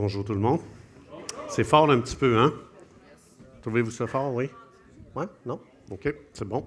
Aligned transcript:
Bonjour 0.00 0.24
tout 0.24 0.32
le 0.32 0.38
monde. 0.38 0.60
C'est 1.48 1.64
fort 1.64 1.90
un 1.90 1.98
petit 1.98 2.14
peu, 2.14 2.38
hein? 2.38 2.54
Trouvez-vous 3.62 3.90
ça 3.90 4.06
fort, 4.06 4.32
oui? 4.32 4.48
Ouais? 5.16 5.24
Non? 5.44 5.60
OK, 5.90 6.14
c'est 6.32 6.46
bon. 6.46 6.64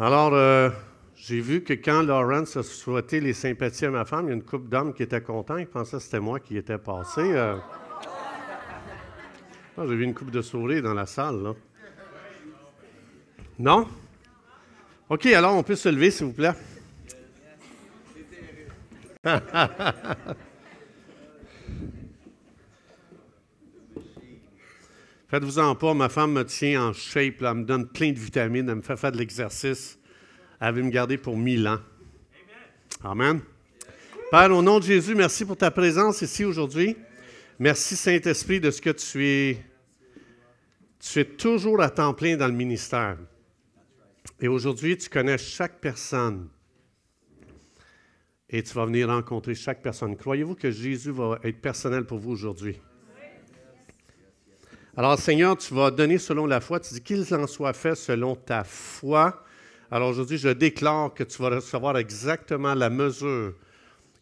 Alors, 0.00 0.34
euh, 0.34 0.70
j'ai 1.14 1.40
vu 1.40 1.62
que 1.62 1.72
quand 1.72 2.02
Lawrence 2.02 2.56
a 2.56 2.64
souhaité 2.64 3.20
les 3.20 3.32
sympathies 3.32 3.86
à 3.86 3.90
ma 3.92 4.04
femme, 4.04 4.24
il 4.24 4.30
y 4.30 4.32
a 4.32 4.34
une 4.34 4.42
couple 4.42 4.68
d'hommes 4.68 4.92
qui 4.92 5.04
étaient 5.04 5.20
contents. 5.20 5.56
Ils 5.56 5.68
pensaient 5.68 5.98
que 5.98 6.02
c'était 6.02 6.18
moi 6.18 6.40
qui 6.40 6.56
étais 6.56 6.78
passé. 6.78 7.20
Euh. 7.20 7.58
Ah, 9.78 9.82
j'ai 9.86 9.94
vu 9.94 10.02
une 10.02 10.14
coupe 10.14 10.32
de 10.32 10.42
souris 10.42 10.82
dans 10.82 10.94
la 10.94 11.06
salle, 11.06 11.44
là. 11.44 11.52
Non? 13.56 13.86
OK, 15.10 15.26
alors 15.26 15.54
on 15.54 15.62
peut 15.62 15.76
se 15.76 15.88
lever, 15.88 16.10
s'il 16.10 16.26
vous 16.26 16.32
plaît. 16.32 16.54
Faites-vous-en 25.28 25.74
pas, 25.74 25.94
ma 25.94 26.08
femme 26.08 26.32
me 26.32 26.44
tient 26.44 26.88
en 26.88 26.92
shape, 26.92 27.42
elle 27.42 27.54
me 27.54 27.64
donne 27.64 27.88
plein 27.88 28.12
de 28.12 28.18
vitamines, 28.18 28.68
elle 28.68 28.76
me 28.76 28.82
fait 28.82 28.96
faire 28.96 29.12
de 29.12 29.18
l'exercice. 29.18 29.98
Elle 30.60 30.74
veut 30.74 30.82
me 30.82 30.90
garder 30.90 31.18
pour 31.18 31.36
mille 31.36 31.66
ans. 31.66 31.80
Amen. 33.02 33.40
Père, 34.30 34.50
au 34.50 34.62
nom 34.62 34.78
de 34.78 34.84
Jésus, 34.84 35.14
merci 35.14 35.44
pour 35.44 35.56
ta 35.56 35.70
présence 35.70 36.22
ici 36.22 36.44
aujourd'hui. 36.44 36.96
Merci, 37.58 37.96
Saint-Esprit, 37.96 38.60
de 38.60 38.70
ce 38.70 38.80
que 38.80 38.90
tu 38.90 39.26
es. 39.26 39.64
Tu 40.98 41.20
es 41.20 41.24
toujours 41.24 41.80
à 41.80 41.90
temps 41.90 42.14
plein 42.14 42.36
dans 42.36 42.48
le 42.48 42.54
ministère. 42.54 43.18
Et 44.40 44.48
aujourd'hui, 44.48 44.96
tu 44.96 45.08
connais 45.08 45.38
chaque 45.38 45.80
personne. 45.80 46.48
Et 48.48 48.62
tu 48.62 48.72
vas 48.74 48.86
venir 48.86 49.08
rencontrer 49.08 49.54
chaque 49.54 49.82
personne. 49.82 50.16
Croyez-vous 50.16 50.54
que 50.54 50.70
Jésus 50.70 51.10
va 51.10 51.38
être 51.42 51.60
personnel 51.60 52.04
pour 52.04 52.18
vous 52.18 52.32
aujourd'hui? 52.32 52.80
Alors, 54.96 55.18
Seigneur, 55.18 55.56
tu 55.56 55.74
vas 55.74 55.90
donner 55.90 56.18
selon 56.18 56.46
la 56.46 56.60
foi. 56.60 56.78
Tu 56.78 56.94
dis 56.94 57.00
qu'il 57.00 57.26
en 57.34 57.46
soit 57.48 57.72
fait 57.72 57.96
selon 57.96 58.36
ta 58.36 58.62
foi. 58.62 59.42
Alors 59.90 60.10
aujourd'hui, 60.10 60.38
je 60.38 60.50
déclare 60.50 61.12
que 61.12 61.24
tu 61.24 61.42
vas 61.42 61.48
recevoir 61.48 61.98
exactement 61.98 62.74
la 62.74 62.90
mesure 62.90 63.54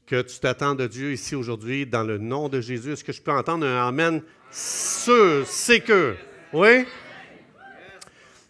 que 0.06 0.22
tu 0.22 0.38
t'attends 0.40 0.74
de 0.74 0.86
Dieu 0.86 1.12
ici 1.12 1.34
aujourd'hui 1.34 1.84
dans 1.84 2.02
le 2.02 2.16
nom 2.16 2.48
de 2.48 2.62
Jésus. 2.62 2.92
Est-ce 2.92 3.04
que 3.04 3.12
je 3.12 3.20
peux 3.20 3.32
entendre 3.32 3.66
un 3.66 3.86
Amen 3.86 4.22
sûr, 4.50 5.46
c'est 5.46 5.80
que? 5.80 6.14
Oui? 6.54 6.86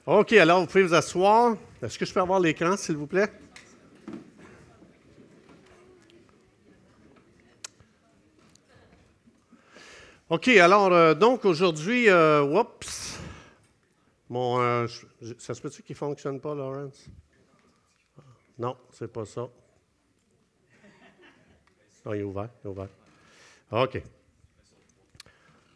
OK, 0.06 0.32
alors 0.34 0.60
vous 0.60 0.66
pouvez 0.66 0.84
vous 0.84 0.94
asseoir. 0.94 1.56
Est-ce 1.82 1.98
que 1.98 2.06
je 2.06 2.12
peux 2.12 2.20
avoir 2.20 2.38
l'écran, 2.38 2.76
s'il 2.76 2.96
vous 2.96 3.08
plaît? 3.08 3.30
OK, 10.32 10.48
alors, 10.48 10.90
euh, 10.94 11.12
donc 11.12 11.44
aujourd'hui, 11.44 12.08
euh, 12.08 12.40
oups, 12.40 13.20
mon, 14.30 14.62
euh, 14.62 14.86
ça 15.36 15.52
se 15.52 15.60
peut-tu 15.60 15.82
qu'il 15.82 15.92
ne 15.92 15.98
fonctionne 15.98 16.40
pas, 16.40 16.54
Lawrence? 16.54 17.04
Non, 18.58 18.74
c'est 18.90 19.12
pas 19.12 19.26
ça. 19.26 19.42
Non, 22.06 22.14
il 22.14 22.20
est 22.20 22.22
ouvert, 22.22 22.48
il 22.64 22.66
est 22.66 22.70
ouvert. 22.70 22.88
OK. 23.72 24.02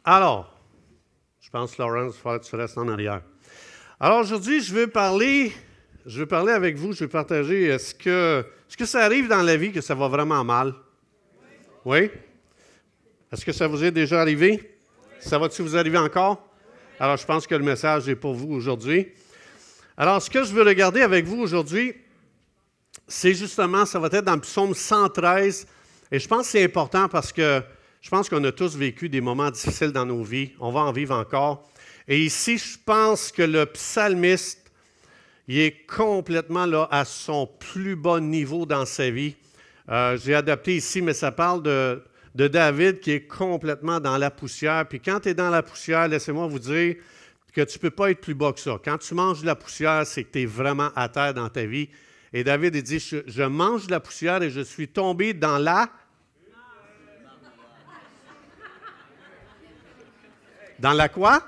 Alors, 0.02 0.58
je 1.38 1.50
pense, 1.50 1.76
Lawrence, 1.76 2.16
il 2.24 2.40
tu 2.40 2.56
restes 2.56 2.78
en 2.78 2.88
arrière. 2.88 3.20
Alors 4.00 4.20
aujourd'hui, 4.20 4.62
je 4.62 4.72
veux 4.72 4.86
parler, 4.86 5.52
je 6.06 6.20
veux 6.20 6.26
parler 6.26 6.52
avec 6.52 6.76
vous, 6.76 6.94
je 6.94 7.04
veux 7.04 7.10
partager, 7.10 7.64
est-ce 7.64 7.94
que, 7.94 8.42
est-ce 8.66 8.78
que 8.78 8.86
ça 8.86 9.00
arrive 9.00 9.28
dans 9.28 9.42
la 9.42 9.58
vie 9.58 9.70
que 9.70 9.82
ça 9.82 9.94
va 9.94 10.08
vraiment 10.08 10.42
mal? 10.44 10.72
Oui? 11.84 12.10
Est-ce 13.32 13.44
que 13.44 13.50
ça 13.50 13.66
vous 13.66 13.82
est 13.82 13.90
déjà 13.90 14.20
arrivé? 14.20 14.78
Ça 15.18 15.36
va-tu 15.36 15.60
vous 15.62 15.76
arriver 15.76 15.98
encore? 15.98 16.48
Alors, 17.00 17.16
je 17.16 17.26
pense 17.26 17.44
que 17.44 17.56
le 17.56 17.64
message 17.64 18.08
est 18.08 18.14
pour 18.14 18.34
vous 18.34 18.54
aujourd'hui. 18.54 19.08
Alors, 19.96 20.22
ce 20.22 20.30
que 20.30 20.44
je 20.44 20.52
veux 20.52 20.62
regarder 20.62 21.00
avec 21.00 21.24
vous 21.24 21.38
aujourd'hui, 21.38 21.94
c'est 23.08 23.34
justement, 23.34 23.84
ça 23.84 23.98
va 23.98 24.06
être 24.12 24.24
dans 24.24 24.36
le 24.36 24.40
psaume 24.42 24.74
113. 24.74 25.66
Et 26.12 26.20
je 26.20 26.28
pense 26.28 26.42
que 26.42 26.52
c'est 26.52 26.64
important 26.64 27.08
parce 27.08 27.32
que 27.32 27.60
je 28.00 28.08
pense 28.08 28.28
qu'on 28.28 28.44
a 28.44 28.52
tous 28.52 28.76
vécu 28.76 29.08
des 29.08 29.20
moments 29.20 29.50
difficiles 29.50 29.90
dans 29.90 30.06
nos 30.06 30.22
vies. 30.22 30.52
On 30.60 30.70
va 30.70 30.80
en 30.80 30.92
vivre 30.92 31.16
encore. 31.16 31.68
Et 32.06 32.20
ici, 32.20 32.58
je 32.58 32.78
pense 32.84 33.32
que 33.32 33.42
le 33.42 33.66
psalmiste, 33.66 34.70
il 35.48 35.58
est 35.58 35.84
complètement 35.84 36.66
là 36.66 36.86
à 36.92 37.04
son 37.04 37.48
plus 37.58 37.96
bas 37.96 38.20
niveau 38.20 38.66
dans 38.66 38.86
sa 38.86 39.10
vie. 39.10 39.34
Euh, 39.88 40.16
j'ai 40.16 40.36
adapté 40.36 40.76
ici, 40.76 41.02
mais 41.02 41.12
ça 41.12 41.32
parle 41.32 41.64
de, 41.64 42.00
de 42.36 42.48
David 42.48 43.00
qui 43.00 43.12
est 43.12 43.26
complètement 43.26 43.98
dans 43.98 44.18
la 44.18 44.30
poussière. 44.30 44.86
Puis 44.86 45.00
quand 45.00 45.20
tu 45.20 45.30
es 45.30 45.34
dans 45.34 45.48
la 45.48 45.62
poussière, 45.62 46.06
laissez-moi 46.06 46.46
vous 46.46 46.58
dire 46.58 46.96
que 47.54 47.62
tu 47.62 47.78
ne 47.78 47.80
peux 47.80 47.90
pas 47.90 48.10
être 48.10 48.20
plus 48.20 48.34
bas 48.34 48.52
que 48.52 48.60
ça. 48.60 48.78
Quand 48.84 48.98
tu 48.98 49.14
manges 49.14 49.40
de 49.40 49.46
la 49.46 49.54
poussière, 49.54 50.06
c'est 50.06 50.22
que 50.24 50.32
tu 50.32 50.42
es 50.42 50.44
vraiment 50.44 50.90
à 50.94 51.08
terre 51.08 51.32
dans 51.32 51.48
ta 51.48 51.64
vie. 51.64 51.88
Et 52.34 52.44
David 52.44 52.76
dit, 52.76 52.98
je, 52.98 53.42
mange 53.42 53.86
de 53.86 53.90
la 53.90 54.00
poussière 54.00 54.42
et 54.42 54.50
je 54.50 54.60
suis 54.60 54.86
tombé 54.86 55.32
dans 55.32 55.56
la... 55.56 55.88
Dans 60.78 60.92
la 60.92 61.08
quoi? 61.08 61.42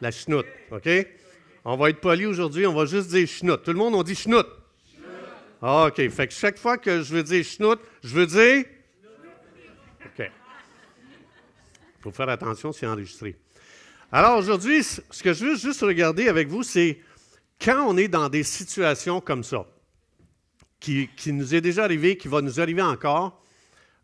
La 0.00 0.10
chenoute, 0.10 0.46
OK? 0.70 0.88
On 1.66 1.76
va 1.76 1.90
être 1.90 2.00
poli 2.00 2.24
aujourd'hui, 2.24 2.66
on 2.66 2.72
va 2.72 2.86
juste 2.86 3.10
dire 3.10 3.28
chenoute. 3.28 3.64
Tout 3.64 3.72
le 3.72 3.78
monde, 3.78 3.94
on 3.94 4.02
dit 4.02 4.14
chenoute. 4.14 4.48
OK, 5.60 6.08
fait 6.08 6.26
que 6.28 6.32
chaque 6.32 6.56
fois 6.56 6.78
que 6.78 7.02
je 7.02 7.14
veux 7.14 7.22
dire 7.22 7.44
chenoute, 7.44 7.80
je 8.02 8.14
veux 8.14 8.26
dire 8.26 8.64
faut 12.06 12.16
faire 12.16 12.28
attention, 12.28 12.72
c'est 12.72 12.86
enregistré. 12.86 13.36
Alors 14.12 14.38
aujourd'hui, 14.38 14.84
ce 14.84 15.22
que 15.22 15.32
je 15.32 15.44
veux 15.44 15.56
juste 15.56 15.80
regarder 15.80 16.28
avec 16.28 16.46
vous, 16.46 16.62
c'est 16.62 17.00
quand 17.60 17.84
on 17.84 17.96
est 17.96 18.06
dans 18.06 18.28
des 18.28 18.44
situations 18.44 19.20
comme 19.20 19.42
ça, 19.42 19.66
qui, 20.78 21.08
nous 21.26 21.52
est 21.52 21.60
déjà 21.60 21.82
arrivé, 21.82 22.16
qui 22.16 22.28
va 22.28 22.42
nous 22.42 22.60
arriver 22.60 22.82
encore, 22.82 23.42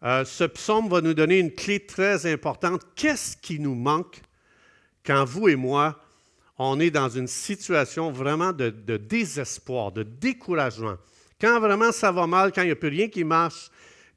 euh, 0.03 0.25
ce 0.25 0.43
psaume 0.45 0.89
va 0.89 1.01
nous 1.01 1.15
donner 1.15 1.39
une 1.39 1.53
clé 1.53 1.79
très 1.79 2.27
importante. 2.27 2.83
Qu'est-ce 2.97 3.37
qui 3.37 3.61
nous 3.61 3.77
manque 3.77 4.21
quand 5.07 5.25
vous 5.25 5.49
et 5.49 5.55
moi, 5.55 6.01
on 6.59 6.81
est 6.81 6.91
dans 6.91 7.09
une 7.09 7.29
situation 7.29 8.11
vraiment 8.11 8.53
de, 8.53 8.71
de 8.71 8.97
désespoir, 8.97 9.93
de 9.93 10.03
découragement? 10.03 10.97
Quand 11.41 11.61
vraiment 11.61 11.93
ça 11.93 12.11
va 12.11 12.27
mal, 12.27 12.51
quand 12.51 12.63
il 12.63 12.67
n'y 12.67 12.73
a 12.73 12.77
plus 12.77 12.89
rien 12.89 13.09
qui 13.09 13.23
marche, 13.23 13.71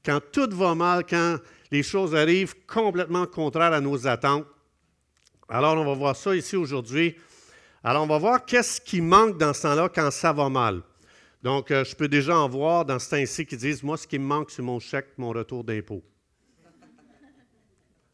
quand 0.03 0.19
tout 0.31 0.49
va 0.53 0.73
mal, 0.73 1.05
quand 1.07 1.37
les 1.71 1.83
choses 1.83 2.15
arrivent 2.15 2.55
complètement 2.65 3.25
contraires 3.25 3.73
à 3.73 3.81
nos 3.81 4.07
attentes. 4.07 4.45
Alors, 5.47 5.77
on 5.77 5.85
va 5.85 5.93
voir 5.93 6.15
ça 6.15 6.35
ici 6.35 6.55
aujourd'hui. 6.55 7.15
Alors, 7.83 8.03
on 8.03 8.07
va 8.07 8.17
voir 8.17 8.45
qu'est-ce 8.45 8.81
qui 8.81 9.01
manque 9.01 9.37
dans 9.37 9.53
ce 9.53 9.63
temps-là 9.63 9.89
quand 9.89 10.09
ça 10.11 10.33
va 10.33 10.49
mal. 10.49 10.81
Donc, 11.43 11.69
euh, 11.69 11.83
je 11.83 11.95
peux 11.95 12.07
déjà 12.07 12.35
en 12.35 12.49
voir 12.49 12.85
dans 12.85 12.97
ce 12.97 13.11
temps-ci 13.11 13.45
qui 13.45 13.55
disent 13.55 13.83
Moi, 13.83 13.97
ce 13.97 14.07
qui 14.07 14.17
me 14.17 14.25
manque, 14.25 14.49
c'est 14.49 14.63
mon 14.63 14.79
chèque, 14.79 15.09
mon 15.17 15.29
retour 15.29 15.63
d'impôt. 15.63 16.03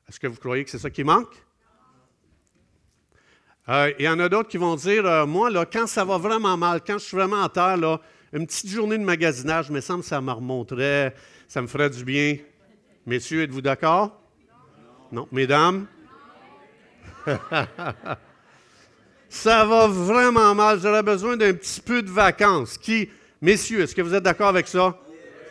Est-ce 0.10 0.20
que 0.20 0.28
vous 0.28 0.36
croyez 0.36 0.66
que 0.66 0.70
c'est 0.70 0.80
ça 0.80 0.90
qui 0.90 1.06
manque? 1.06 1.34
Euh, 3.70 3.94
il 3.98 4.04
y 4.04 4.10
en 4.10 4.20
a 4.20 4.28
d'autres 4.28 4.50
qui 4.50 4.58
vont 4.58 4.76
dire 4.76 5.06
euh, 5.06 5.26
Moi, 5.26 5.50
là, 5.50 5.66
quand 5.66 5.88
ça 5.88 6.04
va 6.04 6.18
vraiment 6.18 6.58
mal, 6.58 6.82
quand 6.86 6.98
je 6.98 7.06
suis 7.06 7.16
vraiment 7.16 7.42
en 7.42 7.48
terre, 7.48 7.78
une 8.34 8.46
petite 8.46 8.70
journée 8.70 8.98
de 8.98 9.04
magasinage, 9.04 9.70
me 9.70 9.80
semble 9.80 10.02
que 10.02 10.08
ça 10.08 10.20
me 10.20 10.32
remonterait, 10.32 11.16
ça 11.48 11.62
me 11.62 11.68
ferait 11.68 11.90
du 11.90 12.04
bien. 12.04 12.38
Messieurs, 13.06 13.44
êtes-vous 13.44 13.62
d'accord? 13.62 14.22
Non. 15.12 15.28
Mesdames? 15.32 15.88
ça 19.30 19.66
va 19.66 19.88
vraiment 19.88 20.54
mal. 20.54 20.80
J'aurais 20.80 21.02
besoin 21.02 21.36
d'un 21.36 21.54
petit 21.54 21.82
peu 21.82 22.04
de 22.04 22.10
vacances. 22.10 22.78
Qui, 22.78 23.10
messieurs, 23.42 23.82
est-ce 23.82 23.96
que 23.96 24.04
vous 24.04 24.14
êtes 24.14 24.24
d'accord 24.24 24.50
avec 24.50 24.68
ça? 24.68 24.96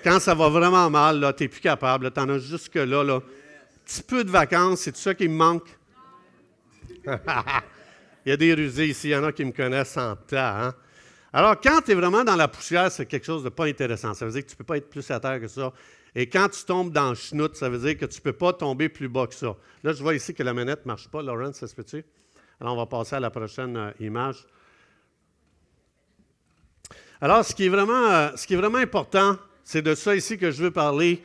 Quand 0.04 0.20
ça 0.20 0.34
va 0.34 0.48
vraiment 0.48 0.88
mal, 0.90 1.34
tu 1.36 1.42
n'es 1.42 1.48
plus 1.48 1.60
capable, 1.60 2.12
tu 2.12 2.20
en 2.20 2.28
as 2.28 2.38
jusque-là. 2.38 3.02
Là. 3.02 3.20
Petit 3.84 4.03
peu 4.03 4.22
de 4.22 4.30
vacances, 4.30 4.82
c'est 4.82 4.92
tout 4.92 5.00
ça 5.00 5.14
qui 5.14 5.28
me 5.28 5.34
manque? 5.34 5.68
il 7.06 8.30
y 8.30 8.32
a 8.32 8.36
des 8.36 8.54
rusés 8.54 8.86
ici, 8.86 9.08
il 9.08 9.10
y 9.10 9.16
en 9.16 9.24
a 9.24 9.32
qui 9.32 9.44
me 9.44 9.53
connaissent 9.53 9.96
en 9.96 10.14
temps. 10.14 10.36
Hein? 10.36 10.74
Alors, 11.32 11.60
quand 11.60 11.80
tu 11.84 11.91
es 11.91 11.94
vraiment 11.94 12.22
dans 12.24 12.36
la 12.36 12.48
poussière, 12.48 12.91
c'est 12.91 13.06
quelque 13.06 13.26
chose 13.26 13.42
de 13.42 13.48
pas 13.48 13.66
intéressant. 13.66 14.14
Ça 14.14 14.24
veut 14.24 14.32
dire 14.32 14.42
que 14.42 14.48
tu 14.48 14.54
ne 14.54 14.58
peux 14.58 14.64
pas 14.64 14.76
être 14.76 14.88
plus 14.88 15.10
à 15.10 15.18
terre 15.20 15.41
que 15.41 15.48
ça. 15.48 15.72
Et 16.15 16.28
quand 16.28 16.48
tu 16.48 16.65
tombes 16.65 16.92
dans 16.92 17.10
le 17.10 17.15
chenoute, 17.15 17.57
ça 17.57 17.68
veut 17.68 17.78
dire 17.78 17.97
que 17.97 18.07
tu 18.07 18.18
ne 18.18 18.22
peux 18.22 18.33
pas 18.33 18.53
tomber 18.53 18.89
plus 18.89 19.09
bas 19.09 19.27
que 19.27 19.34
ça. 19.34 19.57
Là, 19.84 19.92
je 19.92 20.03
vois 20.03 20.15
ici 20.15 20.34
que 20.34 20.42
la 20.42 20.53
manette 20.53 20.84
ne 20.84 20.89
marche 20.89 21.09
pas. 21.09 21.22
Laurent, 21.22 21.53
ça 21.53 21.66
se 21.68 21.74
peut-tu? 21.74 22.04
Alors, 22.60 22.74
on 22.74 22.77
va 22.77 22.86
passer 22.86 23.16
à 23.16 23.21
la 23.21 23.30
prochaine 23.30 23.77
euh, 23.77 23.91
image. 24.01 24.47
Alors, 27.21 27.45
ce 27.45 27.54
qui 27.54 27.66
est 27.66 27.68
vraiment, 27.68 28.10
euh, 28.10 28.30
ce 28.34 28.47
qui 28.47 28.54
est 28.54 28.57
vraiment 28.57 28.78
important, 28.78 29.36
c'est 29.62 29.83
de 29.83 29.95
ça 29.95 30.16
ici 30.16 30.36
que 30.36 30.51
je 30.51 30.62
veux 30.62 30.71
parler. 30.71 31.22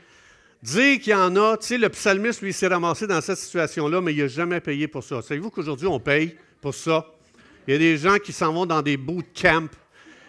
Dire 0.62 1.00
qu'il 1.00 1.12
y 1.12 1.16
en 1.16 1.36
a, 1.36 1.58
tu 1.58 1.68
sais, 1.68 1.78
le 1.78 1.90
psalmiste, 1.90 2.42
lui, 2.42 2.54
s'est 2.54 2.68
ramassé 2.68 3.08
dans 3.08 3.22
cette 3.22 3.38
situation-là, 3.38 4.02
mais 4.02 4.14
il 4.14 4.22
n'a 4.22 4.28
jamais 4.28 4.60
payé 4.60 4.88
pour 4.88 5.04
ça. 5.04 5.22
Savez-vous 5.22 5.50
qu'aujourd'hui, 5.50 5.88
on 5.88 6.00
paye 6.00 6.38
pour 6.62 6.74
ça? 6.74 7.06
Il 7.68 7.74
y 7.74 7.76
a 7.76 7.80
des 7.80 7.98
gens 7.98 8.18
qui 8.18 8.34
s'en 8.34 8.54
vont 8.54 8.66
dans 8.66 8.82
des 8.82 8.98
bootcamps, 8.98 9.70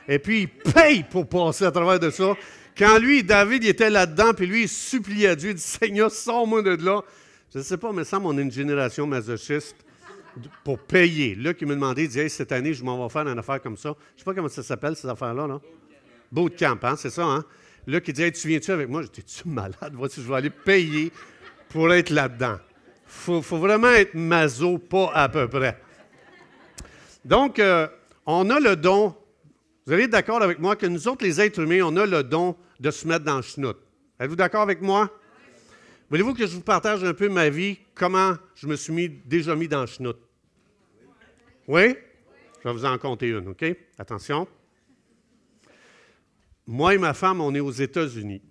et 0.09 0.19
puis 0.19 0.43
ils 0.43 0.73
payent 0.73 1.05
pour 1.05 1.29
passer 1.29 1.64
à 1.64 1.70
travers 1.70 1.99
de 2.00 2.11
ça 2.11 2.35
Quand 2.76 2.99
lui, 2.99 3.23
David, 3.23 3.64
il 3.64 3.70
était 3.70 3.88
là-dedans, 3.88 4.34
puis 4.34 4.46
lui, 4.46 4.62
il 4.62 4.69
suppliait 4.69 5.34
Dieu, 5.34 5.50
il 5.50 5.55
dit 5.55 5.62
Seigneur, 5.62 6.11
sors-moi 6.11 6.62
de 6.62 6.84
là. 6.84 7.02
Je 7.52 7.58
ne 7.58 7.62
sais 7.62 7.78
pas, 7.78 7.90
mais 7.93 8.05
ça, 8.05 8.20
on 8.23 8.37
est 8.37 8.43
une 8.43 8.52
génération 8.52 9.06
masochiste 9.06 9.76
pour 10.62 10.78
payer. 10.78 11.34
Là, 11.34 11.55
qui 11.55 11.64
me 11.64 11.75
demandait, 11.75 12.05
il 12.05 12.08
dit 12.08 12.28
cette 12.28 12.52
année, 12.52 12.75
je 12.75 12.84
m'en 12.84 13.02
vais 13.02 13.11
faire 13.11 13.26
une 13.26 13.38
affaire 13.38 13.62
comme 13.62 13.78
ça. 13.78 13.96
Je 14.11 14.14
ne 14.14 14.19
sais 14.19 14.25
pas 14.25 14.34
comment 14.34 14.49
ça 14.49 14.62
s'appelle, 14.62 14.94
ces 14.94 15.08
affaires-là. 15.08 15.46
Là. 15.46 15.61
Bootcamp, 16.31 16.78
hein, 16.82 16.96
c'est 16.96 17.08
ça, 17.08 17.25
hein? 17.25 17.44
Là, 17.87 18.00
qui 18.00 18.12
dit 18.12 18.31
Tu 18.32 18.49
viens-tu 18.49 18.70
avec 18.73 18.88
moi? 18.88 19.00
Je 19.02 19.08
dis 19.08 19.23
Tu 19.23 19.49
malade? 19.49 19.94
Vois-tu, 19.94 20.20
je 20.20 20.28
vais 20.28 20.34
aller 20.34 20.50
payer 20.50 21.12
pour 21.70 21.90
être 21.94 22.11
là-dedans. 22.11 22.58
Il 23.28 23.43
faut, 23.43 23.58
vraiment 23.58 23.90
être 23.90 24.14
maso, 24.14 24.76
pas 24.76 25.12
à 25.14 25.28
peu 25.28 25.49
près. 25.49 25.81
Donc, 27.25 27.58
euh, 27.58 27.87
on 28.26 28.50
a 28.50 28.61
le 28.61 28.76
don. 28.76 29.14
Vous 29.87 29.93
allez 29.93 30.02
être 30.02 30.11
d'accord 30.11 30.43
avec 30.43 30.58
moi 30.58 30.75
que 30.76 30.87
nous 30.87 31.08
autres, 31.08 31.25
les 31.25 31.40
êtres 31.40 31.61
humains, 31.61 31.82
on 31.84 31.96
a 31.96 32.05
le 32.05 32.23
don 32.25 32.56
de 32.81 32.90
se 32.90 33.06
mettre 33.06 33.25
dans 33.25 33.37
le 33.37 33.43
schnout. 33.43 33.76
Êtes-vous 34.19 34.37
d'accord 34.37 34.62
avec 34.62 34.81
moi? 34.81 35.11
Voulez-vous 36.08 36.34
que 36.34 36.46
je 36.46 36.55
vous 36.55 36.62
partage 36.62 37.02
un 37.05 37.14
peu 37.14 37.28
ma 37.28 37.49
vie, 37.49 37.78
comment 37.94 38.37
je 38.55 38.67
me 38.67 38.76
suis 38.76 39.08
déjà 39.08 39.56
mis 39.56 39.69
dans 39.69 39.81
le 39.81 39.87
schnout? 39.87 40.17
Oui? 41.67 41.96
Je 42.62 42.69
vais 42.69 42.73
vous 42.73 42.84
en 42.84 42.96
compter 42.99 43.28
une, 43.28 43.49
OK? 43.49 43.64
Attention. 43.99 44.46
Moi 46.67 46.94
et 46.94 46.99
ma 46.99 47.14
femme, 47.14 47.40
on 47.40 47.55
est 47.55 47.61
aux 47.61 47.70
États-Unis. 47.70 48.43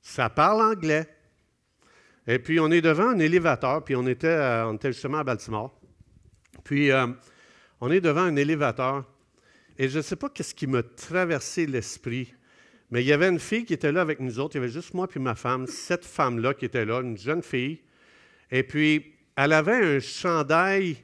Ça 0.00 0.28
parle 0.28 0.60
anglais. 0.60 1.08
Et 2.26 2.38
puis, 2.38 2.60
on 2.60 2.70
est 2.70 2.80
devant 2.80 3.08
un 3.08 3.18
élévateur, 3.18 3.82
puis 3.82 3.96
on 3.96 4.06
était, 4.06 4.38
était 4.74 4.92
justement 4.92 5.18
à 5.18 5.24
Baltimore. 5.24 5.76
Puis, 6.62 6.90
euh, 6.90 7.08
on 7.80 7.90
est 7.90 8.00
devant 8.00 8.22
un 8.22 8.36
élévateur, 8.36 9.04
et 9.76 9.88
je 9.88 9.98
ne 9.98 10.02
sais 10.02 10.14
pas 10.14 10.28
qu'est-ce 10.28 10.54
qui 10.54 10.68
m'a 10.68 10.82
traversé 10.82 11.66
l'esprit, 11.66 12.32
mais 12.92 13.02
il 13.02 13.06
y 13.06 13.12
avait 13.14 13.30
une 13.30 13.38
fille 13.38 13.64
qui 13.64 13.72
était 13.72 13.90
là 13.90 14.02
avec 14.02 14.20
nous 14.20 14.38
autres. 14.38 14.54
Il 14.54 14.58
y 14.58 14.62
avait 14.62 14.70
juste 14.70 14.92
moi 14.92 15.08
puis 15.08 15.18
ma 15.18 15.34
femme, 15.34 15.66
cette 15.66 16.04
femme-là 16.04 16.52
qui 16.52 16.66
était 16.66 16.84
là, 16.84 17.00
une 17.00 17.16
jeune 17.16 17.42
fille. 17.42 17.80
Et 18.50 18.62
puis, 18.62 19.14
elle 19.34 19.54
avait 19.54 19.96
un 19.96 19.98
chandail, 19.98 20.98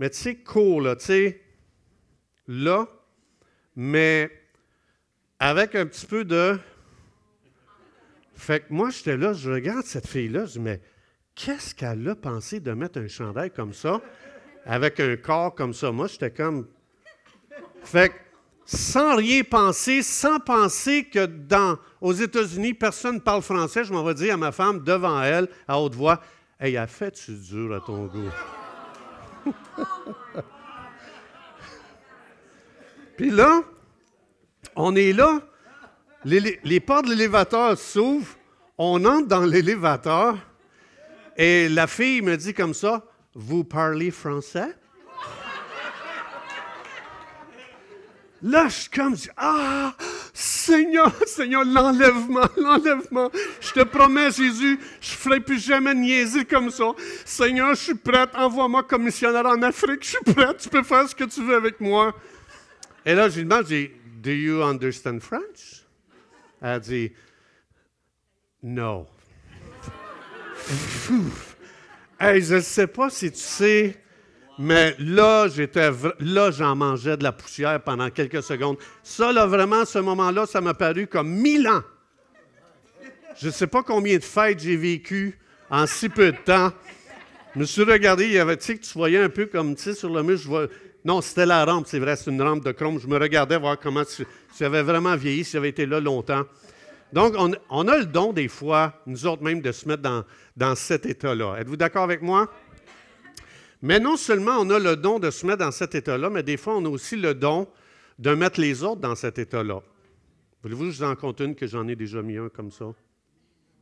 mais 0.00 0.10
tu 0.10 0.16
sais, 0.16 0.34
court, 0.34 0.80
là, 0.80 0.96
tu 0.96 1.04
sais, 1.04 1.40
là, 2.48 2.88
mais 3.76 4.32
avec 5.38 5.76
un 5.76 5.86
petit 5.86 6.06
peu 6.06 6.24
de. 6.24 6.58
Fait 8.34 8.66
que 8.66 8.72
moi, 8.72 8.90
j'étais 8.90 9.16
là, 9.16 9.32
je 9.32 9.48
regarde 9.48 9.84
cette 9.84 10.08
fille-là, 10.08 10.46
je 10.46 10.54
dis, 10.54 10.60
mais 10.60 10.80
qu'est-ce 11.36 11.72
qu'elle 11.72 12.08
a 12.08 12.16
pensé 12.16 12.58
de 12.58 12.72
mettre 12.72 12.98
un 12.98 13.06
chandail 13.06 13.52
comme 13.52 13.72
ça, 13.72 14.02
avec 14.66 14.98
un 14.98 15.16
corps 15.16 15.54
comme 15.54 15.72
ça? 15.72 15.92
Moi, 15.92 16.08
j'étais 16.08 16.32
comme. 16.32 16.66
Fait 17.84 18.08
que 18.08 18.14
sans 18.74 19.16
rien 19.16 19.42
penser, 19.42 20.02
sans 20.02 20.40
penser 20.40 21.04
que 21.04 21.26
dans, 21.26 21.78
aux 22.00 22.12
États-Unis, 22.12 22.72
personne 22.74 23.16
ne 23.16 23.20
parle 23.20 23.42
français, 23.42 23.84
je 23.84 23.92
m'en 23.92 24.02
vais 24.02 24.14
dire 24.14 24.34
à 24.34 24.36
ma 24.38 24.52
femme 24.52 24.82
devant 24.82 25.22
elle, 25.22 25.48
à 25.68 25.78
haute 25.78 25.94
voix, 25.94 26.20
Hey, 26.58 26.76
a 26.76 26.86
fait-tu 26.86 27.32
dur 27.32 27.74
à 27.74 27.80
ton 27.80 28.06
goût? 28.06 28.30
Puis 33.16 33.30
là, 33.30 33.62
on 34.76 34.94
est 34.94 35.12
là, 35.12 35.40
les, 36.24 36.60
les 36.62 36.80
portes 36.80 37.06
de 37.06 37.10
l'élévateur 37.10 37.76
s'ouvrent, 37.76 38.36
on 38.78 39.04
entre 39.04 39.26
dans 39.26 39.44
l'élévateur, 39.44 40.36
et 41.36 41.68
la 41.68 41.88
fille 41.88 42.22
me 42.22 42.36
dit 42.36 42.54
comme 42.54 42.74
ça, 42.74 43.04
Vous 43.34 43.64
parlez 43.64 44.10
français? 44.12 44.76
Là, 48.42 48.66
je 48.66 48.74
suis 48.74 48.90
comme, 48.90 49.14
ah, 49.36 49.94
Seigneur, 50.34 51.12
Seigneur, 51.26 51.64
l'enlèvement, 51.64 52.48
l'enlèvement. 52.56 53.30
Je 53.60 53.72
te 53.72 53.84
promets, 53.84 54.32
Jésus, 54.32 54.80
je 55.00 55.12
ne 55.12 55.16
ferai 55.16 55.40
plus 55.40 55.64
jamais 55.64 55.94
niaiser 55.94 56.44
comme 56.44 56.70
ça. 56.70 56.86
Seigneur, 57.24 57.74
je 57.74 57.80
suis 57.80 57.94
prête, 57.94 58.30
envoie-moi 58.34 58.82
comme 58.82 59.04
missionnaire 59.04 59.46
en 59.46 59.62
Afrique, 59.62 60.02
je 60.02 60.08
suis 60.08 60.34
prête, 60.34 60.58
tu 60.58 60.68
peux 60.68 60.82
faire 60.82 61.08
ce 61.08 61.14
que 61.14 61.24
tu 61.24 61.42
veux 61.44 61.54
avec 61.54 61.80
moi. 61.80 62.14
Et 63.06 63.14
là, 63.14 63.28
je 63.28 63.40
lui 63.40 63.44
demande, 63.44 63.66
Do 64.22 64.30
you 64.30 64.62
understand 64.62 65.20
French? 65.20 65.84
Elle 66.60 66.80
dit, 66.80 67.12
No. 68.62 69.06
hey, 72.20 72.42
je 72.42 72.54
ne 72.54 72.60
sais 72.60 72.86
pas 72.86 73.10
si 73.10 73.30
tu 73.30 73.38
sais 73.38 74.02
mais 74.58 74.94
là, 74.98 75.48
j'étais, 75.48 75.90
là, 76.20 76.50
j'en 76.50 76.76
mangeais 76.76 77.16
de 77.16 77.22
la 77.22 77.32
poussière 77.32 77.80
pendant 77.82 78.10
quelques 78.10 78.42
secondes. 78.42 78.76
Ça, 79.02 79.32
là, 79.32 79.46
vraiment, 79.46 79.84
ce 79.84 79.98
moment-là, 79.98 80.46
ça 80.46 80.60
m'a 80.60 80.74
paru 80.74 81.06
comme 81.06 81.30
mille 81.30 81.66
ans. 81.68 81.82
Je 83.40 83.46
ne 83.46 83.52
sais 83.52 83.66
pas 83.66 83.82
combien 83.82 84.18
de 84.18 84.24
fêtes 84.24 84.60
j'ai 84.60 84.76
vécu 84.76 85.38
en 85.70 85.86
si 85.86 86.08
peu 86.08 86.32
de 86.32 86.36
temps. 86.36 86.70
Je 87.54 87.60
me 87.60 87.64
suis 87.64 87.82
regardé, 87.82 88.26
il 88.26 88.32
y 88.32 88.38
avait, 88.38 88.56
tu 88.56 88.64
sais, 88.64 88.76
que 88.76 88.84
tu 88.84 88.92
voyais 88.92 89.18
un 89.18 89.28
peu 89.28 89.46
comme, 89.46 89.74
tu 89.74 89.82
sais, 89.82 89.94
sur 89.94 90.10
le 90.12 90.22
mur, 90.22 90.36
je 90.36 90.48
vois, 90.48 90.66
non, 91.04 91.20
c'était 91.20 91.46
la 91.46 91.64
rampe, 91.64 91.86
c'est 91.86 91.98
vrai, 91.98 92.16
c'est 92.16 92.30
une 92.30 92.40
rampe 92.42 92.64
de 92.64 92.72
chrome. 92.72 92.98
Je 93.00 93.06
me 93.06 93.18
regardais 93.18 93.58
voir 93.58 93.78
comment 93.78 94.04
tu, 94.04 94.26
tu 94.56 94.64
avais 94.64 94.82
vraiment 94.82 95.16
vieilli, 95.16 95.44
si 95.44 95.52
tu 95.52 95.56
avais 95.56 95.70
été 95.70 95.86
là 95.86 95.98
longtemps. 95.98 96.44
Donc, 97.12 97.34
on, 97.68 97.88
a 97.88 97.98
le 97.98 98.06
don, 98.06 98.32
des 98.32 98.48
fois, 98.48 98.94
nous 99.06 99.26
autres 99.26 99.42
même, 99.42 99.60
de 99.60 99.70
se 99.70 99.86
mettre 99.86 100.02
dans, 100.02 100.24
dans 100.56 100.74
cet 100.74 101.04
état-là. 101.04 101.56
Êtes-vous 101.58 101.76
d'accord 101.76 102.04
avec 102.04 102.22
moi? 102.22 102.50
Mais 103.82 103.98
non 103.98 104.16
seulement 104.16 104.58
on 104.60 104.70
a 104.70 104.78
le 104.78 104.96
don 104.96 105.18
de 105.18 105.30
se 105.30 105.44
mettre 105.44 105.58
dans 105.58 105.72
cet 105.72 105.94
état-là, 105.94 106.30
mais 106.30 106.42
des 106.42 106.56
fois 106.56 106.76
on 106.76 106.84
a 106.84 106.88
aussi 106.88 107.16
le 107.16 107.34
don 107.34 107.68
de 108.18 108.34
mettre 108.34 108.60
les 108.60 108.82
autres 108.82 109.00
dans 109.00 109.16
cet 109.16 109.38
état-là. 109.38 109.80
Voulez-vous 110.62 110.84
que 110.84 110.90
je 110.92 110.98
vous 110.98 111.10
en 111.10 111.16
compte 111.16 111.40
une 111.40 111.56
que 111.56 111.66
j'en 111.66 111.88
ai 111.88 111.96
déjà 111.96 112.22
mis 112.22 112.36
un 112.36 112.48
comme 112.48 112.70
ça? 112.70 112.86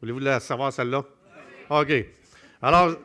Voulez-vous 0.01 0.19
la 0.21 0.41
savoir 0.41 0.73
celle-là? 0.73 1.05
OK. 1.69 2.07
Alors, 2.63 2.97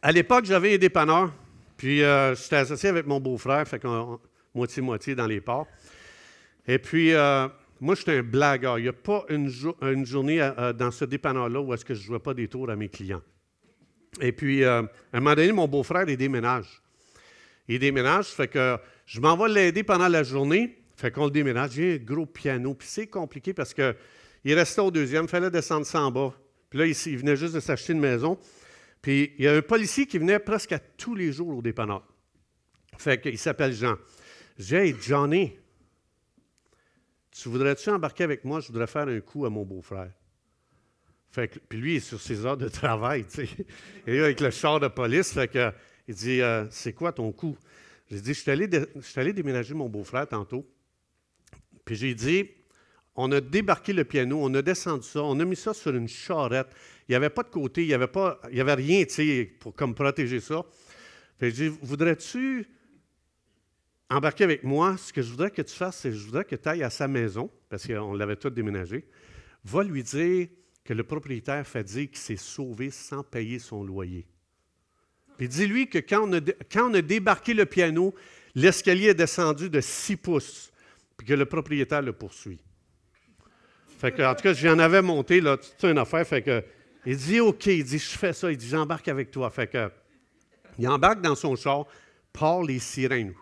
à 0.00 0.12
l'époque, 0.12 0.46
j'avais 0.46 0.74
un 0.74 0.78
dépanneur, 0.78 1.32
puis 1.76 2.02
euh, 2.02 2.34
j'étais 2.34 2.56
associé 2.56 2.88
avec 2.88 3.06
mon 3.06 3.20
beau-frère, 3.20 3.68
fait 3.68 3.78
qu'on 3.78 4.18
moitié-moitié 4.54 5.14
dans 5.14 5.26
les 5.26 5.40
ports. 5.40 5.66
Et 6.66 6.78
puis, 6.78 7.12
euh, 7.12 7.46
moi, 7.80 7.94
j'étais 7.94 8.18
un 8.18 8.22
blagueur. 8.22 8.78
Il 8.78 8.82
n'y 8.82 8.88
a 8.88 8.92
pas 8.92 9.24
une, 9.28 9.48
journée 10.04 10.40
euh, 10.40 10.72
dans 10.72 10.90
ce 10.90 11.04
dépanneur-là 11.04 11.60
où 11.60 11.72
est-ce 11.74 11.84
que 11.84 11.94
je 11.94 12.00
ne 12.00 12.04
jouais 12.04 12.18
pas 12.18 12.34
des 12.34 12.48
tours 12.48 12.70
à 12.70 12.76
mes 12.76 12.88
clients. 12.88 13.22
Et 14.20 14.32
puis, 14.32 14.64
euh, 14.64 14.82
à 14.82 15.16
un 15.16 15.20
moment 15.20 15.34
donné, 15.34 15.52
mon 15.52 15.68
beau-frère, 15.68 16.08
il 16.08 16.16
déménage. 16.16 16.82
Il 17.68 17.78
déménage, 17.78 18.26
fait 18.26 18.48
que 18.48 18.76
je 19.06 19.20
m'en 19.20 19.36
vais 19.36 19.48
l'aider 19.48 19.82
pendant 19.82 20.08
la 20.08 20.22
journée. 20.22 20.76
Fait 20.96 21.10
qu'on 21.10 21.26
le 21.26 21.30
déménage. 21.30 21.72
J'ai 21.72 21.94
un 21.94 21.96
gros 21.96 22.26
piano. 22.26 22.74
Puis 22.74 22.88
c'est 22.90 23.06
compliqué 23.06 23.54
parce 23.54 23.72
qu'il 23.72 23.94
restait 24.44 24.80
au 24.80 24.90
deuxième, 24.90 25.24
il 25.24 25.28
fallait 25.28 25.50
descendre 25.50 25.86
ça 25.86 26.02
en 26.02 26.10
bas. 26.10 26.34
Puis 26.68 26.78
là, 26.78 26.86
il, 26.86 27.18
venait 27.18 27.36
juste 27.36 27.54
de 27.54 27.60
s'acheter 27.60 27.92
une 27.92 28.00
maison. 28.00 28.38
Puis 29.00 29.32
il 29.38 29.44
y 29.44 29.48
a 29.48 29.54
un 29.54 29.62
policier 29.62 30.06
qui 30.06 30.18
venait 30.18 30.38
presque 30.38 30.72
à 30.72 30.78
tous 30.78 31.14
les 31.14 31.32
jours 31.32 31.56
au 31.56 31.62
dépanneur. 31.62 32.06
Fait 32.98 33.20
qu'il 33.20 33.38
s'appelle 33.38 33.72
Jean. 33.72 33.96
J'ai 34.58 34.76
Hey, 34.76 34.96
Johnny, 35.00 35.52
tu 37.30 37.48
voudrais-tu 37.48 37.88
embarquer 37.88 38.24
avec 38.24 38.44
moi? 38.44 38.60
Je 38.60 38.66
voudrais 38.66 38.86
faire 38.86 39.08
un 39.08 39.20
coup 39.20 39.46
à 39.46 39.50
mon 39.50 39.64
beau-frère. 39.64 40.10
Fait 41.30 41.60
puis 41.68 41.78
lui, 41.78 41.92
il 41.92 41.96
est 41.96 42.00
sur 42.00 42.20
ses 42.20 42.44
heures 42.44 42.56
de 42.56 42.68
travail, 42.68 43.24
tu 43.24 43.46
sais. 43.46 43.66
Avec 44.06 44.40
le 44.40 44.50
char 44.50 44.80
de 44.80 44.88
police, 44.88 45.38
que, 45.52 45.72
il 46.08 46.14
dit 46.14 46.40
euh, 46.40 46.66
C'est 46.70 46.92
quoi 46.92 47.12
ton 47.12 47.30
coup 47.30 47.56
J'ai 48.10 48.20
dit 48.20 48.34
Je 48.34 48.40
suis 48.40 48.50
allé, 48.50 49.32
déménager 49.32 49.74
mon 49.74 49.88
beau-frère 49.88 50.26
tantôt. 50.26 50.66
Puis 51.84 51.94
j'ai 51.94 52.14
dit 52.14 52.50
On 53.14 53.30
a 53.30 53.40
débarqué 53.40 53.92
le 53.92 54.04
piano, 54.04 54.38
on 54.42 54.52
a 54.54 54.62
descendu 54.62 55.06
ça, 55.06 55.22
on 55.22 55.38
a 55.38 55.44
mis 55.44 55.56
ça 55.56 55.72
sur 55.72 55.94
une 55.94 56.08
charrette. 56.08 56.68
Il 57.08 57.12
n'y 57.12 57.16
avait 57.16 57.30
pas 57.30 57.44
de 57.44 57.50
côté, 57.50 57.82
il 57.82 57.88
n'y 57.88 57.94
avait, 57.94 58.08
pas, 58.08 58.40
il 58.50 58.60
avait 58.60 58.74
rien, 58.74 59.04
tu 59.04 59.14
sais, 59.14 59.52
pour 59.60 59.74
comme 59.74 59.94
protéger 59.94 60.40
ça. 60.40 60.64
Fait 61.38 61.52
j'ai 61.52 61.70
dit 61.70 61.76
Voudrais-tu 61.80 62.66
embarquer 64.08 64.42
avec 64.42 64.64
moi? 64.64 64.96
Ce 64.96 65.12
que 65.12 65.22
je 65.22 65.30
voudrais 65.30 65.52
que 65.52 65.62
tu 65.62 65.76
fasses, 65.76 65.98
c'est 65.98 66.10
que 66.10 66.16
je 66.16 66.24
voudrais 66.24 66.44
que 66.44 66.56
tu 66.56 66.68
ailles 66.68 66.82
à 66.82 66.90
sa 66.90 67.06
maison, 67.06 67.48
parce 67.68 67.86
qu'on 67.86 68.14
l'avait 68.14 68.34
tout 68.34 68.50
déménagé. 68.50 69.06
Va 69.62 69.84
lui 69.84 70.02
dire 70.02 70.48
que 70.90 70.94
le 70.94 71.04
propriétaire 71.04 71.64
fait 71.64 71.84
dire 71.84 72.08
qu'il 72.08 72.18
s'est 72.18 72.34
sauvé 72.34 72.90
sans 72.90 73.22
payer 73.22 73.60
son 73.60 73.84
loyer. 73.84 74.26
Puis 75.38 75.46
dis-lui 75.46 75.88
que 75.88 75.98
quand 75.98 76.28
on, 76.28 76.94
a, 76.94 77.00
débarqué 77.00 77.54
le 77.54 77.64
piano, 77.64 78.12
l'escalier 78.56 79.10
est 79.10 79.14
descendu 79.14 79.70
de 79.70 79.80
6 79.80 80.16
pouces, 80.16 80.72
puis 81.16 81.28
que 81.28 81.34
le 81.34 81.46
propriétaire 81.46 82.02
le 82.02 82.12
poursuit. 82.12 82.58
Fait 84.00 84.10
que, 84.10 84.20
en 84.20 84.34
tout 84.34 84.42
cas, 84.42 84.52
j'en 84.52 84.80
avais 84.80 85.00
monté, 85.00 85.40
là, 85.40 85.56
toute 85.58 85.88
une 85.88 85.96
affaire. 85.96 86.26
Fait 86.26 86.42
que, 86.42 86.64
il 87.06 87.16
dit 87.16 87.38
OK, 87.38 87.66
il 87.66 87.84
dit 87.84 88.00
Je 88.00 88.18
fais 88.18 88.32
ça, 88.32 88.50
il 88.50 88.56
dit 88.56 88.66
J'embarque 88.66 89.06
avec 89.06 89.30
toi. 89.30 89.48
Fait 89.48 89.68
que, 89.68 89.92
il 90.76 90.88
embarque 90.88 91.20
dans 91.20 91.36
son 91.36 91.54
char, 91.54 91.86
part 92.32 92.64
les 92.64 92.80
sirènes. 92.80 93.32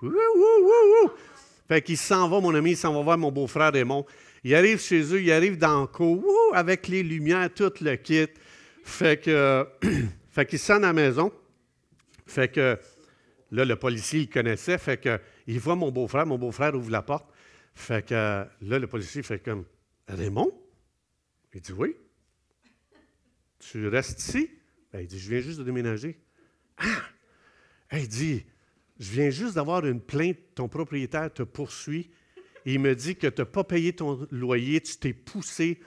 S'en 1.97 2.29
va, 2.29 2.41
mon 2.41 2.55
ami, 2.55 2.73
il 2.73 2.77
s'en 2.77 2.93
va 2.93 3.01
voir 3.01 3.17
mon 3.17 3.33
beau-frère 3.33 3.73
Raymond. 3.73 4.05
Il 4.45 4.55
arrive 4.55 4.81
chez 4.81 5.03
eux, 5.15 5.21
il 5.21 5.33
arrive 5.33 5.59
dans 5.59 5.83
le 5.83 5.87
cours, 5.87 6.53
avec 6.55 6.89
les 6.89 7.03
lumières, 7.03 7.53
tout 7.53 7.73
le 7.81 7.97
kit. 7.97 8.29
Fait 8.85 9.21
que, 9.21 9.67
fait 10.31 10.47
qu'il 10.47 10.59
sonne 10.59 10.85
à 10.85 10.89
la 10.89 10.93
maison. 10.93 11.33
Fait 12.27 12.49
que, 12.49 12.79
là, 13.51 13.65
le 13.65 13.77
policier, 13.77 14.21
il 14.21 14.29
connaissait. 14.29 14.79
Fait 14.79 15.01
que, 15.01 15.19
il 15.47 15.59
voit 15.59 15.77
mon 15.77 15.91
beau-frère. 15.91 16.27
Mon 16.27 16.39
beau-frère 16.39 16.75
ouvre 16.75 16.91
la 16.91 17.03
porte. 17.03 17.29
Fait 17.75 18.05
que 18.07 18.15
là, 18.15 18.49
le 18.61 18.87
policier 18.87 19.23
fait 19.23 19.39
comme 19.39 19.65
Raymond? 20.09 20.53
Il 21.55 21.61
dit 21.61 21.73
oui. 21.73 21.95
Tu 23.59 23.89
restes 23.89 24.21
ici? 24.21 24.51
Ben, 24.93 25.01
il 25.01 25.07
dit 25.07 25.19
Je 25.19 25.31
viens 25.31 25.41
juste 25.41 25.59
de 25.59 25.65
déménager. 25.65 26.19
Ah! 26.77 27.03
il 27.93 28.09
dit 28.09 28.45
Je 28.99 29.11
viens 29.13 29.31
juste 29.31 29.55
d'avoir 29.55 29.87
une 29.87 30.01
plainte, 30.01 30.39
ton 30.55 30.69
propriétaire 30.69 31.33
te 31.33 31.43
poursuit. 31.43 32.11
Il 32.75 32.81
me 32.81 32.95
dit 32.95 33.17
que 33.17 33.27
tu 33.27 33.41
n'as 33.41 33.47
pas 33.47 33.65
payé 33.65 33.93
ton 33.93 34.27
loyer, 34.31 34.81
tu 34.81 34.97
t'es 34.97 35.13
poussé, 35.13 35.81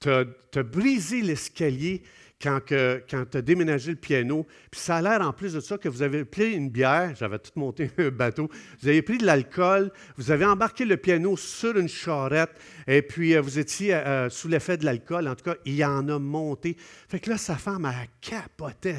tu 0.00 0.08
as, 0.08 0.62
brisé 0.62 1.20
l'escalier, 1.20 2.02
quand, 2.42 2.60
quand 2.68 3.24
tu 3.30 3.36
as 3.36 3.42
déménagé 3.42 3.92
le 3.92 3.96
piano, 3.96 4.46
puis 4.70 4.80
ça 4.80 4.96
a 4.96 5.02
l'air 5.02 5.20
en 5.20 5.32
plus 5.32 5.52
de 5.52 5.60
ça 5.60 5.78
que 5.78 5.88
vous 5.88 6.02
avez 6.02 6.24
pris 6.24 6.54
une 6.54 6.70
bière, 6.70 7.14
j'avais 7.14 7.38
tout 7.38 7.52
monté 7.56 7.90
un 7.98 8.08
bateau, 8.08 8.48
vous 8.80 8.88
avez 8.88 9.02
pris 9.02 9.18
de 9.18 9.26
l'alcool, 9.26 9.92
vous 10.16 10.30
avez 10.30 10.44
embarqué 10.44 10.84
le 10.84 10.96
piano 10.96 11.36
sur 11.36 11.76
une 11.76 11.88
charrette, 11.88 12.50
et 12.88 13.02
puis 13.02 13.36
euh, 13.36 13.40
vous 13.40 13.58
étiez 13.58 13.94
euh, 13.94 13.98
euh, 14.06 14.30
sous 14.30 14.48
l'effet 14.48 14.76
de 14.76 14.84
l'alcool, 14.84 15.28
en 15.28 15.36
tout 15.36 15.44
cas, 15.44 15.56
il 15.64 15.84
en 15.84 16.08
a 16.08 16.18
monté. 16.18 16.76
Fait 17.08 17.20
que 17.20 17.30
là, 17.30 17.38
sa 17.38 17.56
femme, 17.56 17.84
a 17.84 17.94
capoté. 18.20 18.96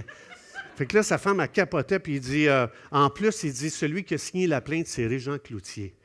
Fait 0.75 0.85
que 0.85 0.95
là, 0.95 1.03
sa 1.03 1.17
femme, 1.17 1.39
a 1.39 1.47
capoté, 1.47 1.99
puis 1.99 2.15
il 2.15 2.21
dit, 2.21 2.47
en 2.91 3.09
plus, 3.09 3.43
il 3.43 3.53
dit, 3.53 3.69
celui 3.69 4.03
qui 4.03 4.13
a 4.13 4.17
signé 4.17 4.47
la 4.47 4.61
plainte, 4.61 4.87
c'est 4.87 5.05
Régent 5.05 5.37
Cloutier. 5.37 5.95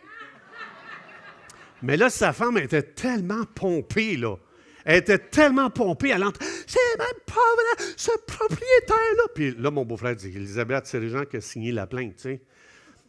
Mais 1.82 1.97
là, 1.97 2.11
sa 2.11 2.32
femme 2.32 2.58
était 2.58 2.82
tellement 2.82 3.44
pompée, 3.54 4.16
là. 4.16 4.37
Elle 4.85 4.99
était 4.99 5.18
tellement 5.18 5.68
pompée, 5.68 6.11
elle 6.11 6.25
entre. 6.25 6.40
C'est 6.66 6.99
même 6.99 7.06
pas 7.26 7.35
vrai, 7.35 7.87
ce 7.97 8.11
propriétaire-là. 8.26 9.23
Puis 9.35 9.54
là, 9.58 9.70
mon 9.70 9.85
beau-frère 9.85 10.16
dit 10.16 10.28
Elisabeth, 10.28 10.87
c'est 10.87 11.00
les 11.00 11.11
gens 11.11 11.25
qui 11.25 11.37
ont 11.37 11.42
signé 11.42 11.73
la 11.73 11.87
plainte, 11.87 12.16
tu 12.16 12.23
sais. 12.23 12.40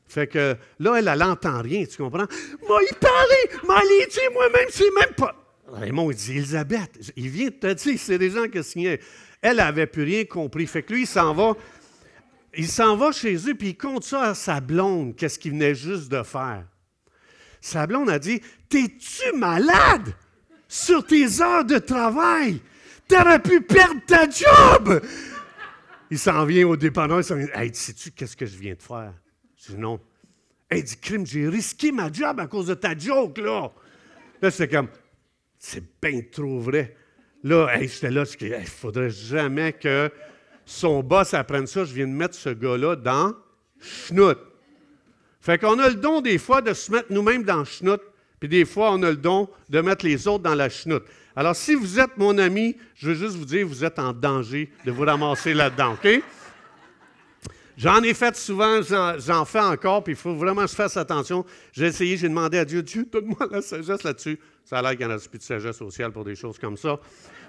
Fait 0.07 0.27
que 0.27 0.55
là, 0.79 0.95
elle, 0.97 1.07
elle 1.07 1.19
n'entend 1.19 1.61
rien, 1.61 1.85
tu 1.85 1.97
comprends? 1.97 2.25
Moi, 2.67 2.81
il 2.89 2.95
parlait, 2.97 3.65
moi, 3.65 3.79
il 3.83 4.07
dit 4.09 4.33
moi-même, 4.33 4.67
c'est 4.69 4.91
même 4.99 5.15
pas. 5.15 5.35
Raymond, 5.71 6.11
il 6.11 6.17
dit 6.17 6.31
Elisabeth, 6.31 7.13
il 7.15 7.29
vient 7.29 7.47
de 7.47 7.53
te 7.53 7.73
dire, 7.73 7.99
c'est 7.99 8.17
des 8.17 8.31
gens 8.31 8.47
qui 8.47 8.59
ont 8.59 8.63
signé. 8.63 8.99
Elle 9.41 9.57
n'avait 9.57 9.87
plus 9.87 10.03
rien 10.03 10.25
compris. 10.25 10.65
Fait 10.65 10.83
que 10.83 10.93
lui, 10.93 11.03
il 11.03 11.07
s'en 11.07 11.33
va. 11.33 11.55
Il 12.55 12.67
s'en 12.67 12.97
va 12.97 13.11
chez 13.11 13.35
eux, 13.47 13.53
puis 13.53 13.69
il 13.69 13.77
compte 13.77 14.03
ça 14.03 14.23
à 14.23 14.33
sa 14.33 14.59
blonde, 14.59 15.15
qu'est-ce 15.15 15.37
qu'il 15.37 15.51
venait 15.51 15.75
juste 15.75 16.11
de 16.11 16.23
faire. 16.23 16.65
Sa 17.61 17.87
blonde 17.87 18.09
a 18.09 18.19
dit 18.19 18.41
T'es-tu 18.69 19.37
malade? 19.37 20.13
sur 20.69 21.05
tes 21.05 21.41
heures 21.41 21.65
de 21.65 21.79
travail. 21.79 22.61
Tu 23.09 23.17
aurais 23.17 23.41
pu 23.41 23.59
perdre 23.59 23.99
ta 24.05 24.29
job. 24.29 25.01
Il 26.11 26.19
s'en 26.19 26.45
vient 26.45 26.67
au 26.67 26.77
dépanneur, 26.77 27.19
il 27.19 27.23
s'en 27.23 27.35
vient. 27.35 27.47
Hey, 27.53 27.71
sais-tu 27.73 28.11
qu'est-ce 28.11 28.37
que 28.37 28.45
je 28.45 28.55
viens 28.57 28.75
de 28.75 28.81
faire? 28.81 29.13
Je 29.57 29.73
dis 29.73 29.77
non. 29.77 29.99
Hey, 30.69 30.83
dit 30.83 30.97
crime, 30.97 31.25
j'ai 31.25 31.49
risqué 31.49 31.91
ma 31.91 32.11
job 32.11 32.39
à 32.39 32.45
cause 32.45 32.67
de 32.67 32.75
ta 32.75 32.95
joke, 32.95 33.39
là. 33.39 33.71
Là, 34.41 34.51
c'est 34.51 34.67
comme, 34.67 34.87
c'est 35.57 35.83
bien 36.01 36.21
trop 36.31 36.59
vrai. 36.59 36.95
Là, 37.43 37.67
hey, 37.73 37.87
j'étais 37.87 38.11
là, 38.11 38.23
il 38.39 38.49
ne 38.51 38.65
faudrait 38.65 39.09
jamais 39.09 39.73
que 39.73 40.11
son 40.65 41.01
boss 41.01 41.33
apprenne 41.33 41.65
ça. 41.65 41.83
Je 41.83 41.93
viens 41.93 42.07
de 42.07 42.13
mettre 42.13 42.35
ce 42.35 42.49
gars-là 42.49 42.95
dans 42.95 43.33
schnout. 43.79 44.37
Fait 45.49 45.57
qu'on 45.57 45.79
a 45.79 45.89
le 45.89 45.95
don 45.95 46.21
des 46.21 46.37
fois 46.37 46.61
de 46.61 46.73
se 46.73 46.91
mettre 46.91 47.07
nous-mêmes 47.11 47.43
dans 47.43 47.65
schnout 47.65 48.01
puis 48.39 48.47
des 48.47 48.65
fois, 48.65 48.91
on 48.91 49.03
a 49.03 49.09
le 49.09 49.17
don 49.17 49.49
de 49.69 49.81
mettre 49.81 50.05
les 50.05 50.27
autres 50.27 50.43
dans 50.43 50.55
la 50.55 50.69
chenoute. 50.69 51.03
Alors, 51.35 51.55
si 51.55 51.75
vous 51.75 51.99
êtes 51.99 52.17
mon 52.17 52.37
ami, 52.37 52.77
je 52.95 53.09
veux 53.09 53.15
juste 53.15 53.35
vous 53.35 53.45
dire, 53.45 53.67
vous 53.67 53.83
êtes 53.83 53.99
en 53.99 54.13
danger 54.13 54.71
de 54.85 54.91
vous 54.91 55.03
ramasser 55.03 55.53
là-dedans, 55.53 55.93
OK? 55.93 56.21
J'en 57.77 58.01
ai 58.03 58.13
fait 58.13 58.35
souvent, 58.35 58.81
j'en 58.81 59.45
fais 59.45 59.59
encore, 59.59 60.03
puis 60.03 60.13
il 60.13 60.17
faut 60.17 60.35
vraiment 60.35 60.63
que 60.63 60.69
je 60.69 60.75
fasse 60.75 60.97
attention. 60.97 61.45
J'ai 61.71 61.85
essayé, 61.87 62.17
j'ai 62.17 62.27
demandé 62.27 62.57
à 62.57 62.65
Dieu, 62.65 62.83
Dieu, 62.83 63.07
donne-moi 63.09 63.47
la 63.51 63.61
sagesse 63.61 64.03
là-dessus. 64.03 64.37
Ça 64.65 64.79
a 64.79 64.81
l'air 64.81 64.91
qu'il 64.91 65.07
n'y 65.07 65.13
en 65.13 65.15
a 65.15 65.19
plus 65.19 65.39
de 65.39 65.43
sagesse 65.43 65.77
sociale 65.77 66.11
pour 66.11 66.25
des 66.25 66.35
choses 66.35 66.59
comme 66.59 66.75
ça. 66.75 66.99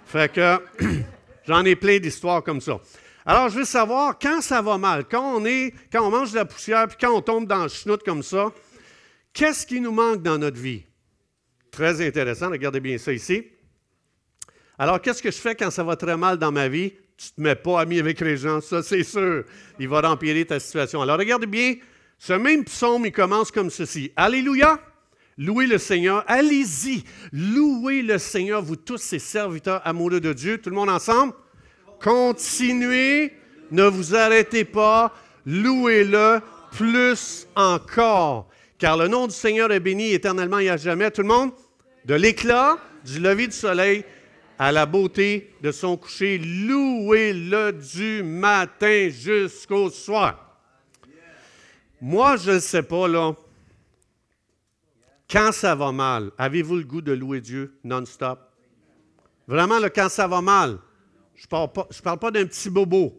Fait 0.07 0.33
que 0.33 0.59
j'en 1.47 1.65
ai 1.65 1.75
plein 1.75 1.99
d'histoires 1.99 2.45
comme 2.45 2.61
ça. 2.61 2.81
Alors, 3.27 3.49
je 3.49 3.59
veux 3.59 3.65
savoir, 3.65 4.19
quand 4.19 4.41
ça 4.41 4.63
va 4.63 4.79
mal, 4.79 5.05
quand 5.11 5.37
on, 5.37 5.45
est, 5.45 5.75
quand 5.93 6.07
on 6.07 6.11
mange 6.11 6.31
de 6.33 6.37
la 6.37 6.45
poussière, 6.45 6.89
puis 6.89 6.97
quand 7.01 7.15
on 7.15 7.21
tombe 7.21 7.47
dans 7.47 7.65
le 7.65 7.69
chenoute 7.69 8.03
comme 8.03 8.23
ça, 8.23 8.53
Qu'est-ce 9.33 9.67
qui 9.67 9.81
nous 9.81 9.93
manque 9.93 10.23
dans 10.23 10.39
notre 10.39 10.59
vie? 10.59 10.83
Très 11.71 12.05
intéressant, 12.07 12.51
regardez 12.51 12.81
bien 12.81 12.99
ça 12.99 13.13
ici. 13.13 13.45
Alors, 14.79 15.01
qu'est-ce 15.01 15.23
que 15.23 15.31
je 15.31 15.37
fais 15.37 15.55
quand 15.55 15.71
ça 15.71 15.85
va 15.85 15.95
très 15.95 16.17
mal 16.17 16.37
dans 16.37 16.51
ma 16.51 16.69
vie? 16.69 16.93
Tu 17.17 17.27
ne 17.27 17.37
te 17.37 17.41
mets 17.41 17.55
pas 17.55 17.81
ami 17.81 17.99
avec 17.99 18.21
les 18.21 18.37
gens, 18.37 18.61
ça 18.61 18.83
c'est 18.83 19.05
sûr. 19.05 19.45
Il 19.79 19.89
va 19.89 20.11
empirer 20.11 20.45
ta 20.45 20.59
situation. 20.59 21.03
Alors, 21.03 21.19
regardez 21.19 21.47
bien, 21.47 21.77
ce 22.19 22.33
même 22.33 22.65
psaume, 22.65 23.07
il 23.07 23.13
commence 23.13 23.51
comme 23.51 23.71
ceci. 23.71 24.13
Alléluia! 24.17 24.81
Louez 25.39 25.67
le 25.67 25.79
Seigneur. 25.79 26.25
Allez-y, 26.27 27.05
louez 27.33 28.03
le 28.03 28.19
Seigneur, 28.19 28.63
vous 28.63 28.77
tous 28.77 28.99
ces 28.99 29.19
serviteurs 29.19 29.81
amoureux 29.87 30.21
de 30.21 30.33
Dieu. 30.33 30.59
Tout 30.59 30.71
le 30.71 30.77
monde 30.77 30.91
ensemble? 30.91 31.33
Continuez, 32.03 33.33
ne 33.71 33.85
vous 33.85 34.15
arrêtez 34.15 34.65
pas, 34.65 35.15
louez-le 35.45 36.41
plus 36.73 37.47
encore 37.55 38.51
car 38.81 38.97
le 38.97 39.07
nom 39.07 39.27
du 39.27 39.35
Seigneur 39.35 39.71
est 39.71 39.79
béni 39.79 40.13
éternellement 40.13 40.59
et 40.59 40.71
à 40.71 40.77
jamais. 40.79 41.11
Tout 41.11 41.21
le 41.21 41.29
monde, 41.29 41.53
de 42.07 42.15
l'éclat 42.15 42.79
du 43.05 43.21
lever 43.21 43.47
du 43.47 43.53
soleil 43.53 44.05
à 44.59 44.73
la 44.73 44.87
beauté 44.87 45.55
de 45.61 45.71
son 45.71 45.97
coucher, 45.97 46.39
louez-le 46.39 47.73
du 47.73 48.23
matin 48.23 49.09
jusqu'au 49.11 49.91
soir. 49.91 50.59
Moi, 52.01 52.37
je 52.39 52.53
ne 52.53 52.59
sais 52.59 52.83
pas, 52.83 53.07
là, 53.07 53.35
quand 55.31 55.53
ça 55.53 55.75
va 55.75 55.93
mal, 55.93 56.31
avez-vous 56.39 56.77
le 56.77 56.85
goût 56.85 57.03
de 57.03 57.13
louer 57.13 57.43
Dieu 57.43 57.75
non-stop? 57.85 58.39
Vraiment, 59.47 59.79
là, 59.79 59.91
quand 59.91 60.09
ça 60.09 60.27
va 60.27 60.41
mal, 60.41 60.79
je 61.41 61.47
ne 61.47 61.49
parle 61.49 61.73
pas, 61.73 62.17
pas 62.19 62.31
d'un 62.31 62.45
petit 62.45 62.69
bobo. 62.69 63.19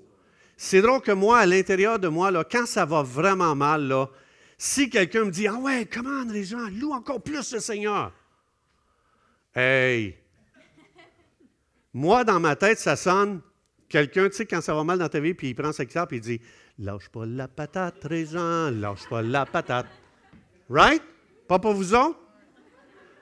C'est 0.56 0.80
drôle 0.80 1.02
que 1.02 1.12
moi, 1.12 1.40
à 1.40 1.48
l'intérieur 1.48 1.98
de 1.98 2.08
moi, 2.08 2.30
là, 2.30 2.44
quand 2.44 2.68
ça 2.68 2.86
va 2.86 3.02
vraiment 3.02 3.56
mal, 3.56 3.88
là, 3.88 4.10
si 4.60 4.92
quelqu'un 4.92 5.26
me 5.26 5.32
dit 5.32 5.48
Ah 5.48 5.56
ouais, 5.56 5.88
comment 5.92 6.24
les 6.32 6.44
gens 6.44 6.70
louent 6.70 6.94
encore 6.94 7.24
plus 7.24 7.52
le 7.52 7.60
Seigneur. 7.60 8.12
Hey! 9.56 10.16
Moi, 11.96 12.24
dans 12.24 12.40
ma 12.40 12.56
tête, 12.56 12.78
ça 12.78 12.96
sonne 12.96 13.42
quelqu'un, 13.90 14.30
tu 14.30 14.36
sais, 14.36 14.46
quand 14.46 14.62
ça 14.62 14.76
va 14.76 14.84
mal 14.84 15.00
dans 15.00 15.10
ta 15.10 15.20
vie, 15.20 15.34
puis 15.34 15.50
il 15.50 15.56
prend 15.56 15.72
sa 15.72 15.84
guitare, 15.84 16.08
puis 16.08 16.18
il 16.18 16.22
dit 16.22 16.42
Lâche 16.78 17.10
pas 17.10 17.26
la 17.26 17.48
patate, 17.48 18.08
gens, 18.26 18.70
lâche 18.70 19.10
pas 19.10 19.24
la 19.24 19.48
patate. 19.48 19.88
Right? 20.70 21.02
Pas 21.48 21.58
pour 21.58 21.74
vous 21.74 21.96
autres? 21.96 22.20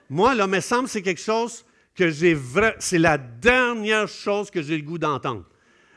Moi, 0.10 0.36
là, 0.36 0.46
me 0.46 0.60
semble 0.60 0.90
c'est 0.90 1.02
quelque 1.02 1.22
chose 1.22 1.64
que 2.00 2.10
j'ai 2.10 2.34
vrai. 2.34 2.78
C'est 2.80 2.98
la 2.98 3.18
dernière 3.18 4.08
chose 4.08 4.50
que 4.50 4.62
j'ai 4.62 4.78
le 4.78 4.84
goût 4.84 4.98
d'entendre. 4.98 5.44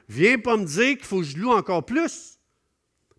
Viens 0.08 0.36
pas 0.36 0.56
me 0.56 0.64
dire 0.64 0.96
qu'il 0.96 1.06
faut 1.06 1.20
que 1.20 1.26
je 1.26 1.38
loue 1.38 1.52
encore 1.52 1.86
plus. 1.86 2.40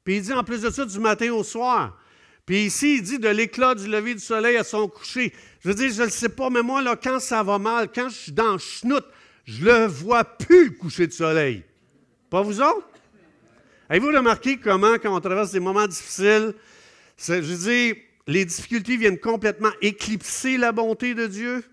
Puis 0.04 0.18
il 0.18 0.22
dit 0.22 0.34
en 0.34 0.44
plus 0.44 0.62
de 0.62 0.70
ça, 0.70 0.86
du 0.86 1.00
matin 1.00 1.32
au 1.32 1.46
soir. 1.46 1.98
Puis 2.46 2.66
ici, 2.66 2.98
il 2.98 3.02
dit 3.02 3.20
de 3.20 3.30
l'éclat 3.30 3.74
du 3.74 3.88
lever 3.88 4.16
du 4.16 4.20
soleil 4.20 4.58
à 4.58 4.66
son 4.66 4.90
coucher. 4.90 5.34
Je 5.62 5.70
veux 5.70 5.76
dire, 5.76 5.94
je 5.94 6.02
ne 6.02 6.06
le 6.08 6.12
sais 6.12 6.28
pas, 6.28 6.50
mais 6.50 6.62
moi, 6.62 6.82
là, 6.82 6.98
quand 7.02 7.22
ça 7.22 7.42
va 7.42 7.58
mal, 7.58 7.90
quand 7.90 8.10
je 8.10 8.16
suis 8.16 8.32
dans 8.34 8.52
le 8.52 8.58
schnout, 8.58 9.06
je 9.46 9.64
ne 9.64 9.66
le 9.66 9.86
vois 9.86 10.26
plus, 10.26 10.66
le 10.66 10.72
coucher 10.72 11.08
de 11.08 11.14
soleil. 11.14 11.64
Pas 12.30 12.42
vous 12.42 12.60
autres? 12.60 12.90
Avez-vous 13.88 14.08
remarqué 14.08 14.58
comment, 14.58 14.96
quand 14.96 15.16
on 15.16 15.22
traverse 15.22 15.52
des 15.52 15.62
moments 15.62 15.88
difficiles, 15.88 16.54
je 17.18 17.34
veux 17.34 17.72
dire, 17.72 17.96
les 18.28 18.44
difficultés 18.44 18.98
viennent 18.98 19.20
complètement 19.20 19.72
éclipser 19.82 20.58
la 20.58 20.74
bonté 20.74 21.14
de 21.14 21.28
Dieu? 21.28 21.64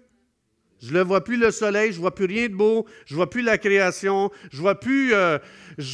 Je 0.82 0.94
ne 0.94 1.02
vois 1.02 1.22
plus 1.22 1.36
le 1.36 1.50
soleil, 1.50 1.92
je 1.92 1.96
ne 1.96 2.00
vois 2.00 2.14
plus 2.14 2.24
rien 2.24 2.48
de 2.48 2.54
beau, 2.54 2.86
je 3.04 3.12
ne 3.12 3.16
vois 3.16 3.28
plus 3.28 3.42
la 3.42 3.58
création, 3.58 4.30
je 4.50 4.56
ne 4.56 4.62
vois 4.62 4.80
plus, 4.80 5.12
euh, 5.12 5.38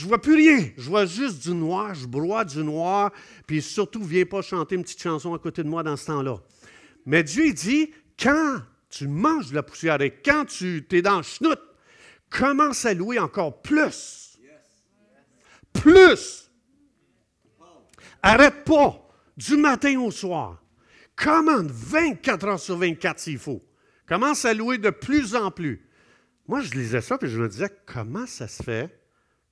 vois 0.04 0.20
plus 0.20 0.34
rien. 0.34 0.64
Je 0.76 0.88
vois 0.88 1.06
juste 1.06 1.42
du 1.42 1.54
noir, 1.54 1.94
je 1.94 2.06
broie 2.06 2.44
du 2.44 2.62
noir, 2.62 3.10
puis 3.46 3.60
surtout, 3.60 4.02
viens 4.02 4.24
pas 4.24 4.42
chanter 4.42 4.76
une 4.76 4.82
petite 4.82 5.02
chanson 5.02 5.34
à 5.34 5.38
côté 5.38 5.64
de 5.64 5.68
moi 5.68 5.82
dans 5.82 5.96
ce 5.96 6.06
temps-là. 6.06 6.36
Mais 7.04 7.24
Dieu 7.24 7.52
dit, 7.52 7.90
quand 8.20 8.58
tu 8.88 9.08
manges 9.08 9.50
de 9.50 9.56
la 9.56 9.62
poussière 9.64 10.00
et 10.00 10.14
quand 10.24 10.44
tu 10.44 10.86
es 10.90 11.02
dans 11.02 11.18
le 11.18 11.22
schnout, 11.24 11.58
commence 12.30 12.84
à 12.84 12.94
louer 12.94 13.18
encore 13.18 13.62
plus. 13.62 14.38
Plus. 15.72 16.50
Arrête 18.22 18.64
pas 18.64 19.06
du 19.36 19.56
matin 19.56 19.98
au 20.00 20.10
soir. 20.10 20.62
Commande 21.16 21.70
24 21.70 22.46
heures 22.46 22.60
sur 22.60 22.76
24 22.76 23.18
s'il 23.18 23.38
faut. 23.38 23.62
Commence 24.06 24.44
à 24.44 24.54
louer 24.54 24.78
de 24.78 24.90
plus 24.90 25.34
en 25.34 25.50
plus. 25.50 25.88
Moi, 26.46 26.60
je 26.60 26.72
lisais 26.72 27.00
ça 27.00 27.18
et 27.20 27.26
je 27.26 27.40
me 27.40 27.48
disais, 27.48 27.70
comment 27.86 28.26
ça 28.26 28.46
se 28.46 28.62
fait 28.62 29.00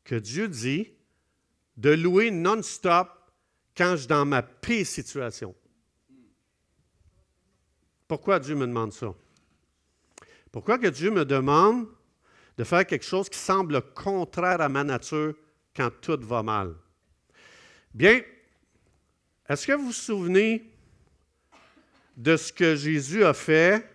que 0.04 0.14
Dieu 0.14 0.49
dit 0.49 0.92
de 1.76 1.90
louer 1.90 2.30
non-stop 2.30 3.08
quand 3.76 3.92
je 3.92 3.96
suis 3.96 4.06
dans 4.06 4.25
ma 4.25 4.42
pire 4.42 4.87
situation? 4.87 5.54
Pourquoi 8.06 8.38
Dieu 8.38 8.54
me 8.54 8.66
demande 8.66 8.92
ça? 8.92 9.12
Pourquoi 10.52 10.78
que 10.78 10.87
Dieu 10.87 11.11
me 11.11 11.25
demande 11.25 11.88
de 12.56 12.62
faire 12.62 12.87
quelque 12.87 13.04
chose 13.04 13.28
qui 13.28 13.38
semble 13.38 13.82
contraire 13.92 14.61
à 14.61 14.68
ma 14.68 14.84
nature 14.84 15.34
quand 15.75 15.90
tout 16.00 16.20
va 16.20 16.44
mal? 16.44 16.76
Bien, 17.92 18.20
est-ce 19.49 19.66
que 19.66 19.73
vous 19.73 19.87
vous 19.87 19.92
souvenez 19.92 20.70
de 22.16 22.37
ce 22.37 22.52
que 22.52 22.76
Jésus 22.76 23.25
a 23.25 23.34
fait 23.34 23.93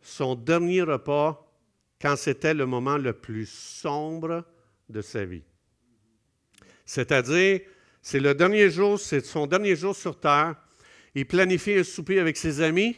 son 0.00 0.34
dernier 0.34 0.82
repas 0.82 1.44
quand 2.00 2.16
c'était 2.16 2.54
le 2.54 2.66
moment 2.66 2.96
le 2.96 3.12
plus 3.12 3.46
sombre 3.46 4.44
de 4.88 5.00
sa 5.02 5.24
vie. 5.24 5.42
C'est-à-dire, 6.84 7.60
c'est 8.00 8.20
le 8.20 8.34
dernier 8.34 8.70
jour, 8.70 8.98
c'est 8.98 9.24
son 9.24 9.46
dernier 9.46 9.76
jour 9.76 9.94
sur 9.94 10.18
terre. 10.18 10.54
Il 11.14 11.26
planifie 11.26 11.74
un 11.74 11.84
souper 11.84 12.20
avec 12.20 12.36
ses 12.36 12.60
amis 12.60 12.96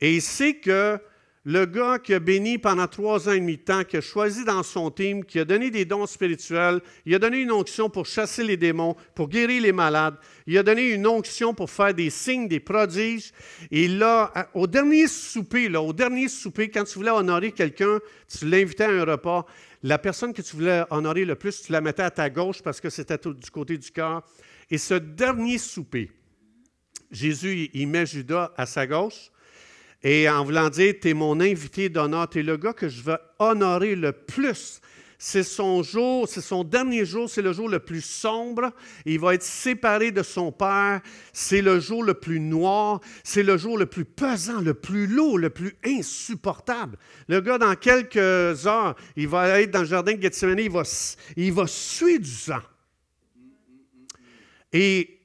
et 0.00 0.14
il 0.14 0.22
sait 0.22 0.56
que 0.56 1.00
le 1.46 1.66
gars 1.66 1.98
qui 1.98 2.14
a 2.14 2.20
béni 2.20 2.56
pendant 2.56 2.86
trois 2.86 3.28
ans 3.28 3.32
et 3.32 3.40
demi 3.40 3.58
de 3.58 3.62
temps, 3.62 3.84
qui 3.84 3.98
a 3.98 4.00
choisi 4.00 4.44
dans 4.44 4.62
son 4.62 4.90
team, 4.90 5.24
qui 5.24 5.38
a 5.38 5.44
donné 5.44 5.70
des 5.70 5.84
dons 5.84 6.06
spirituels, 6.06 6.80
il 7.04 7.14
a 7.14 7.18
donné 7.18 7.38
une 7.38 7.52
onction 7.52 7.90
pour 7.90 8.06
chasser 8.06 8.42
les 8.44 8.56
démons, 8.56 8.96
pour 9.14 9.28
guérir 9.28 9.60
les 9.60 9.72
malades, 9.72 10.16
il 10.46 10.56
a 10.56 10.62
donné 10.62 10.88
une 10.90 11.06
onction 11.06 11.52
pour 11.52 11.70
faire 11.70 11.92
des 11.92 12.08
signes, 12.08 12.48
des 12.48 12.60
prodiges. 12.60 13.32
Et 13.70 13.88
là, 13.88 14.32
au 14.54 14.66
dernier 14.66 15.06
souper, 15.06 15.68
au 15.76 15.92
dernier 15.92 16.28
souper, 16.28 16.70
quand 16.70 16.84
tu 16.84 16.94
voulais 16.94 17.10
honorer 17.10 17.52
quelqu'un, 17.52 17.98
tu 18.26 18.46
l'invitais 18.46 18.84
à 18.84 18.90
un 18.90 19.04
repas, 19.04 19.44
la 19.82 19.98
personne 19.98 20.32
que 20.32 20.40
tu 20.40 20.56
voulais 20.56 20.82
honorer 20.88 21.26
le 21.26 21.34
plus, 21.34 21.60
tu 21.60 21.72
la 21.72 21.82
mettais 21.82 22.04
à 22.04 22.10
ta 22.10 22.30
gauche 22.30 22.62
parce 22.62 22.80
que 22.80 22.88
c'était 22.88 23.18
du 23.18 23.50
côté 23.50 23.76
du 23.76 23.90
cœur. 23.90 24.22
Et 24.70 24.78
ce 24.78 24.94
dernier 24.94 25.58
souper, 25.58 26.10
Jésus, 27.10 27.68
il 27.74 27.88
met 27.88 28.06
Judas 28.06 28.52
à 28.56 28.64
sa 28.64 28.86
gauche. 28.86 29.30
Et 30.04 30.28
en 30.28 30.44
voulant 30.44 30.68
dire, 30.68 30.94
tu 31.00 31.08
es 31.08 31.14
mon 31.14 31.40
invité 31.40 31.88
d'honneur, 31.88 32.28
tu 32.28 32.40
es 32.40 32.42
le 32.42 32.58
gars 32.58 32.74
que 32.74 32.90
je 32.90 33.02
veux 33.02 33.18
honorer 33.38 33.96
le 33.96 34.12
plus. 34.12 34.82
C'est 35.16 35.42
son 35.42 35.82
jour, 35.82 36.28
c'est 36.28 36.42
son 36.42 36.62
dernier 36.64 37.06
jour, 37.06 37.30
c'est 37.30 37.40
le 37.40 37.54
jour 37.54 37.66
le 37.70 37.78
plus 37.78 38.02
sombre. 38.02 38.70
Il 39.06 39.18
va 39.18 39.32
être 39.32 39.42
séparé 39.42 40.12
de 40.12 40.22
son 40.22 40.52
Père. 40.52 41.00
C'est 41.32 41.62
le 41.62 41.80
jour 41.80 42.04
le 42.04 42.12
plus 42.12 42.38
noir. 42.38 43.00
C'est 43.22 43.42
le 43.42 43.56
jour 43.56 43.78
le 43.78 43.86
plus 43.86 44.04
pesant, 44.04 44.60
le 44.60 44.74
plus 44.74 45.06
lourd, 45.06 45.38
le 45.38 45.48
plus 45.48 45.74
insupportable. 45.86 46.98
Le 47.26 47.40
gars, 47.40 47.56
dans 47.56 47.74
quelques 47.74 48.66
heures, 48.66 48.94
il 49.16 49.28
va 49.28 49.62
être 49.62 49.70
dans 49.70 49.80
le 49.80 49.86
jardin 49.86 50.12
de 50.12 50.20
Gethsemane, 50.20 50.58
il 50.58 50.70
va, 50.70 50.82
il 51.36 51.52
va 51.54 51.66
suer 51.66 52.18
du 52.18 52.30
sang. 52.30 52.60
Et 54.74 55.20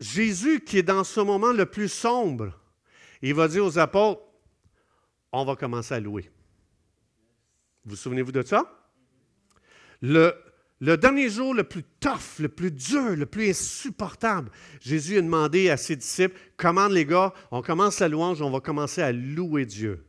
Jésus, 0.00 0.60
qui 0.60 0.78
est 0.78 0.82
dans 0.82 1.04
ce 1.04 1.20
moment 1.20 1.52
le 1.52 1.66
plus 1.66 1.90
sombre, 1.90 2.58
il 3.22 3.34
va 3.34 3.48
dire 3.48 3.64
aux 3.64 3.78
apôtres, 3.78 4.22
on 5.32 5.44
va 5.44 5.56
commencer 5.56 5.94
à 5.94 6.00
louer. 6.00 6.30
Vous 7.84 7.96
souvenez-vous 7.96 8.32
de 8.32 8.42
ça? 8.42 8.64
Le, 10.02 10.34
le, 10.80 10.96
dernier 10.96 11.30
jour 11.30 11.54
le 11.54 11.64
plus 11.64 11.84
tough, 12.00 12.38
le 12.40 12.48
plus 12.48 12.70
dur, 12.70 13.16
le 13.16 13.26
plus 13.26 13.50
insupportable, 13.50 14.50
Jésus 14.80 15.18
a 15.18 15.22
demandé 15.22 15.70
à 15.70 15.76
ses 15.76 15.96
disciples, 15.96 16.38
commande 16.56 16.92
les 16.92 17.06
gars, 17.06 17.32
on 17.50 17.62
commence 17.62 18.00
la 18.00 18.08
louange, 18.08 18.42
on 18.42 18.50
va 18.50 18.60
commencer 18.60 19.00
à 19.00 19.12
louer 19.12 19.64
Dieu. 19.64 20.04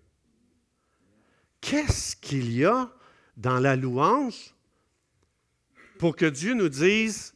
Qu'est-ce 1.62 2.16
qu'il 2.16 2.52
y 2.52 2.66
a 2.66 2.92
dans 3.38 3.60
la 3.60 3.76
louange 3.76 4.54
pour 5.98 6.16
que 6.16 6.26
Dieu 6.26 6.54
nous 6.54 6.70
dise 6.70 7.34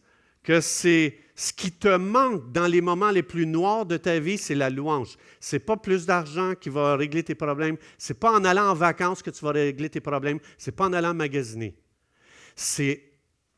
que 0.47 0.61
c'est 0.61 1.17
ce 1.35 1.51
qui 1.51 1.73
te 1.73 1.97
manque 1.97 2.53
dans 2.53 2.67
les 2.67 2.79
moments 2.79 3.11
les 3.11 3.21
plus 3.21 3.45
noirs 3.45 3.85
de 3.85 3.97
ta 3.97 4.17
vie, 4.17 4.37
c'est 4.37 4.55
la 4.55 4.69
louange. 4.69 5.17
Ce 5.41 5.57
n'est 5.57 5.59
pas 5.59 5.75
plus 5.75 6.05
d'argent 6.05 6.53
qui 6.55 6.69
va 6.69 6.95
régler 6.95 7.21
tes 7.21 7.35
problèmes. 7.35 7.75
Ce 7.97 8.13
n'est 8.13 8.17
pas 8.17 8.31
en 8.31 8.45
allant 8.45 8.69
en 8.69 8.73
vacances 8.73 9.21
que 9.21 9.29
tu 9.29 9.43
vas 9.43 9.51
régler 9.51 9.89
tes 9.89 9.99
problèmes. 9.99 10.39
Ce 10.57 10.69
n'est 10.69 10.75
pas 10.75 10.85
en 10.85 10.93
allant 10.93 11.13
magasiner. 11.13 11.75
C'est 12.55 13.11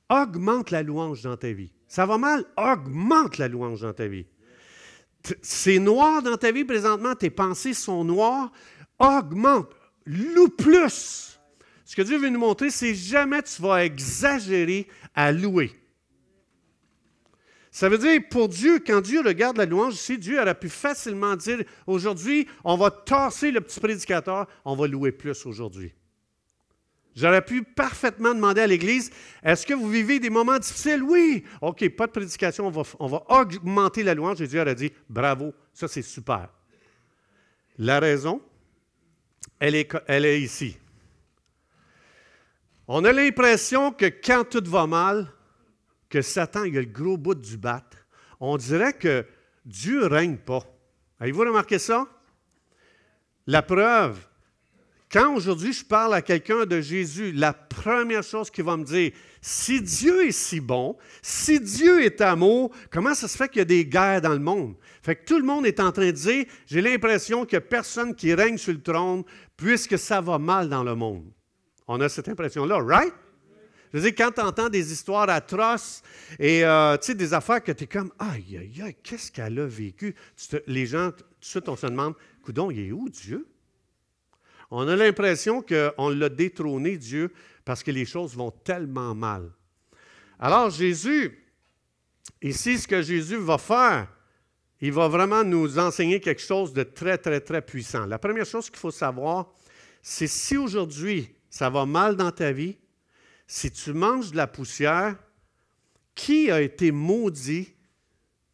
augmente 0.09 0.71
la 0.71 0.81
louange 0.81 1.21
dans 1.21 1.37
ta 1.37 1.51
vie. 1.51 1.71
Ça 1.87 2.07
va 2.07 2.17
mal? 2.17 2.43
Augmente 2.57 3.37
la 3.37 3.47
louange 3.47 3.81
dans 3.81 3.93
ta 3.93 4.07
vie. 4.07 4.25
C'est 5.43 5.77
noir 5.77 6.23
dans 6.23 6.37
ta 6.37 6.51
vie 6.51 6.65
présentement, 6.65 7.13
tes 7.13 7.29
pensées 7.29 7.75
sont 7.75 8.03
noires. 8.03 8.51
Augmente. 8.97 9.69
Loue 10.07 10.49
plus. 10.49 11.39
Ce 11.85 11.95
que 11.95 12.01
Dieu 12.01 12.17
veut 12.17 12.29
nous 12.29 12.39
montrer, 12.39 12.71
c'est 12.71 12.95
jamais 12.95 13.43
tu 13.43 13.61
vas 13.61 13.85
exagérer 13.85 14.87
à 15.13 15.31
louer. 15.31 15.78
Ça 17.79 17.87
veut 17.87 17.97
dire, 17.97 18.19
pour 18.29 18.49
Dieu, 18.49 18.81
quand 18.85 18.99
Dieu 18.99 19.21
regarde 19.21 19.55
la 19.55 19.65
louange 19.65 19.93
ici, 19.93 20.17
Dieu 20.17 20.37
aurait 20.37 20.59
pu 20.59 20.67
facilement 20.67 21.37
dire, 21.37 21.63
aujourd'hui, 21.87 22.45
on 22.65 22.75
va 22.75 22.91
tasser 22.91 23.51
le 23.51 23.61
petit 23.61 23.79
prédicateur, 23.79 24.47
on 24.65 24.75
va 24.75 24.85
louer 24.85 25.13
plus 25.13 25.45
aujourd'hui. 25.45 25.93
J'aurais 27.15 27.41
pu 27.41 27.63
parfaitement 27.63 28.33
demander 28.33 28.59
à 28.59 28.67
l'Église, 28.67 29.11
est-ce 29.41 29.65
que 29.65 29.73
vous 29.73 29.89
vivez 29.89 30.19
des 30.19 30.29
moments 30.29 30.59
difficiles? 30.59 31.01
Oui. 31.01 31.45
OK, 31.61 31.87
pas 31.95 32.07
de 32.07 32.11
prédication, 32.11 32.69
on 32.99 33.07
va, 33.07 33.23
augmenter 33.29 34.03
la 34.03 34.13
louange. 34.13 34.41
Et 34.41 34.47
Dieu 34.47 34.59
aurait 34.59 34.75
dit, 34.75 34.91
bravo, 35.07 35.53
ça 35.71 35.87
c'est 35.87 36.01
super. 36.01 36.49
La 37.77 38.01
raison, 38.01 38.41
elle 39.57 39.75
est 39.75 40.41
ici. 40.41 40.77
On 42.89 43.05
a 43.05 43.13
l'impression 43.13 43.93
que 43.93 44.07
quand 44.07 44.43
tout 44.43 44.69
va 44.69 44.85
mal, 44.85 45.31
que 46.09 46.21
Satan 46.21 46.63
il 46.63 46.77
a 46.77 46.81
le 46.81 46.87
gros 46.87 47.17
bout 47.17 47.35
du 47.35 47.57
bat, 47.57 47.83
on 48.39 48.57
dirait 48.57 48.93
que 48.93 49.25
Dieu 49.65 50.01
ne 50.01 50.05
règne 50.05 50.37
pas. 50.37 50.63
Avez-vous 51.19 51.41
remarqué 51.41 51.79
ça? 51.79 52.07
La 53.45 53.61
preuve, 53.61 54.17
quand 55.11 55.33
aujourd'hui 55.33 55.73
je 55.73 55.83
parle 55.83 56.13
à 56.13 56.21
quelqu'un 56.21 56.65
de 56.65 56.81
Jésus, 56.81 57.31
la 57.31 57.51
première 57.51 58.23
chose 58.23 58.51
qu'il 58.51 58.63
va 58.63 58.77
me 58.77 58.83
dire, 58.83 59.11
si 59.41 59.81
Dieu 59.81 60.27
est 60.27 60.31
si 60.31 60.59
bon, 60.59 60.97
si 61.21 61.59
Dieu 61.59 62.03
est 62.03 62.21
amour, 62.21 62.71
comment 62.91 63.15
ça 63.15 63.27
se 63.27 63.35
fait 63.35 63.49
qu'il 63.49 63.59
y 63.59 63.61
a 63.61 63.65
des 63.65 63.85
guerres 63.85 64.21
dans 64.21 64.33
le 64.33 64.39
monde? 64.39 64.75
Fait 65.01 65.15
que 65.15 65.25
tout 65.25 65.39
le 65.39 65.45
monde 65.45 65.65
est 65.65 65.79
en 65.79 65.91
train 65.91 66.07
de 66.07 66.11
dire, 66.11 66.45
j'ai 66.67 66.81
l'impression 66.81 67.45
qu'il 67.45 67.57
n'y 67.57 67.63
a 67.63 67.67
personne 67.67 68.13
qui 68.13 68.33
règne 68.33 68.57
sur 68.57 68.73
le 68.73 68.81
trône 68.81 69.23
puisque 69.57 69.97
ça 69.97 70.21
va 70.21 70.37
mal 70.37 70.69
dans 70.69 70.83
le 70.83 70.93
monde. 70.93 71.25
On 71.87 71.99
a 72.01 72.07
cette 72.07 72.29
impression-là, 72.29 72.77
right? 72.77 73.13
Je 73.91 73.97
veux 73.97 74.03
dire, 74.03 74.15
quand 74.15 74.31
tu 74.31 74.41
entends 74.41 74.69
des 74.69 74.91
histoires 74.91 75.29
atroces 75.29 76.03
et 76.37 76.63
euh, 76.63 76.97
des 76.97 77.33
affaires 77.33 77.63
que 77.63 77.71
tu 77.71 77.85
es 77.85 77.87
comme 77.87 78.11
Aïe, 78.19 78.57
aïe, 78.57 78.81
aïe, 78.83 78.95
qu'est-ce 79.01 79.31
qu'elle 79.31 79.59
a 79.59 79.65
vécu? 79.65 80.15
les 80.67 80.85
gens, 80.85 81.11
tout 81.11 81.23
de 81.23 81.45
suite, 81.45 81.67
on 81.69 81.75
se 81.75 81.87
demande 81.87 82.13
Coudon, 82.43 82.69
il 82.69 82.79
est 82.79 82.91
où 82.91 83.09
Dieu? 83.09 83.47
On 84.71 84.87
a 84.87 84.95
l'impression 84.95 85.63
qu'on 85.63 86.09
l'a 86.09 86.29
détrôné, 86.29 86.97
Dieu, 86.97 87.33
parce 87.65 87.81
que 87.81 87.89
les 87.89 88.05
choses 88.05 88.35
vont 88.35 88.51
tellement 88.51 89.15
mal. 89.15 89.51
Alors, 90.39 90.69
Jésus, 90.69 91.43
ici, 92.41 92.77
ce 92.77 92.87
que 92.87 93.01
Jésus 93.01 93.37
va 93.37 93.57
faire, 93.57 94.07
il 94.81 94.91
va 94.91 95.07
vraiment 95.07 95.43
nous 95.43 95.79
enseigner 95.79 96.19
quelque 96.19 96.41
chose 96.41 96.73
de 96.73 96.83
très, 96.83 97.17
très, 97.17 97.41
très 97.41 97.61
puissant. 97.61 98.05
La 98.05 98.19
première 98.19 98.45
chose 98.45 98.69
qu'il 98.69 98.79
faut 98.79 98.91
savoir, 98.91 99.51
c'est 100.01 100.27
si 100.27 100.55
aujourd'hui 100.55 101.29
ça 101.49 101.69
va 101.69 101.85
mal 101.85 102.15
dans 102.15 102.31
ta 102.31 102.51
vie, 102.51 102.77
si 103.49 103.71
tu 103.71 103.93
manges 103.93 104.29
de 104.29 104.37
la 104.37 104.45
poussière, 104.45 105.17
qui 106.13 106.51
a 106.51 106.61
été 106.61 106.91
maudit 106.91 107.73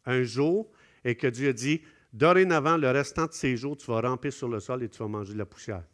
un 0.06 0.22
jour 0.22 0.72
et 1.04 1.16
que 1.16 1.26
Dieu 1.26 1.50
a 1.50 1.52
dit, 1.52 1.82
dorénavant, 2.14 2.78
le 2.78 2.90
restant 2.90 3.26
de 3.26 3.32
ces 3.32 3.58
jours, 3.58 3.76
tu 3.76 3.90
vas 3.90 4.00
ramper 4.00 4.30
sur 4.30 4.48
le 4.48 4.58
sol 4.58 4.82
et 4.82 4.88
tu 4.88 4.98
vas 5.00 5.08
manger 5.08 5.34
de 5.34 5.38
la 5.38 5.44
poussière? 5.44 5.84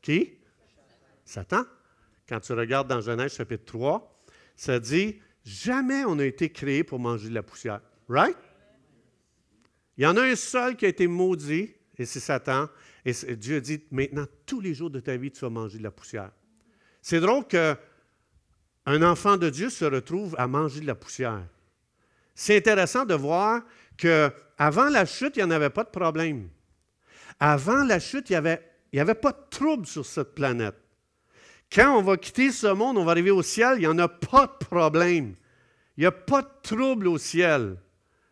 Qui? 0.00 0.38
Satan. 1.24 1.64
Quand 2.28 2.38
tu 2.38 2.52
regardes 2.52 2.86
dans 2.86 3.00
Genèse 3.00 3.34
chapitre 3.34 3.64
3, 3.64 4.22
ça 4.54 4.78
dit, 4.78 5.18
jamais 5.44 6.04
on 6.04 6.14
n'a 6.14 6.26
été 6.26 6.50
créé 6.50 6.84
pour 6.84 7.00
manger 7.00 7.28
de 7.28 7.34
la 7.34 7.42
poussière. 7.42 7.80
Right? 8.08 8.36
Il 9.96 10.04
y 10.04 10.06
en 10.06 10.16
a 10.16 10.22
un 10.22 10.36
seul 10.36 10.76
qui 10.76 10.86
a 10.86 10.88
été 10.90 11.08
maudit, 11.08 11.74
et 11.98 12.04
c'est 12.04 12.20
Satan. 12.20 12.68
Et 13.04 13.12
Dieu 13.34 13.60
dit, 13.60 13.82
maintenant, 13.90 14.26
tous 14.46 14.60
les 14.60 14.74
jours 14.74 14.90
de 14.90 15.00
ta 15.00 15.16
vie, 15.16 15.32
tu 15.32 15.40
vas 15.40 15.50
manger 15.50 15.78
de 15.78 15.82
la 15.82 15.90
poussière. 15.90 16.30
C'est 17.06 17.20
drôle 17.20 17.44
qu'un 17.46 17.76
enfant 19.02 19.36
de 19.36 19.50
Dieu 19.50 19.68
se 19.68 19.84
retrouve 19.84 20.34
à 20.38 20.46
manger 20.46 20.80
de 20.80 20.86
la 20.86 20.94
poussière. 20.94 21.44
C'est 22.34 22.56
intéressant 22.56 23.04
de 23.04 23.12
voir 23.12 23.60
qu'avant 23.98 24.88
la 24.88 25.04
chute, 25.04 25.36
il 25.36 25.40
n'y 25.40 25.44
en 25.44 25.50
avait 25.50 25.68
pas 25.68 25.84
de 25.84 25.90
problème. 25.90 26.48
Avant 27.38 27.84
la 27.84 28.00
chute, 28.00 28.30
il 28.30 28.32
n'y 28.32 29.00
avait, 29.00 29.14
pas 29.16 29.32
de 29.32 29.50
trouble 29.50 29.84
sur 29.84 30.06
cette 30.06 30.34
planète. 30.34 30.76
Quand 31.70 31.94
on 31.94 32.00
va 32.00 32.16
quitter 32.16 32.50
ce 32.50 32.68
monde, 32.68 32.96
on 32.96 33.04
va 33.04 33.10
arriver 33.10 33.30
au 33.30 33.42
ciel, 33.42 33.74
il 33.76 33.80
n'y 33.80 33.86
en 33.86 33.98
a 33.98 34.08
pas 34.08 34.46
de 34.46 34.64
problème. 34.64 35.34
Il 35.98 36.00
n'y 36.00 36.06
a 36.06 36.10
pas 36.10 36.40
de 36.40 36.48
trouble 36.62 37.08
au 37.08 37.18
ciel. 37.18 37.76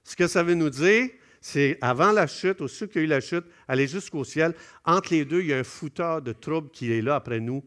Ce 0.03 0.17
que 0.17 0.27
ça 0.27 0.43
veut 0.43 0.55
nous 0.55 0.71
dire, 0.71 1.11
c'est 1.43 1.77
avant 1.83 2.13
la 2.13 2.27
chute, 2.27 2.63
au 2.63 2.69
ceux 2.69 2.87
qui 2.87 3.01
a 3.01 3.03
eu 3.03 3.07
la 3.07 3.21
chute, 3.21 3.45
aller 3.69 3.87
jusqu'au 3.87 4.25
ciel. 4.25 4.55
Entre 4.87 5.13
les 5.13 5.27
deux, 5.27 5.43
il 5.43 5.49
y 5.49 5.53
a 5.53 5.59
un 5.59 5.65
fouteur 5.65 6.23
de 6.23 6.33
trouble 6.33 6.71
qui 6.71 6.91
est 6.91 7.03
là 7.03 7.17
après 7.17 7.39
nous, 7.39 7.63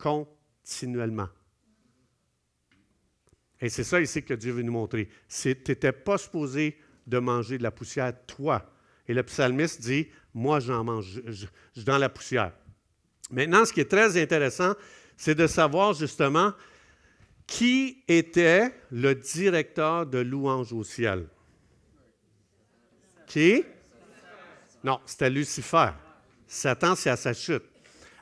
continuellement. 0.00 1.28
Et 3.60 3.68
c'est 3.68 3.84
ça 3.84 4.00
ici 4.00 4.22
que 4.22 4.34
Dieu 4.34 4.52
veut 4.52 4.62
nous 4.62 4.72
montrer. 4.72 5.08
Tu 5.28 5.48
n'étais 5.48 5.92
pas 5.92 6.16
supposé 6.16 6.78
de 7.06 7.18
manger 7.18 7.58
de 7.58 7.62
la 7.62 7.70
poussière, 7.70 8.12
toi. 8.26 8.72
Et 9.06 9.12
le 9.12 9.22
psalmiste 9.22 9.82
dit, 9.82 10.08
moi 10.32 10.60
j'en 10.60 10.84
mange, 10.84 11.20
je, 11.26 11.46
suis 11.74 11.84
dans 11.84 11.98
la 11.98 12.08
poussière. 12.08 12.52
Maintenant, 13.30 13.64
ce 13.64 13.72
qui 13.72 13.80
est 13.80 13.90
très 13.90 14.20
intéressant, 14.20 14.74
c'est 15.16 15.34
de 15.34 15.46
savoir 15.46 15.92
justement 15.92 16.52
qui 17.46 18.02
était 18.08 18.72
le 18.90 19.14
directeur 19.14 20.06
de 20.06 20.18
louange 20.18 20.72
au 20.72 20.84
ciel. 20.84 21.26
Qui? 23.26 23.64
Non, 24.82 25.00
c'était 25.04 25.30
Lucifer. 25.30 25.90
Satan, 26.46 26.94
c'est 26.94 27.10
à 27.10 27.16
sa 27.16 27.34
chute. 27.34 27.64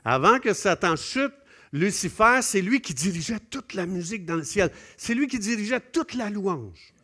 Avant 0.04 0.38
que 0.38 0.52
Satan 0.52 0.96
chute, 0.96 1.32
Lucifer, 1.72 2.40
c'est 2.42 2.62
lui 2.62 2.80
qui 2.80 2.94
dirigeait 2.94 3.40
toute 3.50 3.74
la 3.74 3.86
musique 3.86 4.24
dans 4.24 4.36
le 4.36 4.44
ciel. 4.44 4.70
C'est 4.96 5.14
lui 5.14 5.26
qui 5.26 5.38
dirigeait 5.38 5.80
toute 5.80 6.14
la 6.14 6.30
louange. 6.30 6.94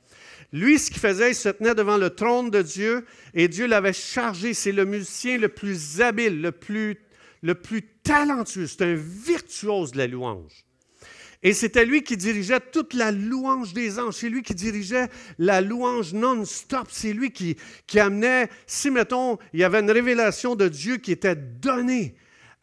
Lui, 0.52 0.78
ce 0.78 0.90
qu'il 0.90 1.00
faisait, 1.00 1.32
il 1.32 1.34
se 1.34 1.48
tenait 1.48 1.74
devant 1.74 1.96
le 1.96 2.10
trône 2.10 2.50
de 2.50 2.62
Dieu 2.62 3.04
et 3.34 3.48
Dieu 3.48 3.66
l'avait 3.66 3.92
chargé. 3.92 4.54
C'est 4.54 4.72
le 4.72 4.84
musicien 4.84 5.36
le 5.36 5.48
plus 5.48 6.00
habile, 6.00 6.40
le 6.40 6.52
plus, 6.52 6.96
le 7.42 7.54
plus 7.54 7.82
talentueux. 8.02 8.66
C'est 8.66 8.82
un 8.82 8.94
virtuose 8.94 9.92
de 9.92 9.98
la 9.98 10.06
louange. 10.06 10.64
Et 11.42 11.52
c'était 11.52 11.84
lui 11.84 12.02
qui 12.02 12.16
dirigeait 12.16 12.60
toute 12.72 12.94
la 12.94 13.10
louange 13.10 13.74
des 13.74 13.98
anges. 13.98 14.14
C'est 14.14 14.30
lui 14.30 14.42
qui 14.42 14.54
dirigeait 14.54 15.08
la 15.38 15.60
louange 15.60 16.14
non-stop. 16.14 16.86
C'est 16.90 17.12
lui 17.12 17.32
qui, 17.32 17.56
qui 17.86 18.00
amenait, 18.00 18.48
si 18.66 18.90
mettons, 18.90 19.38
il 19.52 19.60
y 19.60 19.64
avait 19.64 19.80
une 19.80 19.90
révélation 19.90 20.56
de 20.56 20.68
Dieu 20.68 20.96
qui 20.96 21.12
était 21.12 21.36
donnée 21.36 22.14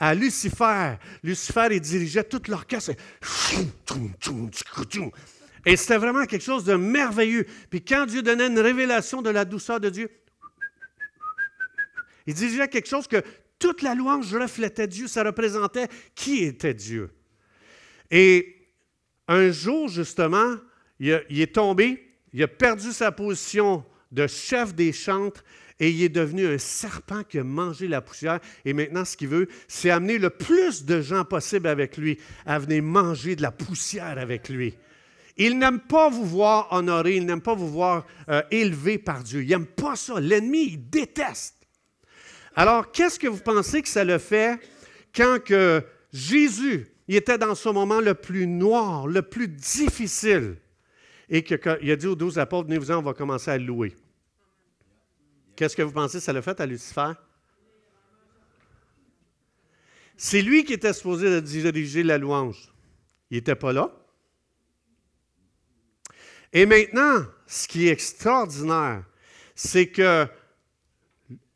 à 0.01 0.15
Lucifer. 0.15 0.95
Lucifer, 1.23 1.67
il 1.69 1.79
dirigeait 1.79 2.23
toute 2.23 2.47
l'orchestre. 2.47 2.93
Et 5.63 5.77
c'était 5.77 5.97
vraiment 5.97 6.25
quelque 6.25 6.43
chose 6.43 6.63
de 6.63 6.73
merveilleux. 6.73 7.45
Puis 7.69 7.83
quand 7.85 8.07
Dieu 8.07 8.23
donnait 8.23 8.47
une 8.47 8.59
révélation 8.59 9.21
de 9.21 9.29
la 9.29 9.45
douceur 9.45 9.79
de 9.79 9.89
Dieu, 9.89 10.09
il 12.25 12.33
dirigeait 12.33 12.67
quelque 12.67 12.89
chose 12.89 13.07
que 13.07 13.21
toute 13.59 13.83
la 13.83 13.93
louange 13.93 14.33
reflétait 14.35 14.87
Dieu, 14.87 15.07
ça 15.07 15.23
représentait 15.23 15.87
qui 16.15 16.45
était 16.45 16.73
Dieu. 16.73 17.11
Et 18.09 18.57
un 19.27 19.51
jour, 19.51 19.87
justement, 19.87 20.55
il, 20.99 21.11
est 21.29 21.53
tombé, 21.53 22.17
il 22.33 22.41
a 22.41 22.47
perdu 22.47 22.91
sa 22.91 23.11
position 23.11 23.85
de 24.11 24.27
chef 24.27 24.73
des 24.75 24.93
chantres 24.93 25.43
et 25.79 25.89
il 25.89 26.03
est 26.03 26.09
devenu 26.09 26.45
un 26.45 26.59
serpent 26.59 27.23
qui 27.23 27.39
a 27.39 27.43
mangé 27.43 27.87
la 27.87 28.01
poussière. 28.01 28.39
Et 28.65 28.73
maintenant, 28.73 29.03
ce 29.03 29.17
qu'il 29.17 29.29
veut, 29.29 29.47
c'est 29.67 29.89
amener 29.89 30.19
le 30.19 30.29
plus 30.29 30.85
de 30.85 31.01
gens 31.01 31.25
possible 31.25 31.67
avec 31.67 31.97
lui 31.97 32.19
à 32.45 32.59
venir 32.59 32.83
manger 32.83 33.35
de 33.35 33.41
la 33.41 33.51
poussière 33.51 34.19
avec 34.19 34.47
lui. 34.47 34.75
Il 35.37 35.57
n'aime 35.57 35.79
pas 35.79 36.09
vous 36.09 36.25
voir 36.25 36.67
honoré, 36.71 37.15
il 37.15 37.25
n'aime 37.25 37.41
pas 37.41 37.55
vous 37.55 37.69
voir 37.69 38.05
euh, 38.29 38.43
élevé 38.51 38.99
par 38.99 39.23
Dieu. 39.23 39.41
Il 39.41 39.49
n'aime 39.49 39.65
pas 39.65 39.95
ça. 39.95 40.19
L'ennemi, 40.19 40.73
il 40.73 40.89
déteste. 40.89 41.55
Alors, 42.55 42.91
qu'est-ce 42.91 43.17
que 43.17 43.27
vous 43.27 43.39
pensez 43.39 43.81
que 43.81 43.89
ça 43.89 44.03
le 44.03 44.19
fait 44.19 44.59
quand 45.15 45.39
que 45.43 45.83
Jésus 46.13 46.87
était 47.07 47.37
dans 47.37 47.55
ce 47.55 47.69
moment 47.69 48.01
le 48.01 48.13
plus 48.13 48.45
noir, 48.45 49.07
le 49.07 49.21
plus 49.21 49.47
difficile, 49.47 50.57
et 51.33 51.43
qu'il 51.43 51.91
a 51.91 51.95
dit 51.95 52.07
aux 52.07 52.15
douze 52.15 52.37
apôtres, 52.37 52.67
venez-vous-en, 52.67 52.97
on 52.97 53.01
va 53.01 53.13
commencer 53.13 53.49
à 53.49 53.57
louer. 53.57 53.95
Qu'est-ce 55.55 55.77
que 55.77 55.81
vous 55.81 55.93
pensez 55.93 56.19
ça 56.19 56.33
l'a 56.33 56.41
fait 56.41 56.59
à 56.59 56.65
Lucifer? 56.65 57.13
C'est 60.17 60.41
lui 60.41 60.65
qui 60.65 60.73
était 60.73 60.91
supposé 60.91 61.41
diriger 61.41 62.03
la 62.03 62.17
louange. 62.17 62.71
Il 63.31 63.37
n'était 63.37 63.55
pas 63.55 63.71
là. 63.71 63.91
Et 66.51 66.65
maintenant, 66.65 67.25
ce 67.47 67.65
qui 67.65 67.87
est 67.87 67.91
extraordinaire, 67.91 69.05
c'est 69.55 69.87
que 69.87 70.27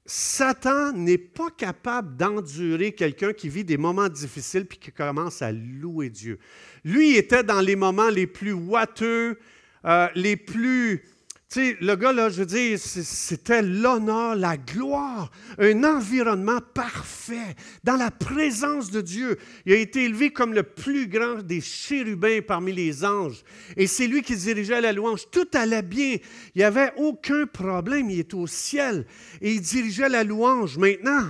Satan 0.05 0.93
n'est 0.93 1.17
pas 1.17 1.49
capable 1.49 2.15
d'endurer 2.15 2.93
quelqu'un 2.93 3.33
qui 3.33 3.49
vit 3.49 3.65
des 3.65 3.77
moments 3.77 4.07
difficiles 4.07 4.65
puis 4.65 4.77
qui 4.77 4.91
commence 4.93 5.41
à 5.41 5.51
louer 5.51 6.09
Dieu. 6.09 6.39
Lui 6.85 7.17
était 7.17 7.43
dans 7.43 7.59
les 7.59 7.75
moments 7.75 8.09
les 8.09 8.27
plus 8.27 8.53
ouateux, 8.53 9.37
euh, 9.85 10.07
les 10.15 10.35
plus 10.35 11.03
tu 11.47 11.59
sais, 11.59 11.77
le 11.79 11.95
gars, 11.95 12.11
là, 12.11 12.29
je 12.29 12.39
veux 12.39 12.45
dire, 12.47 12.79
c'était 12.79 13.61
l'honneur, 13.61 14.35
la 14.35 14.57
gloire, 14.57 15.31
un 15.59 15.83
environnement 15.83 16.59
parfait, 16.73 17.55
dans 17.83 17.95
la 17.95 18.09
présence 18.09 18.89
de 18.89 18.99
Dieu. 18.99 19.37
Il 19.65 19.73
a 19.73 19.75
été 19.75 20.05
élevé 20.05 20.33
comme 20.33 20.55
le 20.55 20.63
plus 20.63 21.07
grand 21.07 21.43
des 21.43 21.61
chérubins 21.61 22.39
parmi 22.45 22.73
les 22.73 23.05
anges. 23.05 23.43
Et 23.77 23.85
c'est 23.85 24.07
lui 24.07 24.23
qui 24.23 24.35
dirigeait 24.35 24.81
la 24.81 24.91
louange. 24.91 25.29
Tout 25.29 25.47
allait 25.53 25.83
bien. 25.83 26.17
Il 26.55 26.57
n'y 26.57 26.63
avait 26.63 26.91
aucun 26.97 27.45
problème. 27.45 28.09
Il 28.09 28.19
était 28.19 28.33
au 28.33 28.47
ciel 28.47 29.05
et 29.39 29.53
il 29.53 29.61
dirigeait 29.61 30.09
la 30.09 30.23
louange. 30.23 30.79
Maintenant, 30.79 31.27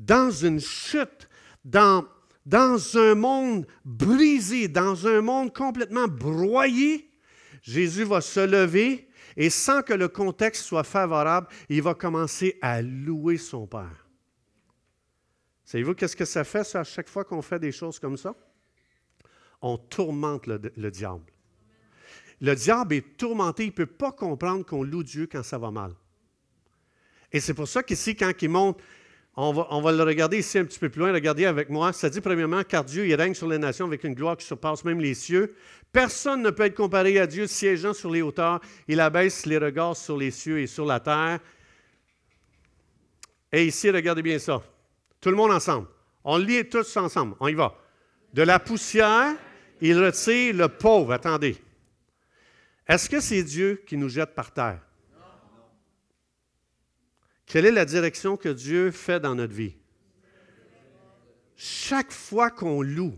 dans 0.00 0.30
une 0.30 0.60
chute, 0.60 1.28
dans, 1.64 2.04
dans 2.46 2.96
un 2.96 3.16
monde 3.16 3.66
brisé, 3.84 4.68
dans 4.68 5.06
un 5.06 5.20
monde 5.20 5.52
complètement 5.52 6.06
broyé, 6.06 7.10
Jésus 7.60 8.04
va 8.04 8.20
se 8.20 8.40
lever 8.40 9.08
et 9.36 9.50
sans 9.50 9.82
que 9.82 9.92
le 9.92 10.08
contexte 10.08 10.64
soit 10.64 10.84
favorable, 10.84 11.48
il 11.68 11.82
va 11.82 11.94
commencer 11.94 12.56
à 12.62 12.80
louer 12.80 13.36
son 13.36 13.66
Père. 13.66 14.08
Savez-vous 15.64 15.94
qu'est-ce 15.94 16.16
que 16.16 16.24
ça 16.24 16.44
fait 16.44 16.76
à 16.76 16.84
chaque 16.84 17.08
fois 17.08 17.24
qu'on 17.24 17.42
fait 17.42 17.58
des 17.58 17.72
choses 17.72 17.98
comme 17.98 18.16
ça? 18.16 18.34
On 19.60 19.76
tourmente 19.76 20.46
le, 20.46 20.60
le 20.76 20.90
diable. 20.92 21.24
Le 22.40 22.54
diable 22.54 22.94
est 22.94 23.16
tourmenté, 23.16 23.64
il 23.64 23.68
ne 23.68 23.72
peut 23.72 23.86
pas 23.86 24.12
comprendre 24.12 24.64
qu'on 24.64 24.84
loue 24.84 25.02
Dieu 25.02 25.26
quand 25.30 25.42
ça 25.42 25.58
va 25.58 25.72
mal. 25.72 25.92
Et 27.32 27.40
c'est 27.40 27.54
pour 27.54 27.66
ça 27.66 27.82
qu'ici, 27.82 28.14
quand 28.14 28.32
il 28.40 28.50
monte 28.50 28.80
on 29.38 29.82
va, 29.82 29.92
le 29.92 30.02
regarder 30.02 30.38
ici 30.38 30.58
un 30.58 30.64
petit 30.64 30.78
peu 30.78 30.88
plus 30.88 31.00
loin. 31.00 31.12
Regardez 31.12 31.44
avec 31.44 31.68
moi. 31.68 31.92
Ça 31.92 32.08
dit 32.08 32.22
premièrement, 32.22 32.62
car 32.64 32.82
Dieu 32.84 33.06
il 33.06 33.14
règne 33.14 33.34
sur 33.34 33.46
les 33.46 33.58
nations 33.58 33.84
avec 33.84 34.02
une 34.04 34.14
gloire 34.14 34.36
qui 34.38 34.46
surpasse 34.46 34.82
même 34.82 34.98
les 34.98 35.12
cieux. 35.12 35.54
Personne 35.92 36.40
ne 36.40 36.50
peut 36.50 36.64
être 36.64 36.74
comparé 36.74 37.18
à 37.18 37.26
Dieu 37.26 37.46
siégeant 37.46 37.92
sur 37.92 38.10
les 38.10 38.22
hauteurs. 38.22 38.60
Il 38.88 38.98
abaisse 38.98 39.44
les 39.44 39.58
regards 39.58 39.96
sur 39.96 40.16
les 40.16 40.30
cieux 40.30 40.60
et 40.60 40.66
sur 40.66 40.86
la 40.86 41.00
terre. 41.00 41.38
Et 43.52 43.66
ici, 43.66 43.90
regardez 43.90 44.22
bien 44.22 44.38
ça. 44.38 44.62
Tout 45.20 45.30
le 45.30 45.36
monde 45.36 45.50
ensemble. 45.50 45.86
On 46.24 46.38
lit 46.38 46.66
tous 46.66 46.96
ensemble. 46.96 47.36
On 47.38 47.48
y 47.48 47.54
va. 47.54 47.74
De 48.32 48.42
la 48.42 48.58
poussière, 48.58 49.34
il 49.82 50.02
retire 50.02 50.54
le 50.54 50.68
pauvre. 50.68 51.12
Attendez. 51.12 51.56
Est-ce 52.88 53.10
que 53.10 53.20
c'est 53.20 53.42
Dieu 53.42 53.82
qui 53.86 53.98
nous 53.98 54.08
jette 54.08 54.34
par 54.34 54.50
terre? 54.50 54.80
Quelle 57.46 57.66
est 57.66 57.72
la 57.72 57.84
direction 57.84 58.36
que 58.36 58.48
Dieu 58.48 58.90
fait 58.90 59.20
dans 59.20 59.34
notre 59.34 59.54
vie? 59.54 59.76
Chaque 61.56 62.12
fois 62.12 62.50
qu'on 62.50 62.82
loue, 62.82 63.14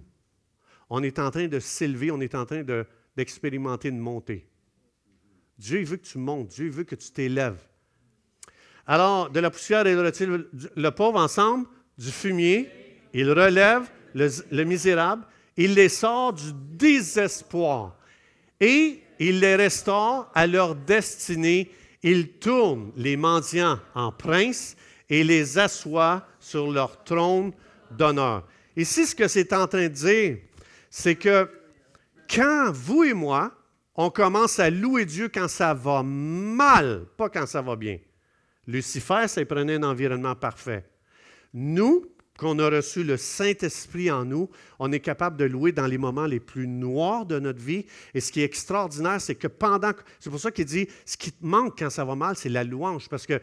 on 0.90 1.02
est 1.02 1.18
en 1.18 1.30
train 1.30 1.48
de 1.48 1.58
s'élever, 1.58 2.10
on 2.10 2.20
est 2.20 2.34
en 2.34 2.44
train 2.44 2.62
d'expérimenter 3.16 3.88
une 3.88 3.98
montée. 3.98 4.46
Dieu 5.58 5.82
veut 5.82 5.96
que 5.96 6.06
tu 6.06 6.18
montes, 6.18 6.48
Dieu 6.48 6.68
veut 6.68 6.84
que 6.84 6.94
tu 6.94 7.10
t'élèves. 7.10 7.60
Alors, 8.86 9.28
de 9.28 9.40
la 9.40 9.50
poussière, 9.50 9.86
il 9.86 9.98
retire 9.98 10.44
le 10.76 10.90
pauvre 10.90 11.18
ensemble, 11.18 11.66
du 11.96 12.10
fumier, 12.10 12.70
il 13.12 13.30
relève 13.32 13.90
le 14.14 14.64
misérable, 14.64 15.24
il 15.56 15.74
les 15.74 15.88
sort 15.88 16.32
du 16.32 16.52
désespoir 16.54 17.98
et 18.60 19.02
il 19.18 19.40
les 19.40 19.56
restaure 19.56 20.30
à 20.34 20.46
leur 20.46 20.76
destinée 20.76 21.70
il 22.02 22.32
tourne 22.38 22.92
les 22.96 23.16
mendiants 23.16 23.78
en 23.94 24.12
princes 24.12 24.76
et 25.08 25.24
les 25.24 25.58
assoit 25.58 26.26
sur 26.38 26.70
leur 26.70 27.02
trône 27.04 27.52
d'honneur. 27.90 28.46
Ici, 28.76 29.06
ce 29.06 29.14
que 29.14 29.26
c'est 29.26 29.52
en 29.52 29.66
train 29.66 29.88
de 29.88 29.88
dire, 29.88 30.38
c'est 30.90 31.16
que 31.16 31.50
quand 32.32 32.70
vous 32.72 33.04
et 33.04 33.14
moi, 33.14 33.52
on 33.94 34.10
commence 34.10 34.58
à 34.60 34.70
louer 34.70 35.04
Dieu 35.04 35.28
quand 35.28 35.48
ça 35.48 35.74
va 35.74 36.02
mal, 36.04 37.06
pas 37.16 37.28
quand 37.28 37.46
ça 37.46 37.62
va 37.62 37.74
bien. 37.74 37.98
Lucifer, 38.66 39.26
ça 39.26 39.44
prenait 39.44 39.74
un 39.74 39.82
environnement 39.82 40.36
parfait. 40.36 40.84
Nous, 41.52 42.06
qu'on 42.38 42.58
a 42.60 42.70
reçu 42.70 43.02
le 43.02 43.16
Saint-Esprit 43.16 44.10
en 44.12 44.24
nous, 44.24 44.48
on 44.78 44.92
est 44.92 45.00
capable 45.00 45.36
de 45.36 45.44
louer 45.44 45.72
dans 45.72 45.88
les 45.88 45.98
moments 45.98 46.26
les 46.26 46.38
plus 46.38 46.68
noirs 46.68 47.26
de 47.26 47.40
notre 47.40 47.60
vie. 47.60 47.84
Et 48.14 48.20
ce 48.20 48.30
qui 48.30 48.40
est 48.40 48.44
extraordinaire, 48.44 49.20
c'est 49.20 49.34
que 49.34 49.48
pendant... 49.48 49.90
C'est 50.20 50.30
pour 50.30 50.38
ça 50.38 50.52
qu'il 50.52 50.64
dit, 50.64 50.86
ce 51.04 51.16
qui 51.16 51.32
te 51.32 51.44
manque 51.44 51.76
quand 51.76 51.90
ça 51.90 52.04
va 52.04 52.14
mal, 52.14 52.36
c'est 52.36 52.48
la 52.48 52.62
louange. 52.62 53.08
Parce 53.08 53.26
que 53.26 53.40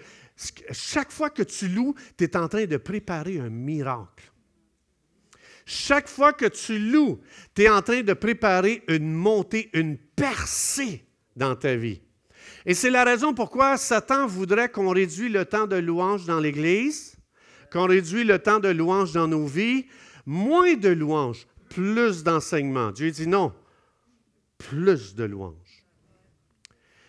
chaque 0.71 1.11
fois 1.11 1.29
que 1.29 1.43
tu 1.43 1.67
loues, 1.67 1.93
tu 2.17 2.23
es 2.23 2.37
en 2.37 2.47
train 2.47 2.65
de 2.65 2.77
préparer 2.77 3.37
un 3.37 3.49
miracle. 3.49 4.31
Chaque 5.65 6.07
fois 6.07 6.31
que 6.31 6.45
tu 6.45 6.79
loues, 6.79 7.19
tu 7.53 7.63
es 7.63 7.69
en 7.69 7.81
train 7.81 8.01
de 8.01 8.13
préparer 8.13 8.83
une 8.87 9.11
montée, 9.11 9.69
une 9.73 9.97
percée 9.97 11.05
dans 11.35 11.55
ta 11.55 11.75
vie. 11.75 11.99
Et 12.65 12.73
c'est 12.73 12.91
la 12.91 13.03
raison 13.03 13.33
pourquoi 13.33 13.75
Satan 13.75 14.25
voudrait 14.25 14.69
qu'on 14.69 14.89
réduise 14.91 15.33
le 15.33 15.43
temps 15.43 15.67
de 15.67 15.75
louange 15.75 16.25
dans 16.25 16.39
l'Église 16.39 17.14
qu'on 17.71 17.87
réduit 17.87 18.23
le 18.23 18.39
temps 18.39 18.59
de 18.59 18.69
louange 18.69 19.13
dans 19.13 19.27
nos 19.27 19.45
vies, 19.45 19.85
moins 20.25 20.75
de 20.75 20.89
louange, 20.89 21.47
plus 21.69 22.23
d'enseignement. 22.23 22.91
Dieu 22.91 23.11
dit 23.11 23.27
non, 23.27 23.53
plus 24.57 25.15
de 25.15 25.23
louange. 25.23 25.53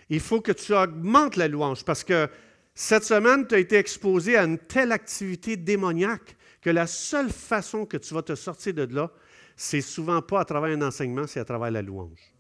Il 0.09 0.21
faut 0.21 0.40
que 0.40 0.53
tu 0.53 0.75
augmentes 0.75 1.37
la 1.37 1.49
louange 1.49 1.85
parce 1.85 2.05
que 2.05 2.29
cette 2.75 3.05
semaine, 3.05 3.47
tu 3.47 3.55
as 3.55 3.59
été 3.59 3.77
exposé 3.77 4.37
à 4.37 4.45
une 4.45 4.59
telle 4.59 4.92
activité 4.92 5.57
démoniaque 5.57 6.37
que 6.61 6.71
la 6.71 6.87
seule 6.87 7.31
façon 7.31 7.87
que 7.87 7.97
tu 7.97 8.14
vas 8.14 8.23
te 8.23 8.35
sortir 8.35 8.75
de 8.75 8.83
là, 8.95 9.11
c'est 9.57 9.81
souvent 9.81 10.21
pas 10.21 10.40
à 10.40 10.45
travers 10.45 10.77
un 10.77 10.83
enseignement, 10.83 11.27
c'est 11.27 11.40
à 11.40 11.45
travers 11.45 11.71
la 11.71 11.83
louange. 11.83 12.33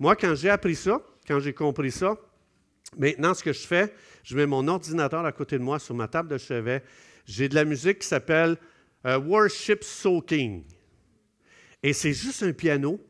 Moi, 0.00 0.16
quand 0.16 0.34
j'ai 0.34 0.50
appris 0.50 0.74
ça, 0.74 1.00
quand 1.26 1.38
j'ai 1.38 1.52
compris 1.52 1.92
ça, 1.92 2.16
Maintenant, 2.96 3.34
ce 3.34 3.42
que 3.42 3.52
je 3.52 3.66
fais, 3.66 3.92
je 4.22 4.36
mets 4.36 4.46
mon 4.46 4.66
ordinateur 4.68 5.24
à 5.24 5.32
côté 5.32 5.58
de 5.58 5.62
moi 5.62 5.78
sur 5.78 5.94
ma 5.94 6.08
table 6.08 6.28
de 6.28 6.38
chevet. 6.38 6.82
J'ai 7.24 7.48
de 7.48 7.54
la 7.54 7.64
musique 7.64 8.00
qui 8.00 8.06
s'appelle 8.06 8.56
euh, 9.06 9.18
Worship 9.18 9.82
Soaking. 9.82 10.64
Et 11.82 11.92
c'est 11.92 12.12
juste 12.12 12.42
un 12.42 12.52
piano. 12.52 13.00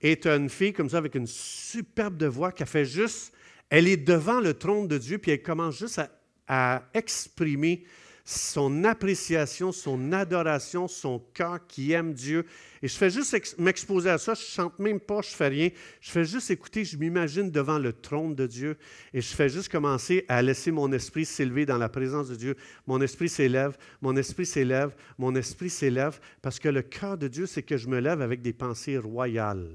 Et 0.00 0.18
tu 0.18 0.28
as 0.28 0.36
une 0.36 0.48
fille 0.48 0.72
comme 0.72 0.88
ça 0.88 0.98
avec 0.98 1.14
une 1.14 1.26
superbe 1.26 2.22
voix 2.24 2.52
qui 2.52 2.62
a 2.62 2.66
fait 2.66 2.84
juste, 2.84 3.32
elle 3.68 3.86
est 3.86 3.98
devant 3.98 4.40
le 4.40 4.54
trône 4.54 4.88
de 4.88 4.96
Dieu, 4.96 5.18
puis 5.18 5.32
elle 5.32 5.42
commence 5.42 5.78
juste 5.78 6.00
à 6.48 6.88
exprimer 6.94 7.84
son 8.30 8.84
appréciation, 8.84 9.72
son 9.72 10.12
adoration, 10.12 10.86
son 10.86 11.18
cœur 11.34 11.66
qui 11.66 11.90
aime 11.90 12.14
Dieu. 12.14 12.46
Et 12.80 12.86
je 12.86 12.96
fais 12.96 13.10
juste 13.10 13.58
m'exposer 13.58 14.08
à 14.08 14.18
ça, 14.18 14.34
je 14.34 14.42
chante 14.42 14.78
même 14.78 15.00
pas, 15.00 15.20
je 15.20 15.30
fais 15.30 15.48
rien. 15.48 15.70
Je 16.00 16.12
fais 16.12 16.24
juste 16.24 16.48
écouter, 16.48 16.84
je 16.84 16.96
m'imagine 16.96 17.50
devant 17.50 17.80
le 17.80 17.92
trône 17.92 18.36
de 18.36 18.46
Dieu 18.46 18.78
et 19.12 19.20
je 19.20 19.34
fais 19.34 19.48
juste 19.48 19.68
commencer 19.68 20.24
à 20.28 20.42
laisser 20.42 20.70
mon 20.70 20.92
esprit 20.92 21.24
s'élever 21.24 21.66
dans 21.66 21.76
la 21.76 21.88
présence 21.88 22.28
de 22.28 22.36
Dieu. 22.36 22.56
Mon 22.86 23.00
esprit 23.00 23.28
s'élève, 23.28 23.76
mon 24.00 24.16
esprit 24.16 24.46
s'élève, 24.46 24.94
mon 25.18 25.34
esprit 25.34 25.70
s'élève 25.70 26.20
parce 26.40 26.60
que 26.60 26.68
le 26.68 26.82
cœur 26.82 27.18
de 27.18 27.26
Dieu, 27.26 27.46
c'est 27.46 27.64
que 27.64 27.76
je 27.76 27.88
me 27.88 27.98
lève 27.98 28.22
avec 28.22 28.42
des 28.42 28.52
pensées 28.52 28.96
royales, 28.96 29.74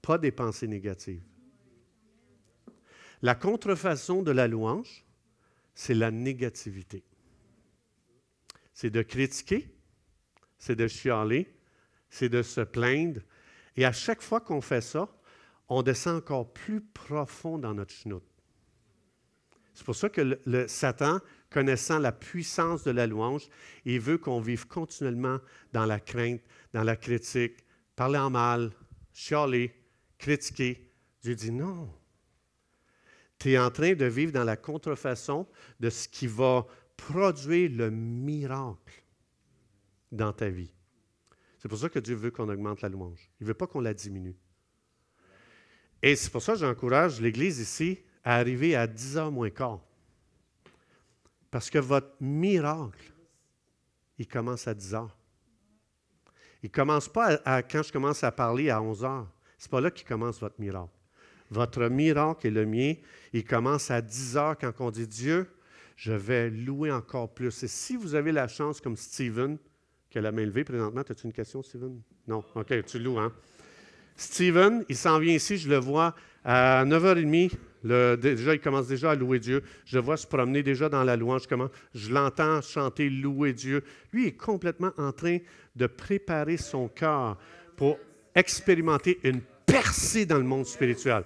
pas 0.00 0.16
des 0.16 0.30
pensées 0.30 0.68
négatives. 0.68 1.22
La 3.20 3.34
contrefaçon 3.34 4.22
de 4.22 4.30
la 4.30 4.46
louange, 4.46 5.04
c'est 5.74 5.94
la 5.94 6.12
négativité 6.12 7.02
c'est 8.76 8.90
de 8.90 9.00
critiquer, 9.00 9.74
c'est 10.58 10.76
de 10.76 10.86
chialer, 10.86 11.50
c'est 12.10 12.28
de 12.28 12.42
se 12.42 12.60
plaindre. 12.60 13.22
Et 13.74 13.86
à 13.86 13.92
chaque 13.92 14.20
fois 14.20 14.38
qu'on 14.38 14.60
fait 14.60 14.82
ça, 14.82 15.08
on 15.70 15.82
descend 15.82 16.18
encore 16.18 16.52
plus 16.52 16.82
profond 16.82 17.56
dans 17.56 17.72
notre 17.72 17.94
chenoute. 17.94 18.22
C'est 19.72 19.82
pour 19.82 19.96
ça 19.96 20.10
que 20.10 20.38
Satan, 20.68 21.20
connaissant 21.48 21.98
la 21.98 22.12
puissance 22.12 22.84
de 22.84 22.90
la 22.90 23.06
louange, 23.06 23.48
il 23.86 23.98
veut 23.98 24.18
qu'on 24.18 24.40
vive 24.40 24.66
continuellement 24.66 25.38
dans 25.72 25.86
la 25.86 25.98
crainte, 25.98 26.42
dans 26.74 26.84
la 26.84 26.96
critique, 26.96 27.64
parler 27.96 28.18
en 28.18 28.28
mal, 28.28 28.72
chialer, 29.14 29.74
critiquer. 30.18 30.92
Dieu 31.22 31.34
dit 31.34 31.50
non. 31.50 31.90
Tu 33.38 33.52
es 33.52 33.58
en 33.58 33.70
train 33.70 33.94
de 33.94 34.04
vivre 34.04 34.32
dans 34.32 34.44
la 34.44 34.58
contrefaçon 34.58 35.48
de 35.80 35.88
ce 35.88 36.08
qui 36.08 36.26
va 36.26 36.66
produire 36.96 37.70
le 37.70 37.90
miracle 37.90 39.04
dans 40.12 40.32
ta 40.32 40.48
vie. 40.48 40.72
C'est 41.58 41.68
pour 41.68 41.78
ça 41.78 41.88
que 41.88 41.98
Dieu 41.98 42.14
veut 42.14 42.30
qu'on 42.30 42.48
augmente 42.48 42.80
la 42.80 42.88
louange. 42.88 43.30
Il 43.40 43.44
ne 43.44 43.48
veut 43.48 43.54
pas 43.54 43.66
qu'on 43.66 43.80
la 43.80 43.94
diminue. 43.94 44.36
Et 46.02 46.14
c'est 46.14 46.30
pour 46.30 46.42
ça 46.42 46.52
que 46.52 46.60
j'encourage 46.60 47.20
l'Église 47.20 47.58
ici 47.58 47.98
à 48.22 48.36
arriver 48.36 48.76
à 48.76 48.86
10 48.86 49.16
heures 49.16 49.32
moins 49.32 49.50
quart. 49.50 49.80
Parce 51.50 51.70
que 51.70 51.78
votre 51.78 52.14
miracle, 52.20 53.12
il 54.18 54.28
commence 54.28 54.68
à 54.68 54.74
10 54.74 54.94
heures. 54.94 55.16
Il 56.62 56.66
ne 56.66 56.72
commence 56.72 57.08
pas 57.08 57.38
quand 57.62 57.82
je 57.82 57.92
commence 57.92 58.22
à 58.24 58.32
parler 58.32 58.70
à 58.70 58.82
11 58.82 59.04
heures. 59.04 59.32
Ce 59.58 59.66
n'est 59.66 59.70
pas 59.70 59.80
là 59.80 59.90
qu'il 59.90 60.06
commence 60.06 60.40
votre 60.40 60.60
miracle. 60.60 60.92
Votre 61.50 61.86
miracle 61.88 62.46
et 62.46 62.50
le 62.50 62.66
mien, 62.66 62.94
il 63.32 63.44
commence 63.44 63.90
à 63.90 64.02
10 64.02 64.36
heures 64.36 64.58
quand 64.58 64.72
on 64.80 64.90
dit 64.90 65.06
Dieu, 65.06 65.48
je 65.96 66.12
vais 66.12 66.50
louer 66.50 66.92
encore 66.92 67.32
plus. 67.32 67.62
Et 67.62 67.68
si 67.68 67.96
vous 67.96 68.14
avez 68.14 68.30
la 68.30 68.48
chance, 68.48 68.80
comme 68.80 68.96
Steven, 68.96 69.58
qui 70.10 70.18
a 70.18 70.20
la 70.20 70.30
main 70.30 70.44
levée 70.44 70.62
présentement, 70.62 71.00
as-tu 71.00 71.26
une 71.26 71.32
question, 71.32 71.62
Steven? 71.62 72.00
Non? 72.28 72.44
OK, 72.54 72.84
tu 72.84 72.98
loues, 72.98 73.18
hein? 73.18 73.32
Steven, 74.14 74.84
il 74.88 74.96
s'en 74.96 75.18
vient 75.18 75.34
ici, 75.34 75.58
je 75.58 75.68
le 75.68 75.76
vois 75.76 76.14
à 76.44 76.84
9h30. 76.86 77.52
Le, 77.82 78.16
déjà, 78.16 78.54
il 78.54 78.60
commence 78.60 78.88
déjà 78.88 79.12
à 79.12 79.14
louer 79.14 79.38
Dieu. 79.38 79.62
Je 79.84 79.96
le 79.96 80.02
vois 80.02 80.16
se 80.16 80.26
promener 80.26 80.62
déjà 80.62 80.88
dans 80.88 81.04
la 81.04 81.16
louange. 81.16 81.46
Comment? 81.46 81.70
Je 81.94 82.12
l'entends 82.12 82.60
chanter 82.60 83.10
louer 83.10 83.52
Dieu. 83.52 83.82
Lui 84.12 84.26
est 84.26 84.36
complètement 84.36 84.92
en 84.96 85.12
train 85.12 85.38
de 85.76 85.86
préparer 85.86 86.56
son 86.56 86.88
cœur 86.88 87.38
pour 87.76 87.98
expérimenter 88.34 89.18
une 89.22 89.40
percée 89.66 90.26
dans 90.26 90.38
le 90.38 90.44
monde 90.44 90.66
spirituel. 90.66 91.24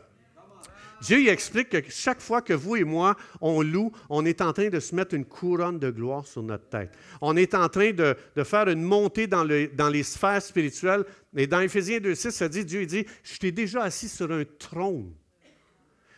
Dieu 1.01 1.21
il 1.21 1.29
explique 1.29 1.71
que 1.71 1.79
chaque 1.89 2.21
fois 2.21 2.43
que 2.43 2.53
vous 2.53 2.77
et 2.77 2.85
moi, 2.85 3.17
on 3.41 3.63
loue, 3.63 3.91
on 4.09 4.25
est 4.25 4.41
en 4.41 4.53
train 4.53 4.69
de 4.69 4.81
se 4.81 4.95
mettre 4.95 5.15
une 5.15 5.25
couronne 5.25 5.79
de 5.79 5.91
gloire 5.91 6.27
sur 6.27 6.43
notre 6.43 6.69
tête. 6.69 6.93
On 7.21 7.37
est 7.37 7.55
en 7.55 7.69
train 7.69 7.93
de, 7.93 8.17
faire 8.45 8.69
une 8.69 8.83
montée 8.83 9.27
dans, 9.27 9.47
dans, 9.75 9.89
les 9.89 10.03
sphères 10.03 10.43
spirituelles. 10.43 11.05
Et 11.37 11.47
dans 11.47 11.61
Éphésiens 11.61 11.99
2.6, 11.99 12.31
ça 12.31 12.49
dit, 12.49 12.65
Dieu 12.65 12.85
dit, 12.87 13.07
je 13.23 13.39
t'ai 13.39 13.53
déjà 13.53 13.83
assis 13.83 14.09
sur 14.09 14.31
un 14.31 14.45
trône. 14.59 15.13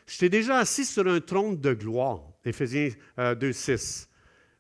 Je 0.07 0.19
t'ai 0.19 0.29
déjà 0.29 0.59
assis 0.59 0.85
sur 0.85 1.07
un 1.07 1.21
trône 1.21 1.61
de 1.61 1.75
gloire. 1.75 2.21
Éphésiens 2.45 2.91
2.6. 3.19 4.03
Euh, 4.03 4.07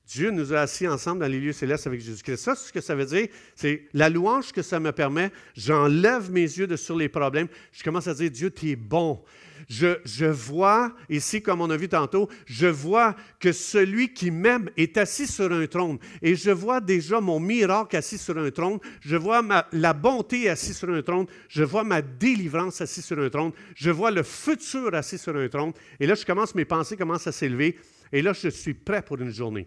Dieu 0.06 0.30
nous 0.30 0.52
a 0.52 0.60
assis 0.60 0.86
ensemble 0.86 1.20
dans 1.20 1.26
les 1.26 1.40
lieux 1.40 1.52
célestes 1.52 1.86
avec 1.86 2.00
Jésus-Christ. 2.00 2.36
Ça, 2.36 2.54
ce 2.54 2.72
que 2.72 2.80
ça 2.80 2.94
veut 2.94 3.06
dire, 3.06 3.28
c'est 3.54 3.86
la 3.92 4.08
louange 4.08 4.52
que 4.52 4.62
ça 4.62 4.78
me 4.78 4.92
permet. 4.92 5.30
J'enlève 5.54 6.30
mes 6.30 6.42
yeux 6.42 6.66
de 6.66 6.76
sur 6.76 6.96
les 6.96 7.08
problèmes. 7.08 7.48
Je 7.72 7.82
commence 7.82 8.08
à 8.08 8.14
dire, 8.14 8.30
Dieu, 8.30 8.50
tu 8.50 8.70
es 8.70 8.76
bon. 8.76 9.22
Je, 9.68 10.26
vois, 10.26 10.94
ici, 11.08 11.42
comme 11.42 11.60
on 11.60 11.70
a 11.70 11.76
vu 11.76 11.88
tantôt, 11.88 12.28
je 12.46 12.66
vois 12.66 13.14
que 13.38 13.52
celui 13.52 14.12
qui 14.12 14.30
m'aime 14.30 14.68
est 14.76 14.96
assis 14.96 15.26
sur 15.26 15.52
un 15.52 15.66
trône. 15.66 15.98
Et 16.20 16.34
je 16.34 16.50
vois 16.50 16.80
déjà 16.80 17.20
mon 17.20 17.40
miracle 17.40 17.96
assis 17.96 18.18
sur 18.18 18.36
un 18.38 18.50
trône. 18.50 18.78
Je 19.00 19.16
vois 19.16 19.42
ma, 19.42 19.66
la 19.72 19.92
bonté 19.92 20.48
assis 20.48 20.74
sur 20.74 20.90
un 20.90 21.02
trône. 21.02 21.26
Je 21.48 21.64
vois 21.64 21.84
ma 21.84 22.02
délivrance 22.02 22.80
assis 22.80 23.02
sur 23.02 23.18
un 23.18 23.28
trône. 23.28 23.52
Je 23.74 23.90
vois 23.90 24.10
le 24.10 24.22
futur 24.22 24.94
assis 24.94 25.18
sur 25.18 25.36
un 25.36 25.48
trône. 25.48 25.72
Et 25.98 26.06
là, 26.06 26.14
je 26.14 26.24
commence, 26.24 26.54
mes 26.54 26.64
pensées 26.64 26.96
commencent 26.96 27.26
à 27.26 27.32
s'élever. 27.32 27.78
Et 28.12 28.22
là, 28.22 28.32
je 28.32 28.48
suis 28.48 28.74
prêt 28.74 29.02
pour 29.02 29.18
une 29.18 29.30
journée. 29.30 29.66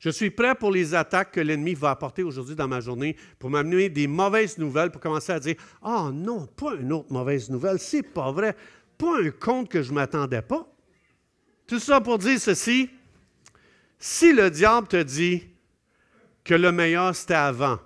Je 0.00 0.10
suis 0.10 0.30
prêt 0.30 0.54
pour 0.54 0.70
les 0.70 0.94
attaques 0.94 1.32
que 1.32 1.40
l'ennemi 1.40 1.74
va 1.74 1.90
apporter 1.90 2.22
aujourd'hui 2.22 2.54
dans 2.54 2.68
ma 2.68 2.80
journée 2.80 3.16
pour 3.38 3.50
m'amener 3.50 3.88
des 3.88 4.06
mauvaises 4.06 4.58
nouvelles, 4.58 4.90
pour 4.90 5.00
commencer 5.00 5.32
à 5.32 5.40
dire 5.40 5.56
Ah 5.82 6.10
non, 6.12 6.46
pas 6.46 6.74
une 6.74 6.92
autre 6.92 7.12
mauvaise 7.12 7.50
nouvelle, 7.50 7.78
c'est 7.78 8.02
pas 8.02 8.30
vrai 8.30 8.54
pas 8.98 9.20
un 9.20 9.30
compte 9.30 9.68
que 9.68 9.82
je 9.82 9.90
ne 9.90 9.96
m'attendais 9.96 10.42
pas. 10.42 10.66
Tout 11.66 11.78
ça 11.78 12.00
pour 12.00 12.18
dire 12.18 12.40
ceci. 12.40 12.90
Si 13.98 14.32
le 14.32 14.50
diable 14.50 14.88
te 14.88 15.02
dit 15.02 15.46
que 16.44 16.54
le 16.54 16.70
meilleur 16.70 17.14
c'était 17.14 17.34
avant, 17.34 17.78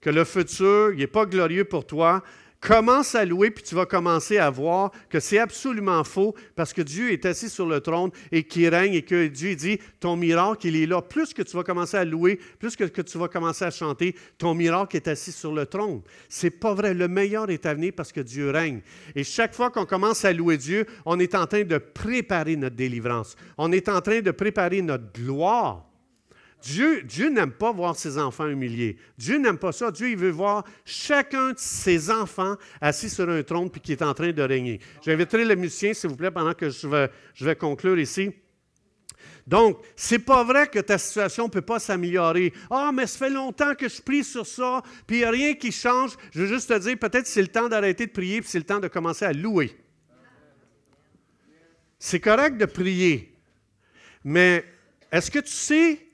que 0.00 0.10
le 0.10 0.24
futur 0.24 0.94
n'est 0.94 1.06
pas 1.06 1.26
glorieux 1.26 1.64
pour 1.64 1.86
toi, 1.86 2.22
Commence 2.60 3.14
à 3.14 3.24
louer, 3.24 3.50
puis 3.50 3.64
tu 3.64 3.74
vas 3.74 3.86
commencer 3.86 4.36
à 4.36 4.50
voir 4.50 4.90
que 5.08 5.18
c'est 5.18 5.38
absolument 5.38 6.04
faux 6.04 6.34
parce 6.54 6.74
que 6.74 6.82
Dieu 6.82 7.10
est 7.10 7.24
assis 7.24 7.48
sur 7.48 7.64
le 7.64 7.80
trône 7.80 8.10
et 8.30 8.42
qu'il 8.44 8.68
règne 8.68 8.92
et 8.92 9.02
que 9.02 9.28
Dieu 9.28 9.56
dit 9.56 9.78
ton 9.98 10.14
miracle, 10.14 10.66
il 10.66 10.76
est 10.76 10.84
là. 10.84 11.00
Plus 11.00 11.32
que 11.32 11.40
tu 11.40 11.56
vas 11.56 11.62
commencer 11.62 11.96
à 11.96 12.04
louer, 12.04 12.38
plus 12.58 12.76
que, 12.76 12.84
tu 12.84 13.16
vas 13.16 13.28
commencer 13.28 13.64
à 13.64 13.70
chanter, 13.70 14.14
ton 14.36 14.54
miracle 14.54 14.94
est 14.96 15.08
assis 15.08 15.32
sur 15.32 15.52
le 15.54 15.64
trône. 15.64 16.02
C'est 16.28 16.50
pas 16.50 16.74
vrai. 16.74 16.92
Le 16.92 17.08
meilleur 17.08 17.48
est 17.48 17.64
à 17.64 17.72
venir 17.72 17.92
parce 17.96 18.12
que 18.12 18.20
Dieu 18.20 18.50
règne. 18.50 18.82
Et 19.14 19.24
chaque 19.24 19.54
fois 19.54 19.70
qu'on 19.70 19.86
commence 19.86 20.26
à 20.26 20.32
louer 20.34 20.58
Dieu, 20.58 20.84
on 21.06 21.18
est 21.18 21.34
en 21.34 21.46
train 21.46 21.62
de 21.62 21.78
préparer 21.78 22.56
notre 22.56 22.76
délivrance. 22.76 23.36
On 23.56 23.72
est 23.72 23.88
en 23.88 24.02
train 24.02 24.20
de 24.20 24.30
préparer 24.32 24.82
notre 24.82 25.10
gloire. 25.12 25.89
Dieu, 26.62 27.02
Dieu 27.02 27.30
n'aime 27.30 27.52
pas 27.52 27.72
voir 27.72 27.96
ses 27.96 28.18
enfants 28.18 28.46
humiliés. 28.46 28.98
Dieu 29.16 29.38
n'aime 29.38 29.58
pas 29.58 29.72
ça. 29.72 29.90
Dieu, 29.90 30.10
il 30.10 30.16
veut 30.16 30.30
voir 30.30 30.64
chacun 30.84 31.52
de 31.52 31.58
ses 31.58 32.10
enfants 32.10 32.56
assis 32.80 33.08
sur 33.08 33.28
un 33.28 33.42
trône 33.42 33.70
puis 33.70 33.80
qui 33.80 33.92
est 33.92 34.02
en 34.02 34.12
train 34.12 34.32
de 34.32 34.42
régner. 34.42 34.80
J'inviterai 35.02 35.44
le 35.44 35.54
musicien, 35.56 35.94
s'il 35.94 36.10
vous 36.10 36.16
plaît, 36.16 36.30
pendant 36.30 36.52
que 36.52 36.68
je 36.68 36.86
vais, 36.86 37.10
je 37.34 37.44
vais 37.44 37.56
conclure 37.56 37.98
ici. 37.98 38.30
Donc, 39.46 39.78
c'est 39.96 40.18
pas 40.18 40.44
vrai 40.44 40.68
que 40.68 40.78
ta 40.78 40.98
situation 40.98 41.46
ne 41.46 41.50
peut 41.50 41.62
pas 41.62 41.78
s'améliorer. 41.78 42.52
Ah, 42.70 42.90
mais 42.92 43.06
ça 43.06 43.18
fait 43.18 43.30
longtemps 43.30 43.74
que 43.74 43.88
je 43.88 44.00
prie 44.02 44.22
sur 44.22 44.46
ça, 44.46 44.82
puis 45.06 45.16
il 45.16 45.20
n'y 45.20 45.24
a 45.24 45.30
rien 45.30 45.54
qui 45.54 45.72
change. 45.72 46.16
Je 46.30 46.42
veux 46.42 46.46
juste 46.46 46.68
te 46.68 46.78
dire, 46.78 46.98
peut-être 46.98 47.26
c'est 47.26 47.42
le 47.42 47.48
temps 47.48 47.68
d'arrêter 47.68 48.06
de 48.06 48.12
prier, 48.12 48.42
puis 48.42 48.50
c'est 48.50 48.58
le 48.58 48.64
temps 48.64 48.80
de 48.80 48.88
commencer 48.88 49.24
à 49.24 49.32
louer. 49.32 49.74
C'est 51.98 52.20
correct 52.20 52.58
de 52.58 52.66
prier, 52.66 53.34
mais 54.24 54.64
est-ce 55.10 55.30
que 55.30 55.38
tu 55.40 55.52
sais 55.52 56.09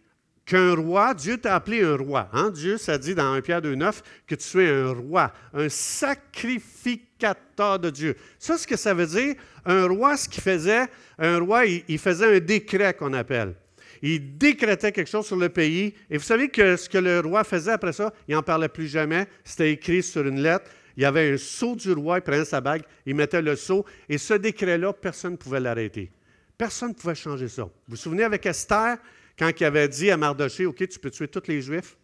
qu'un 0.47 0.75
roi, 0.77 1.13
Dieu 1.13 1.37
t'a 1.39 1.57
appelé 1.57 1.83
un 1.83 1.97
roi. 1.97 2.29
Hein? 2.33 2.51
Dieu, 2.51 2.79
ça 2.79 2.97
dit 2.97 3.17
dans 3.17 3.33
1 3.33 3.41
Pierre 3.43 3.61
2,9 3.61 4.01
que 4.27 4.37
tu 4.37 4.65
es 4.65 4.71
un 4.71 4.93
roi, 4.93 5.33
un 5.53 5.69
sacrificateur 5.69 7.81
de 7.81 7.91
Dieu. 7.91 8.17
Ça, 8.39 8.57
ce 8.57 8.67
que 8.67 8.77
ça 8.77 8.95
veut 8.95 9.09
dire, 9.09 9.35
un 9.67 9.87
roi, 9.87 10.17
ce 10.17 10.29
qu'il 10.29 10.43
faisait, 10.43 10.87
un 11.19 11.41
roi, 11.41 11.67
il, 11.67 11.99
faisait 11.99 12.37
un 12.37 12.39
décret 12.39 12.95
qu'on 12.95 13.13
appelle. 13.13 13.55
Il 14.01 14.39
décrétait 14.39 14.93
quelque 14.93 15.11
chose 15.11 15.27
sur 15.27 15.37
le 15.37 15.49
pays. 15.49 15.95
Et 16.09 16.17
vous 16.17 16.25
savez 16.25 16.49
que 16.49 16.77
ce 16.77 16.89
que 16.89 16.99
le 16.99 17.21
roi 17.21 17.43
faisait 17.43 17.73
après 17.73 17.93
ça, 17.93 18.13
il 18.29 18.35
n'en 18.35 18.43
parlait 18.43 18.69
plus 18.69 18.87
jamais. 18.87 19.27
C'était 19.43 19.73
écrit 19.73 20.03
sur 20.03 20.27
une 20.27 20.41
lettre. 20.41 20.71
Il 20.97 21.03
y 21.03 21.07
avait 21.07 21.33
un 21.33 21.37
sceau 21.37 21.75
du 21.75 21.93
roi, 21.93 22.19
il 22.19 22.23
prenait 22.23 22.45
sa 22.45 22.61
bague, 22.61 22.83
il 23.05 23.15
mettait 23.15 23.43
le 23.43 23.57
sceau. 23.57 23.85
Et 24.09 24.17
ce 24.17 24.35
décret-là, 24.35 24.93
personne 24.93 25.33
ne 25.33 25.37
pouvait 25.37 25.61
l'arrêter. 25.61 26.11
Personne 26.57 26.91
ne 26.91 26.95
pouvait 26.95 27.15
changer 27.15 27.49
ça. 27.49 27.65
Vous 27.65 27.71
vous 27.89 27.97
souvenez 27.97 28.23
avec 28.23 28.47
Esther, 28.47 28.97
quand 29.39 29.51
il 29.59 29.65
avait 29.65 29.89
dit 29.89 30.11
à 30.11 30.17
Mardoché, 30.17 30.67
OK, 30.67 30.89
tu 30.89 30.99
peux 30.99 31.11
tuer 31.11 31.29
tous 31.29 31.47
les 31.47 31.61
Juifs. 31.61 31.97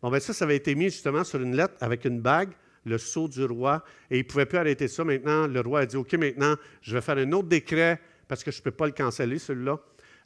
Bon, 0.00 0.10
bien 0.10 0.20
ça, 0.20 0.32
ça 0.32 0.44
avait 0.44 0.56
été 0.56 0.74
mis 0.74 0.90
justement 0.90 1.24
sur 1.24 1.40
une 1.40 1.56
lettre 1.56 1.74
avec 1.80 2.04
une 2.04 2.20
bague 2.20 2.52
le 2.84 2.98
sceau 2.98 3.28
du 3.28 3.44
roi 3.44 3.84
et 4.10 4.18
il 4.18 4.22
ne 4.22 4.28
pouvait 4.28 4.46
plus 4.46 4.58
arrêter 4.58 4.88
ça. 4.88 5.04
Maintenant, 5.04 5.46
le 5.46 5.60
roi 5.60 5.80
a 5.80 5.86
dit, 5.86 5.96
OK, 5.96 6.12
maintenant, 6.14 6.56
je 6.80 6.94
vais 6.94 7.00
faire 7.00 7.18
un 7.18 7.32
autre 7.32 7.48
décret 7.48 8.00
parce 8.28 8.42
que 8.42 8.50
je 8.50 8.58
ne 8.58 8.62
peux 8.62 8.70
pas 8.70 8.86
le 8.86 8.92
canceller, 8.92 9.38
celui-là. 9.38 9.78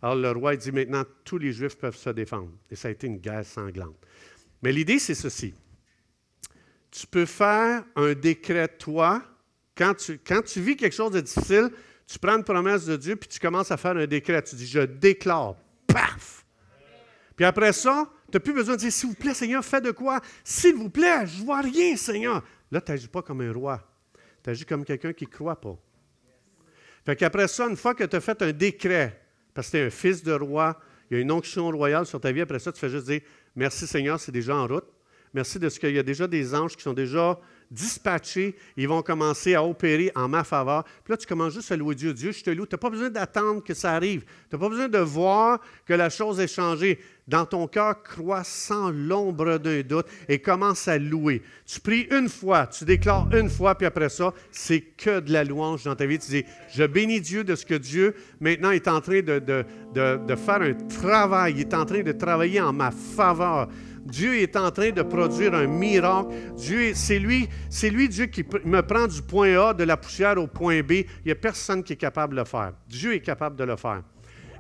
Alors 0.03 0.17
le 0.17 0.31
roi 0.31 0.53
a 0.53 0.57
dit, 0.57 0.73
maintenant, 0.73 1.05
tous 1.25 1.39
les 1.39 1.53
Juifs 1.53 1.77
peuvent 1.77 1.97
se 1.97 2.11
défendre. 2.11 2.53
Et 2.71 2.77
ça 2.77 2.89
a 2.89 2.91
été 2.91 3.07
une 3.07 3.19
guerre 3.19 3.45
sanglante. 3.45 3.97
Mais 4.63 4.73
l'idée, 4.73 4.99
c'est 4.99 5.15
ceci. 5.15 5.55
Tu 6.91 7.07
peux 7.07 7.27
faire 7.27 7.85
un 7.95 8.15
décret, 8.15 8.69
toi, 8.69 9.23
quand 9.77 9.95
tu, 9.95 10.19
quand 10.19 10.43
tu 10.43 10.61
vis 10.61 10.77
quelque 10.77 10.95
chose 10.95 11.13
de 11.13 11.21
difficile, 11.21 11.71
tu 12.07 12.19
prends 12.19 12.37
une 12.37 12.45
promesse 12.45 12.87
de 12.87 12.97
Dieu, 12.97 13.17
puis 13.17 13.29
tu 13.29 13.39
commences 13.41 13.71
à 13.71 13.77
faire 13.77 13.97
un 13.97 14.07
décret. 14.07 14.43
Tu 14.43 14.57
dis, 14.57 14.67
je 14.67 14.81
déclare. 14.81 15.57
Paf! 15.97 16.45
Puis 17.35 17.45
après 17.45 17.73
ça, 17.73 18.11
tu 18.31 18.37
n'as 18.37 18.41
plus 18.41 18.53
besoin 18.53 18.75
de 18.75 18.81
dire, 18.81 18.93
s'il 18.93 19.09
vous 19.09 19.15
plaît, 19.15 19.33
Seigneur, 19.33 19.65
fais 19.65 19.81
de 19.81 19.91
quoi? 19.91 20.21
S'il 20.45 20.75
vous 20.75 20.91
plaît, 20.91 21.27
je 21.27 21.43
vois 21.43 21.63
rien, 21.63 21.97
Seigneur. 21.97 22.43
Là, 22.71 22.81
tu 22.83 22.93
n'agis 22.93 23.09
pas 23.09 23.23
comme 23.23 23.41
un 23.41 23.53
roi. 23.53 23.83
Tu 24.43 24.51
agis 24.51 24.67
comme 24.67 24.85
quelqu'un 24.85 25.13
qui 25.15 25.25
ne 25.25 25.31
croit 25.31 25.59
pas. 25.59 25.77
Fait 27.05 27.17
qu'après 27.17 27.49
ça, 27.49 27.67
une 27.67 27.77
fois 27.77 27.95
que 27.95 28.05
tu 28.05 28.15
as 28.15 28.21
fait 28.21 28.43
un 28.43 28.53
décret, 28.53 29.23
parce 29.55 29.69
que 29.69 29.73
tu 29.73 29.83
es 29.83 29.87
un 29.87 29.91
fils 29.91 30.23
de 30.23 30.33
roi, 30.33 30.79
il 31.11 31.17
y 31.17 31.19
a 31.19 31.23
une 31.23 31.33
onction 31.33 31.71
royale 31.71 32.05
sur 32.05 32.21
ta 32.21 32.31
vie, 32.31 32.43
après 32.43 32.59
ça, 32.59 32.73
tu 32.73 32.81
fais 32.81 32.91
juste 32.91 33.07
dire, 33.07 33.21
merci 33.55 33.87
Seigneur, 33.87 34.21
c'est 34.21 34.33
déjà 34.33 34.57
en 34.57 34.67
route. 34.67 34.87
Merci 35.33 35.59
de 35.59 35.69
ce 35.69 35.79
qu'il 35.79 35.95
y 35.95 35.99
a 35.99 36.03
déjà 36.03 36.27
des 36.27 36.55
anges 36.55 36.77
qui 36.77 36.83
sont 36.83 36.95
déjà 36.95 37.39
dispatchés, 37.71 38.57
ils 38.77 38.89
vont 38.89 39.03
commencer 39.03 39.55
à 39.55 39.65
opérer 39.65 40.11
en 40.15 40.29
ma 40.29 40.45
faveur. 40.45 40.85
Puis 40.85 41.13
là, 41.13 41.17
tu 41.17 41.27
commences 41.27 41.55
juste 41.55 41.73
à 41.73 41.77
louer 41.77 41.95
Dieu. 41.95 42.15
Dieu, 42.15 42.33
je 42.33 42.43
te 42.43 42.51
loue. 42.51 42.67
Tu 42.67 42.75
n'as 42.75 42.79
pas 42.79 42.91
besoin 42.91 43.11
d'attendre 43.11 43.63
que 43.63 43.75
ça 43.75 43.93
arrive. 43.93 44.23
Tu 44.49 44.57
n'as 44.57 44.59
pas 44.59 44.69
besoin 44.69 44.89
de 44.89 44.99
voir 44.99 45.61
que 45.85 45.95
la 45.95 46.11
chose 46.11 46.41
ait 46.41 46.49
changé. 46.49 46.99
Dans 47.27 47.45
ton 47.45 47.67
cœur, 47.67 48.05
crois 48.05 48.45
sans 48.45 48.91
l'ombre 48.91 49.59
d'un 49.59 49.83
doute 49.83 50.07
et 50.29 50.39
commence 50.39 50.87
à 50.87 50.97
louer. 50.97 51.43
Tu 51.67 51.81
pries 51.81 52.07
une 52.13 52.29
fois, 52.29 52.69
tu 52.69 52.85
déclares 52.85 53.29
une 53.35 53.51
fois, 53.51 53.75
puis 53.75 53.85
après 53.85 54.09
ça, 54.11 54.33
c'est 54.53 54.81
que 54.81 55.19
de 55.19 55.33
la 55.33 55.43
louange 55.43 55.83
dans 55.83 55.97
ta 55.97 56.07
vie. 56.07 56.21
Tu 56.21 56.31
dis, 56.31 56.45
je 56.73 56.85
bénis 56.85 57.21
Dieu 57.21 57.43
de 57.43 57.57
ce 57.57 57.67
que 57.67 57.75
Dieu, 57.75 58.15
maintenant, 58.39 58.71
est 58.71 58.87
en 58.87 59.01
train 59.01 59.23
de, 59.23 59.41
de, 59.41 59.65
de 60.25 60.37
faire 60.37 60.63
un 60.63 60.75
travail. 60.75 61.55
Il 61.57 61.61
est 61.63 61.75
en 61.75 61.85
train 61.85 62.03
de 62.03 62.13
travailler 62.13 62.61
en 62.61 62.73
ma 62.73 62.93
faveur. 62.93 63.69
Dieu 64.07 64.37
est 64.37 64.57
en 64.57 64.71
train 64.71 64.91
de 64.91 65.03
produire 65.03 65.55
un 65.55 65.67
miracle. 65.67 66.31
Dieu, 66.57 66.93
c'est 66.95 67.19
lui, 67.19 67.49
c'est 67.69 67.91
lui, 67.91 68.09
Dieu, 68.09 68.27
qui 68.27 68.45
me 68.65 68.81
prend 68.83 69.07
du 69.07 69.23
point 69.23 69.59
A, 69.59 69.75
de 69.75 69.85
la 69.85 69.97
poussière 69.97 70.39
au 70.39 70.47
point 70.47 70.81
B. 70.83 70.93
Il 70.93 71.07
n'y 71.27 71.33
a 71.33 71.37
personne 71.37 71.83
qui 71.83 71.95
est 71.95 71.97
capable 71.97 72.35
de 72.35 72.41
le 72.41 72.45
faire. 72.45 72.73
Dieu 72.89 73.15
est 73.15 73.21
capable 73.21 73.57
de 73.57 73.65
le 73.65 73.77
faire. 73.77 74.03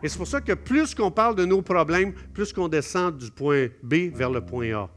Et 0.02 0.08
c'est 0.08 0.18
pour 0.18 0.26
ça 0.26 0.40
que 0.40 0.52
plus 0.52 0.94
qu'on 0.94 1.10
parle 1.10 1.34
de 1.36 1.44
nos 1.44 1.62
problèmes, 1.62 2.12
plus 2.34 2.52
qu'on 2.52 2.68
descend 2.68 3.16
du 3.16 3.30
point 3.30 3.68
B 3.82 4.12
vers 4.14 4.30
le 4.30 4.40
point 4.40 4.72
A. 4.74 4.90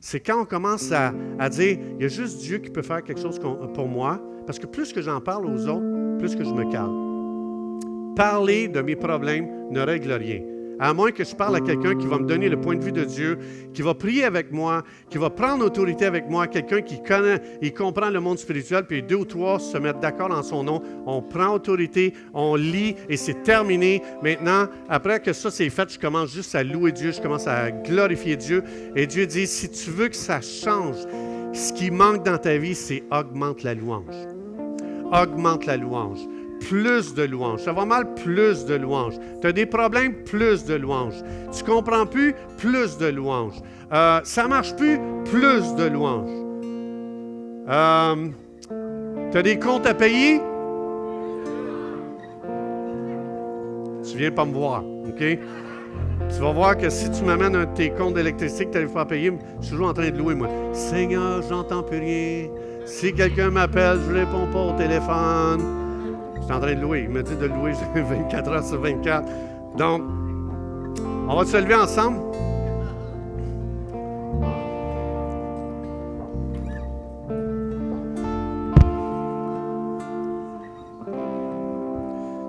C'est 0.00 0.20
quand 0.20 0.42
on 0.42 0.44
commence 0.44 0.92
à, 0.92 1.14
à, 1.38 1.48
dire, 1.48 1.78
il 1.96 2.02
y 2.02 2.04
a 2.04 2.08
juste 2.08 2.40
Dieu 2.42 2.58
qui 2.58 2.70
peut 2.70 2.82
faire 2.82 3.02
quelque 3.02 3.20
chose 3.20 3.38
pour 3.38 3.88
moi, 3.88 4.20
parce 4.46 4.58
que 4.58 4.66
plus 4.66 4.92
que 4.92 5.00
j'en 5.00 5.20
parle 5.20 5.46
aux 5.46 5.66
autres, 5.66 6.18
plus 6.18 6.36
que 6.36 6.44
je 6.44 6.50
me 6.50 6.70
calme. 6.70 8.14
Parler 8.14 8.68
de 8.68 8.82
mes 8.82 8.96
problèmes 8.96 9.70
ne 9.70 9.80
règle 9.80 10.12
rien. 10.12 10.53
À 10.80 10.92
moins 10.92 11.12
que 11.12 11.24
je 11.24 11.34
parle 11.34 11.56
à 11.56 11.60
quelqu'un 11.60 11.94
qui 11.94 12.06
va 12.06 12.18
me 12.18 12.26
donner 12.26 12.48
le 12.48 12.60
point 12.60 12.74
de 12.74 12.82
vue 12.82 12.92
de 12.92 13.04
Dieu, 13.04 13.38
qui 13.72 13.82
va 13.82 13.94
prier 13.94 14.24
avec 14.24 14.50
moi, 14.50 14.82
qui 15.08 15.18
va 15.18 15.30
prendre 15.30 15.64
autorité 15.64 16.04
avec 16.04 16.28
moi, 16.28 16.46
quelqu'un 16.46 16.82
qui 16.82 17.02
connaît, 17.02 17.40
il 17.62 17.72
comprend 17.72 18.10
le 18.10 18.20
monde 18.20 18.38
spirituel, 18.38 18.84
puis 18.86 19.02
deux 19.02 19.16
ou 19.16 19.24
trois 19.24 19.58
se 19.60 19.78
mettent 19.78 20.00
d'accord 20.00 20.32
en 20.32 20.42
son 20.42 20.64
nom. 20.64 20.82
On 21.06 21.22
prend 21.22 21.54
autorité, 21.54 22.12
on 22.32 22.56
lit 22.56 22.96
et 23.08 23.16
c'est 23.16 23.42
terminé. 23.42 24.02
Maintenant, 24.22 24.66
après 24.88 25.20
que 25.20 25.32
ça 25.32 25.50
c'est 25.50 25.70
fait, 25.70 25.92
je 25.92 25.98
commence 25.98 26.32
juste 26.32 26.54
à 26.54 26.64
louer 26.64 26.92
Dieu, 26.92 27.12
je 27.12 27.20
commence 27.20 27.46
à 27.46 27.70
glorifier 27.70 28.36
Dieu. 28.36 28.64
Et 28.96 29.06
Dieu 29.06 29.26
dit, 29.26 29.46
si 29.46 29.70
tu 29.70 29.90
veux 29.90 30.08
que 30.08 30.16
ça 30.16 30.40
change, 30.40 30.96
ce 31.52 31.72
qui 31.72 31.90
manque 31.92 32.24
dans 32.24 32.38
ta 32.38 32.56
vie, 32.58 32.74
c'est 32.74 33.04
augmente 33.12 33.62
la 33.62 33.74
louange. 33.74 34.16
Augmente 35.12 35.66
la 35.66 35.76
louange 35.76 36.26
plus 36.68 37.14
de 37.14 37.22
louanges. 37.24 37.60
Ça 37.60 37.72
va 37.72 37.84
mal, 37.84 38.14
plus 38.14 38.64
de 38.64 38.74
louanges. 38.74 39.14
Tu 39.42 39.52
des 39.52 39.66
problèmes, 39.66 40.14
plus 40.24 40.64
de 40.64 40.74
louanges. 40.74 41.22
Tu 41.56 41.62
comprends 41.64 42.06
plus, 42.06 42.34
plus 42.56 42.96
de 42.98 43.06
louanges. 43.06 43.60
Euh, 43.92 44.20
ça 44.24 44.48
marche 44.48 44.74
plus, 44.76 44.98
plus 45.26 45.74
de 45.74 45.84
louanges. 45.84 46.30
Euh, 47.68 48.28
tu 49.30 49.38
as 49.38 49.42
des 49.42 49.58
comptes 49.58 49.86
à 49.86 49.94
payer? 49.94 50.40
Tu 54.10 54.18
viens 54.18 54.30
pas 54.30 54.44
me 54.44 54.52
voir, 54.52 54.82
OK? 54.84 55.38
Tu 56.28 56.40
vas 56.40 56.52
voir 56.52 56.76
que 56.76 56.88
si 56.88 57.10
tu 57.10 57.24
m'amènes 57.24 57.56
un 57.56 57.66
tes 57.66 57.90
comptes 57.90 58.14
d'électricité 58.14 58.66
que 58.66 58.70
tu 58.70 58.78
allais 58.78 58.88
faire 58.88 59.06
payer, 59.06 59.32
je 59.60 59.66
suis 59.66 59.72
toujours 59.72 59.88
en 59.88 59.94
train 59.94 60.10
de 60.10 60.16
louer, 60.16 60.34
moi. 60.34 60.48
Seigneur, 60.72 61.42
j'entends 61.42 61.82
plus 61.82 61.98
rien. 61.98 62.48
Si 62.86 63.12
quelqu'un 63.12 63.50
m'appelle, 63.50 63.98
je 64.06 64.12
ne 64.12 64.18
réponds 64.20 64.46
pas 64.52 64.60
au 64.60 64.72
téléphone. 64.72 65.83
Je 66.44 66.52
suis 66.52 66.58
en 66.58 66.60
train 66.60 66.74
de 66.74 66.80
louer. 66.82 67.04
Il 67.04 67.08
me 67.08 67.22
dit 67.22 67.36
de 67.36 67.46
louer 67.46 67.72
24 67.94 68.50
heures 68.50 68.64
sur 68.64 68.78
24. 68.78 69.26
Donc, 69.78 70.02
on 71.26 71.34
va 71.34 71.44
se 71.46 71.56
lever 71.56 71.74
ensemble. 71.74 72.18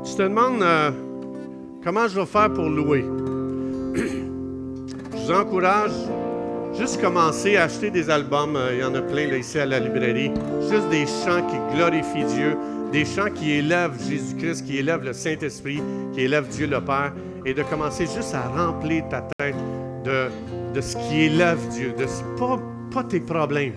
Tu 0.03 0.15
te 0.15 0.23
demandes 0.23 0.61
euh, 0.61 0.91
comment 1.81 2.09
je 2.09 2.19
vais 2.19 2.25
faire 2.25 2.51
pour 2.51 2.65
louer? 2.65 3.05
je 3.95 5.17
vous 5.17 5.31
encourage 5.31 5.91
juste 6.77 7.01
commencer 7.01 7.57
à 7.57 7.63
acheter 7.63 7.89
des 7.89 8.09
albums. 8.09 8.55
Euh, 8.55 8.73
il 8.73 8.79
y 8.79 8.83
en 8.83 8.95
a 8.95 9.01
plein 9.01 9.27
là, 9.27 9.37
ici 9.37 9.59
à 9.59 9.65
la 9.65 9.79
librairie. 9.79 10.31
Juste 10.69 10.89
des 10.89 11.05
chants 11.05 11.45
qui 11.47 11.75
glorifient 11.75 12.25
Dieu, 12.25 12.57
des 12.91 13.05
chants 13.05 13.31
qui 13.33 13.51
élèvent 13.51 13.97
Jésus-Christ, 14.09 14.65
qui 14.65 14.77
élèvent 14.77 15.03
le 15.03 15.13
Saint-Esprit, 15.13 15.81
qui 16.13 16.21
élèvent 16.21 16.47
Dieu 16.47 16.67
le 16.67 16.81
Père, 16.81 17.13
et 17.45 17.53
de 17.53 17.63
commencer 17.63 18.05
juste 18.05 18.33
à 18.33 18.47
remplir 18.47 19.07
ta 19.09 19.21
tête 19.37 19.55
de, 20.03 20.27
de 20.73 20.81
ce 20.81 20.95
qui 20.97 21.23
élève 21.23 21.59
Dieu, 21.69 21.93
de 21.97 22.05
pas, 22.39 22.59
pas 22.93 23.03
tes 23.03 23.19
problèmes. 23.19 23.73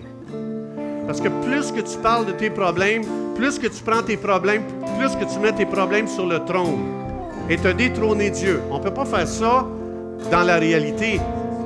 Parce 1.05 1.21
que 1.21 1.29
plus 1.43 1.71
que 1.71 1.81
tu 1.81 1.97
parles 1.97 2.27
de 2.27 2.33
tes 2.33 2.49
problèmes, 2.49 3.03
plus 3.35 3.57
que 3.57 3.67
tu 3.67 3.81
prends 3.83 4.03
tes 4.03 4.17
problèmes, 4.17 4.63
plus 4.99 5.15
que 5.15 5.31
tu 5.31 5.39
mets 5.39 5.53
tes 5.53 5.65
problèmes 5.65 6.07
sur 6.07 6.27
le 6.27 6.39
trône 6.39 6.77
et 7.49 7.57
te 7.57 7.69
détrôner 7.69 8.29
Dieu. 8.29 8.61
On 8.69 8.77
ne 8.77 8.83
peut 8.83 8.93
pas 8.93 9.05
faire 9.05 9.27
ça 9.27 9.65
dans 10.29 10.43
la 10.43 10.57
réalité, 10.57 11.19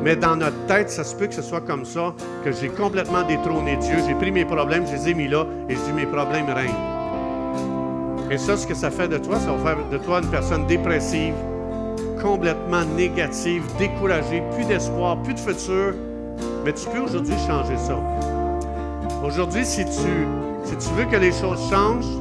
mais 0.04 0.18
dans 0.18 0.36
notre 0.36 0.66
tête, 0.66 0.90
ça 0.90 1.06
se 1.06 1.16
peut 1.16 1.28
que 1.28 1.34
ce 1.34 1.42
soit 1.42 1.62
comme 1.62 1.86
ça, 1.86 2.14
que 2.44 2.52
j'ai 2.52 2.68
complètement 2.68 3.24
détrôné 3.24 3.78
Dieu. 3.78 3.96
J'ai 4.06 4.16
pris 4.16 4.32
mes 4.32 4.44
problèmes, 4.44 4.86
je 4.86 4.94
les 4.94 5.10
ai 5.10 5.14
mis 5.14 5.30
là, 5.30 5.46
et 5.70 5.76
je 5.76 5.80
dis 5.80 5.94
mes 5.94 6.06
problèmes 6.06 6.50
règnent. 6.50 6.94
Et 8.30 8.38
ça, 8.38 8.58
ce 8.58 8.68
que 8.68 8.74
ça 8.74 8.92
fait 8.92 9.08
de 9.08 9.18
toi, 9.18 9.40
ça 9.40 9.54
va 9.54 9.76
faire 9.76 9.90
de 9.90 9.98
toi 9.98 10.20
une 10.22 10.30
personne 10.30 10.68
dépressive, 10.68 11.36
complètement 12.22 12.84
négative, 12.98 13.64
découragée, 13.80 14.44
plus 14.56 14.66
d'espoir, 14.66 15.22
plus 15.24 15.36
de 15.36 15.40
futur. 15.40 15.94
Mais 16.66 16.74
tu 16.74 16.86
peux 16.90 17.00
aujourd'hui 17.00 17.36
changer 17.48 17.78
ça. 17.78 17.98
Aujourd'hui, 19.24 19.66
si 19.66 19.86
tu, 19.86 20.28
si 20.66 20.76
tu 20.76 20.94
veux 20.96 21.06
que 21.06 21.16
les 21.16 21.32
choses 21.32 21.70
changent, 21.70 22.18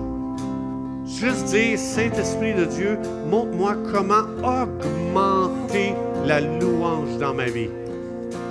juste 1.04 1.46
dire, 1.46 1.76
Saint-Esprit 1.76 2.54
de 2.54 2.64
Dieu, 2.64 2.98
montre-moi 3.28 3.74
comment 3.92 4.24
augmenter 4.44 5.94
la 6.24 6.40
louange 6.40 7.18
dans 7.18 7.34
ma 7.34 7.46
vie. 7.46 7.68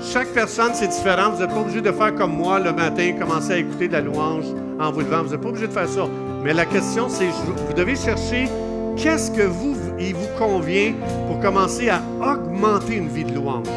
Chaque 0.03 0.29
personne, 0.29 0.71
c'est 0.73 0.87
différent. 0.87 1.31
Vous 1.31 1.39
n'êtes 1.39 1.49
pas 1.49 1.61
obligé 1.61 1.81
de 1.81 1.91
faire 1.91 2.15
comme 2.15 2.35
moi 2.35 2.59
le 2.59 2.73
matin, 2.73 3.13
commencer 3.19 3.53
à 3.53 3.57
écouter 3.57 3.87
de 3.87 3.93
la 3.93 4.01
louange 4.01 4.45
en 4.79 4.91
vous 4.91 5.01
levant. 5.01 5.23
Vous 5.23 5.31
n'êtes 5.31 5.41
pas 5.41 5.49
obligé 5.49 5.67
de 5.67 5.73
faire 5.73 5.87
ça. 5.87 6.07
Mais 6.43 6.53
la 6.53 6.65
question, 6.65 7.07
c'est, 7.07 7.27
vous 7.27 7.73
devez 7.73 7.95
chercher 7.95 8.49
qu'est-ce 8.97 9.31
que 9.31 9.43
vous, 9.43 9.75
il 9.99 10.15
vous 10.15 10.27
convient 10.37 10.93
pour 11.27 11.39
commencer 11.39 11.89
à 11.89 12.01
augmenter 12.19 12.95
une 12.95 13.09
vie 13.09 13.25
de 13.25 13.33
louange. 13.33 13.67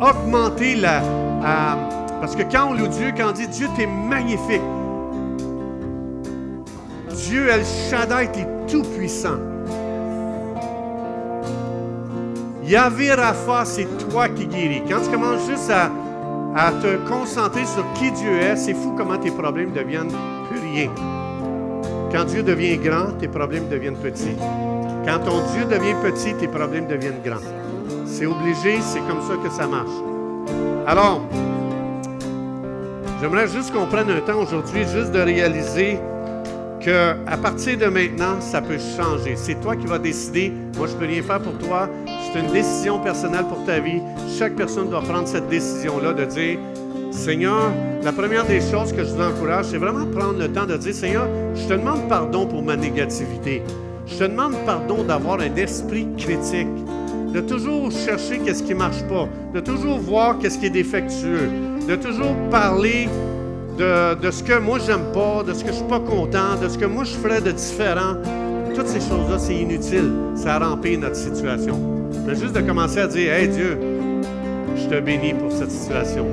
Augmenter 0.00 0.74
la... 0.74 1.00
parce 2.20 2.34
que 2.34 2.42
quand 2.42 2.70
on 2.70 2.74
loue 2.74 2.88
Dieu, 2.88 3.12
quand 3.16 3.30
on 3.30 3.32
dit 3.32 3.46
Dieu, 3.46 3.68
tu 3.76 3.82
es 3.82 3.86
magnifique. 3.86 4.62
Dieu, 7.14 7.48
El 7.48 7.62
Shaddai, 7.64 8.30
tu 8.32 8.40
es 8.40 8.46
tout 8.66 8.82
puissant. 8.82 9.51
Yahvé 12.72 13.12
Rapha, 13.12 13.66
c'est 13.66 13.86
toi 14.08 14.30
qui 14.30 14.46
guéris. 14.46 14.82
Quand 14.88 15.02
tu 15.02 15.10
commences 15.10 15.46
juste 15.46 15.70
à, 15.70 15.90
à 16.56 16.72
te 16.72 17.06
concentrer 17.06 17.66
sur 17.66 17.84
qui 17.92 18.10
Dieu 18.12 18.32
est, 18.40 18.56
c'est 18.56 18.72
fou 18.72 18.94
comment 18.96 19.18
tes 19.18 19.30
problèmes 19.30 19.72
deviennent 19.72 20.10
plus 20.48 20.58
rien. 20.58 20.90
Quand 22.10 22.24
Dieu 22.24 22.42
devient 22.42 22.78
grand, 22.78 23.12
tes 23.18 23.28
problèmes 23.28 23.68
deviennent 23.68 23.98
petits. 23.98 24.38
Quand 25.04 25.18
ton 25.18 25.42
Dieu 25.52 25.66
devient 25.66 25.96
petit, 26.02 26.32
tes 26.32 26.48
problèmes 26.48 26.86
deviennent 26.86 27.20
grands. 27.22 27.44
C'est 28.06 28.24
obligé, 28.24 28.80
c'est 28.80 29.00
comme 29.00 29.20
ça 29.20 29.36
que 29.44 29.50
ça 29.50 29.66
marche. 29.66 29.90
Alors, 30.86 31.20
j'aimerais 33.20 33.48
juste 33.48 33.70
qu'on 33.74 33.84
prenne 33.84 34.08
un 34.08 34.20
temps 34.20 34.40
aujourd'hui 34.40 34.84
juste 34.90 35.12
de 35.12 35.20
réaliser 35.20 35.98
que 36.84 37.14
à 37.26 37.36
partir 37.36 37.78
de 37.78 37.86
maintenant, 37.86 38.40
ça 38.40 38.60
peut 38.60 38.78
changer. 38.78 39.34
C'est 39.36 39.60
toi 39.60 39.76
qui 39.76 39.86
vas 39.86 39.98
décider. 39.98 40.52
Moi, 40.76 40.86
je 40.88 40.94
peux 40.94 41.06
rien 41.06 41.22
faire 41.22 41.40
pour 41.40 41.56
toi. 41.58 41.88
C'est 42.06 42.40
une 42.40 42.52
décision 42.52 42.98
personnelle 42.98 43.44
pour 43.48 43.64
ta 43.64 43.78
vie. 43.78 44.00
Chaque 44.38 44.54
personne 44.56 44.90
doit 44.90 45.02
prendre 45.02 45.28
cette 45.28 45.48
décision-là 45.48 46.12
de 46.12 46.24
dire 46.24 46.58
Seigneur, 47.10 47.70
la 48.02 48.12
première 48.12 48.46
des 48.46 48.60
choses 48.60 48.92
que 48.92 49.04
je 49.04 49.10
vous 49.10 49.22
encourage, 49.22 49.66
c'est 49.66 49.78
vraiment 49.78 50.06
prendre 50.06 50.38
le 50.38 50.48
temps 50.48 50.64
de 50.64 50.76
dire, 50.76 50.94
Seigneur, 50.94 51.28
je 51.54 51.68
te 51.68 51.74
demande 51.74 52.08
pardon 52.08 52.46
pour 52.46 52.62
ma 52.62 52.74
négativité. 52.74 53.62
Je 54.06 54.16
te 54.16 54.24
demande 54.24 54.54
pardon 54.64 55.04
d'avoir 55.04 55.40
un 55.40 55.54
esprit 55.56 56.06
critique, 56.16 56.68
de 57.32 57.40
toujours 57.40 57.90
chercher 57.90 58.38
qu'est-ce 58.38 58.62
qui 58.62 58.72
ne 58.72 58.78
marche 58.78 59.02
pas, 59.04 59.28
de 59.54 59.60
toujours 59.60 59.98
voir 59.98 60.38
qu'est-ce 60.38 60.58
qui 60.58 60.66
est 60.66 60.70
défectueux, 60.70 61.50
de 61.86 61.96
toujours 61.96 62.34
parler 62.50 63.08
de, 63.78 64.30
ce 64.30 64.42
que 64.42 64.58
moi 64.58 64.78
j'aime 64.78 65.12
pas, 65.12 65.42
de 65.42 65.52
ce 65.52 65.64
que 65.64 65.70
je 65.70 65.76
suis 65.76 65.88
pas 65.88 66.00
content, 66.00 66.56
de 66.60 66.68
ce 66.68 66.78
que 66.78 66.84
moi 66.84 67.04
je 67.04 67.14
ferais 67.14 67.40
de 67.40 67.50
différent. 67.50 68.16
Toutes 68.74 68.88
ces 68.88 69.00
choses-là, 69.00 69.38
c'est 69.38 69.54
inutile. 69.54 70.10
Ça 70.34 70.58
remplit 70.58 70.96
notre 70.96 71.16
situation. 71.16 71.78
Mais 72.26 72.34
juste 72.34 72.54
de 72.54 72.60
commencer 72.60 73.00
à 73.00 73.06
dire, 73.06 73.32
Hey 73.32 73.48
Dieu, 73.48 73.78
je 74.76 74.86
te 74.88 75.00
bénis 75.00 75.34
pour 75.34 75.52
cette 75.52 75.70
situation. 75.70 76.26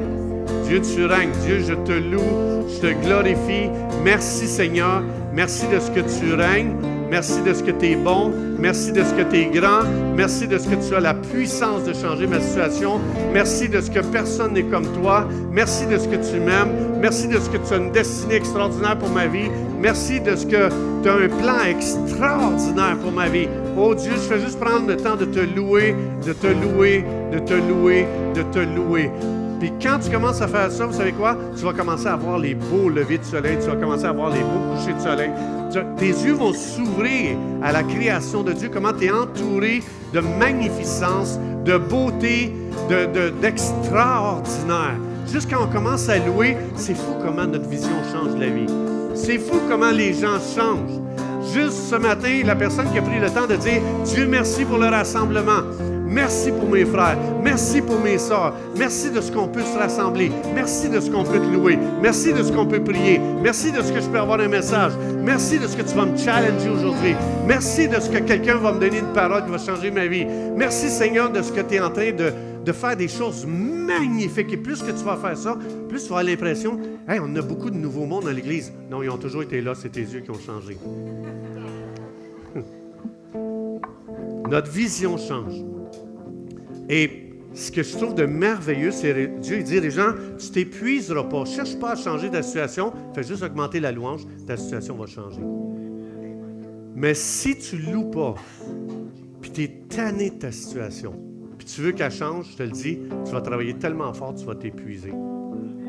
Dieu, 0.67 0.81
tu 0.81 1.05
règnes. 1.05 1.31
Dieu, 1.45 1.59
je 1.59 1.73
te 1.73 1.91
loue, 1.91 2.67
je 2.69 2.79
te 2.79 3.05
glorifie. 3.05 3.69
Merci 4.03 4.47
Seigneur. 4.47 5.03
Merci 5.33 5.65
de 5.67 5.79
ce 5.79 5.91
que 5.91 6.01
tu 6.01 6.33
règnes. 6.33 6.75
Merci 7.09 7.41
de 7.41 7.53
ce 7.53 7.63
que 7.63 7.71
tu 7.71 7.87
es 7.87 7.95
bon. 7.95 8.31
Merci 8.59 8.91
de 8.91 9.03
ce 9.03 9.13
que 9.13 9.23
tu 9.23 9.37
es 9.37 9.45
grand. 9.45 9.83
Merci 10.15 10.47
de 10.47 10.57
ce 10.57 10.67
que 10.67 10.75
tu 10.75 10.95
as 10.95 10.99
la 10.99 11.13
puissance 11.13 11.83
de 11.83 11.93
changer 11.93 12.27
ma 12.27 12.39
situation. 12.39 12.99
Merci 13.33 13.67
de 13.67 13.81
ce 13.81 13.89
que 13.89 13.99
personne 13.99 14.53
n'est 14.53 14.63
comme 14.63 14.85
toi. 15.01 15.27
Merci 15.51 15.85
de 15.87 15.97
ce 15.97 16.07
que 16.07 16.15
tu 16.17 16.39
m'aimes. 16.39 16.99
Merci 17.01 17.27
de 17.27 17.39
ce 17.39 17.49
que 17.49 17.57
tu 17.57 17.73
as 17.73 17.77
une 17.77 17.91
destinée 17.91 18.35
extraordinaire 18.35 18.97
pour 18.97 19.09
ma 19.09 19.27
vie. 19.27 19.49
Merci 19.79 20.19
de 20.19 20.35
ce 20.35 20.45
que 20.45 20.69
tu 21.01 21.09
as 21.09 21.13
un 21.13 21.29
plan 21.29 21.63
extraordinaire 21.67 22.97
pour 23.01 23.11
ma 23.11 23.27
vie. 23.27 23.47
Oh 23.77 23.95
Dieu, 23.95 24.11
je 24.11 24.33
fais 24.33 24.39
juste 24.39 24.59
prendre 24.59 24.87
le 24.87 24.97
temps 24.97 25.15
de 25.15 25.25
te 25.25 25.39
louer, 25.39 25.95
de 26.25 26.33
te 26.33 26.47
louer, 26.47 27.05
de 27.31 27.39
te 27.39 27.53
louer, 27.53 28.05
de 28.35 28.43
te 28.43 28.59
louer. 28.59 29.09
Puis 29.59 29.73
quand 29.81 29.99
tu 29.99 30.09
commences 30.09 30.41
à 30.41 30.47
faire 30.47 30.71
ça, 30.71 30.85
vous 30.85 30.93
savez 30.93 31.11
quoi? 31.11 31.37
Tu 31.57 31.63
vas 31.63 31.73
commencer 31.73 32.07
à 32.07 32.15
voir 32.15 32.39
les 32.39 32.55
beaux 32.55 32.89
levers 32.89 33.19
de 33.19 33.25
soleil, 33.25 33.57
tu 33.61 33.67
vas 33.67 33.75
commencer 33.75 34.05
à 34.05 34.13
voir 34.13 34.29
les 34.29 34.39
beaux 34.39 34.75
couchers 34.75 34.93
de 34.93 35.01
soleil. 35.01 35.31
tes 35.97 36.07
yeux 36.07 36.33
vont 36.33 36.53
s'ouvrir 36.53 37.37
à 37.61 37.71
la 37.71 37.83
création 37.83 38.43
de 38.43 38.53
Dieu, 38.53 38.69
comment 38.71 38.93
tu 38.93 39.05
es 39.05 39.11
entouré 39.11 39.83
de 40.13 40.21
magnificence, 40.21 41.39
de 41.65 41.77
beauté, 41.77 42.53
d'extraordinaire. 43.41 44.95
De, 44.97 45.09
Juste 45.31 45.49
quand 45.51 45.63
on 45.63 45.67
commence 45.67 46.09
à 46.09 46.17
louer, 46.17 46.57
c'est 46.75 46.95
fou 46.95 47.13
comment 47.23 47.45
notre 47.45 47.69
vision 47.69 47.91
change 48.11 48.35
la 48.39 48.47
vie. 48.47 48.65
C'est 49.13 49.37
fou 49.37 49.59
comment 49.69 49.91
les 49.91 50.13
gens 50.13 50.39
changent. 50.55 50.99
Juste 51.53 51.89
ce 51.89 51.95
matin, 51.95 52.41
la 52.45 52.55
personne 52.55 52.91
qui 52.91 52.97
a 52.97 53.01
pris 53.01 53.19
le 53.19 53.29
temps 53.29 53.45
de 53.47 53.55
dire 53.55 53.81
Dieu 54.05 54.25
merci 54.27 54.65
pour 54.65 54.77
le 54.77 54.87
rassemblement. 54.87 55.61
Merci 56.09 56.51
pour 56.51 56.67
mes 56.69 56.85
frères. 56.85 57.17
Merci 57.43 57.81
pour 57.81 57.99
mes 57.99 58.17
soeurs. 58.17 58.55
Merci 58.75 59.11
de 59.11 59.21
ce 59.21 59.31
qu'on 59.31 59.47
peut 59.47 59.61
se 59.61 59.77
rassembler. 59.77 60.31
Merci 60.55 60.89
de 60.89 60.99
ce 60.99 61.09
qu'on 61.11 61.23
peut 61.23 61.39
te 61.39 61.45
louer. 61.53 61.77
Merci 62.01 62.33
de 62.33 62.41
ce 62.41 62.51
qu'on 62.51 62.65
peut 62.65 62.83
prier. 62.83 63.21
Merci 63.41 63.71
de 63.71 63.81
ce 63.81 63.91
que 63.93 64.01
je 64.01 64.07
peux 64.07 64.17
avoir 64.17 64.39
un 64.39 64.47
message. 64.47 64.93
Merci 65.21 65.59
de 65.59 65.67
ce 65.67 65.77
que 65.77 65.83
tu 65.83 65.95
vas 65.95 66.05
me 66.05 66.17
challenger 66.17 66.69
aujourd'hui. 66.69 67.15
Merci 67.47 67.87
de 67.87 67.99
ce 67.99 68.09
que 68.09 68.17
quelqu'un 68.17 68.55
va 68.55 68.73
me 68.73 68.79
donner 68.79 68.97
une 68.99 69.13
parole 69.13 69.45
qui 69.45 69.51
va 69.51 69.59
changer 69.59 69.91
ma 69.91 70.07
vie. 70.07 70.25
Merci 70.55 70.89
Seigneur 70.89 71.29
de 71.31 71.43
ce 71.43 71.51
que 71.51 71.61
tu 71.61 71.75
es 71.75 71.79
en 71.79 71.91
train 71.91 72.11
de, 72.11 72.33
de 72.65 72.71
faire 72.71 72.97
des 72.97 73.07
choses 73.07 73.45
magnifiques. 73.45 74.51
Et 74.51 74.57
plus 74.57 74.81
que 74.81 74.89
tu 74.91 75.03
vas 75.03 75.15
faire 75.15 75.37
ça, 75.37 75.57
plus 75.87 76.01
tu 76.01 76.09
vas 76.09 76.17
avoir 76.19 76.23
l'impression, 76.23 76.79
hey, 77.07 77.19
on 77.21 77.35
a 77.35 77.41
beaucoup 77.43 77.69
de 77.69 77.77
nouveaux 77.77 78.05
mondes 78.05 78.23
dans 78.23 78.31
l'Église. 78.31 78.73
Non, 78.89 79.03
ils 79.03 79.11
ont 79.11 79.17
toujours 79.17 79.43
été 79.43 79.61
là, 79.61 79.73
c'est 79.75 79.89
tes 79.89 80.01
yeux 80.01 80.21
qui 80.21 80.31
ont 80.31 80.39
changé. 80.39 80.75
Notre 84.49 84.71
vision 84.71 85.15
change. 85.15 85.78
Et 86.89 87.29
ce 87.53 87.71
que 87.71 87.83
je 87.83 87.95
trouve 87.95 88.15
de 88.15 88.25
merveilleux, 88.25 88.91
c'est 88.91 89.39
Dieu 89.39 89.61
dit 89.61 89.79
les 89.79 89.91
gens, 89.91 90.13
tu 90.37 90.49
t'épuiseras 90.49 91.23
pas. 91.23 91.45
Cherche 91.45 91.77
pas 91.77 91.91
à 91.91 91.95
changer 91.95 92.29
ta 92.29 92.41
situation, 92.41 92.91
fais 93.13 93.23
juste 93.23 93.43
augmenter 93.43 93.79
la 93.79 93.91
louange, 93.91 94.25
ta 94.47 94.57
situation 94.57 94.95
va 94.95 95.05
changer. 95.05 95.41
Mais 96.95 97.13
si 97.13 97.57
tu 97.57 97.77
loues 97.77 98.09
pas, 98.09 98.35
puis 99.41 99.51
tu 99.51 99.63
es 99.63 99.67
tanné 99.87 100.31
de 100.31 100.35
ta 100.35 100.51
situation, 100.51 101.13
puis 101.57 101.65
tu 101.65 101.81
veux 101.81 101.91
qu'elle 101.91 102.11
change, 102.11 102.51
je 102.51 102.57
te 102.57 102.63
le 102.63 102.71
dis, 102.71 102.99
tu 103.25 103.31
vas 103.31 103.41
travailler 103.41 103.75
tellement 103.75 104.13
fort, 104.13 104.33
tu 104.35 104.45
vas 104.45 104.55
t'épuiser. 104.55 105.13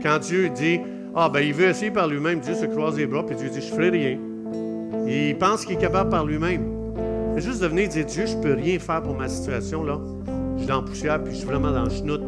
Quand 0.03 0.19
Dieu 0.19 0.51
dit, 0.51 0.81
ah 1.15 1.29
ben 1.29 1.41
il 1.41 1.53
veut 1.53 1.69
essayer 1.69 1.91
par 1.91 2.09
lui-même, 2.09 2.41
Dieu 2.41 2.55
se 2.55 2.67
croise 2.67 2.97
les 2.97 3.07
bras, 3.07 3.25
puis 3.25 3.37
Dieu 3.37 3.49
dit, 3.49 3.61
je 3.61 3.73
ferai 3.73 3.91
rien. 3.91 4.19
Il 5.07 5.37
pense 5.39 5.65
qu'il 5.65 5.77
est 5.77 5.81
capable 5.81 6.11
par 6.11 6.25
lui-même. 6.25 6.63
Juste 7.37 7.63
de 7.63 7.67
venir 7.67 7.89
dire, 7.89 8.05
Dieu, 8.05 8.27
je 8.27 8.37
peux 8.37 8.55
rien 8.55 8.79
faire 8.79 9.03
pour 9.03 9.15
ma 9.15 9.29
situation, 9.29 9.83
là 9.83 9.99
je 10.61 10.65
suis 10.65 10.67
dans 10.67 10.83
la 10.83 10.87
poussière, 10.87 11.23
puis 11.23 11.33
je 11.33 11.39
suis 11.39 11.47
vraiment 11.47 11.71
dans 11.71 11.85
le 11.85 11.91
chenoute. 11.91 12.21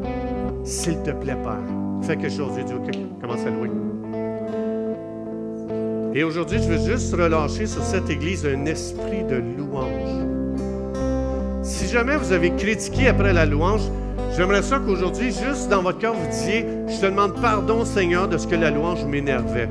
S'il 0.65 0.97
te 1.03 1.11
plaît, 1.11 1.37
Père, 1.43 1.59
fais 2.03 2.17
quelque 2.17 2.35
chose. 2.35 2.55
Dieu 2.55 2.65
dit, 2.65 2.73
OK, 2.73 3.21
commence 3.21 3.45
à 3.45 3.51
louer. 3.51 3.71
Et 6.15 6.25
aujourd'hui, 6.25 6.59
je 6.63 6.69
veux 6.69 6.91
juste 6.91 7.15
relâcher 7.15 7.67
sur 7.67 7.83
cette 7.83 8.09
église 8.09 8.47
un 8.47 8.65
esprit 8.65 9.23
de 9.25 9.43
louange. 9.59 10.25
Si 11.63 11.89
jamais 11.89 12.17
vous 12.17 12.33
avez 12.33 12.53
critiqué 12.53 13.09
après 13.09 13.35
la 13.35 13.45
louange, 13.45 13.83
j'aimerais 14.35 14.63
ça 14.63 14.79
qu'aujourd'hui, 14.79 15.27
juste 15.27 15.69
dans 15.69 15.83
votre 15.83 15.99
cœur, 15.99 16.15
vous 16.15 16.31
disiez, 16.31 16.65
je 16.89 17.01
te 17.01 17.07
demande 17.07 17.39
pardon, 17.41 17.85
Seigneur, 17.85 18.29
de 18.29 18.39
ce 18.39 18.47
que 18.47 18.57
la 18.57 18.71
louange 18.71 19.05
m'énervait. 19.05 19.69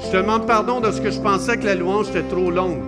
Je 0.00 0.10
te 0.10 0.16
demande 0.18 0.46
pardon 0.46 0.80
de 0.80 0.90
ce 0.90 1.00
que 1.00 1.10
je 1.10 1.20
pensais 1.20 1.56
que 1.56 1.64
la 1.64 1.74
louange 1.74 2.10
était 2.10 2.28
trop 2.28 2.50
longue. 2.50 2.82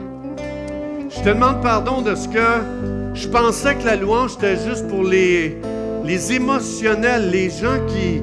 Je 1.08 1.20
te 1.22 1.28
demande 1.30 1.62
pardon 1.62 2.02
de 2.02 2.14
ce 2.14 2.28
que 2.28 2.99
je 3.14 3.28
pensais 3.28 3.74
que 3.74 3.84
la 3.84 3.96
louange, 3.96 4.34
était 4.34 4.56
juste 4.56 4.88
pour 4.88 5.02
les, 5.02 5.56
les 6.04 6.32
émotionnels, 6.32 7.30
les 7.30 7.50
gens 7.50 7.78
qui, 7.86 8.22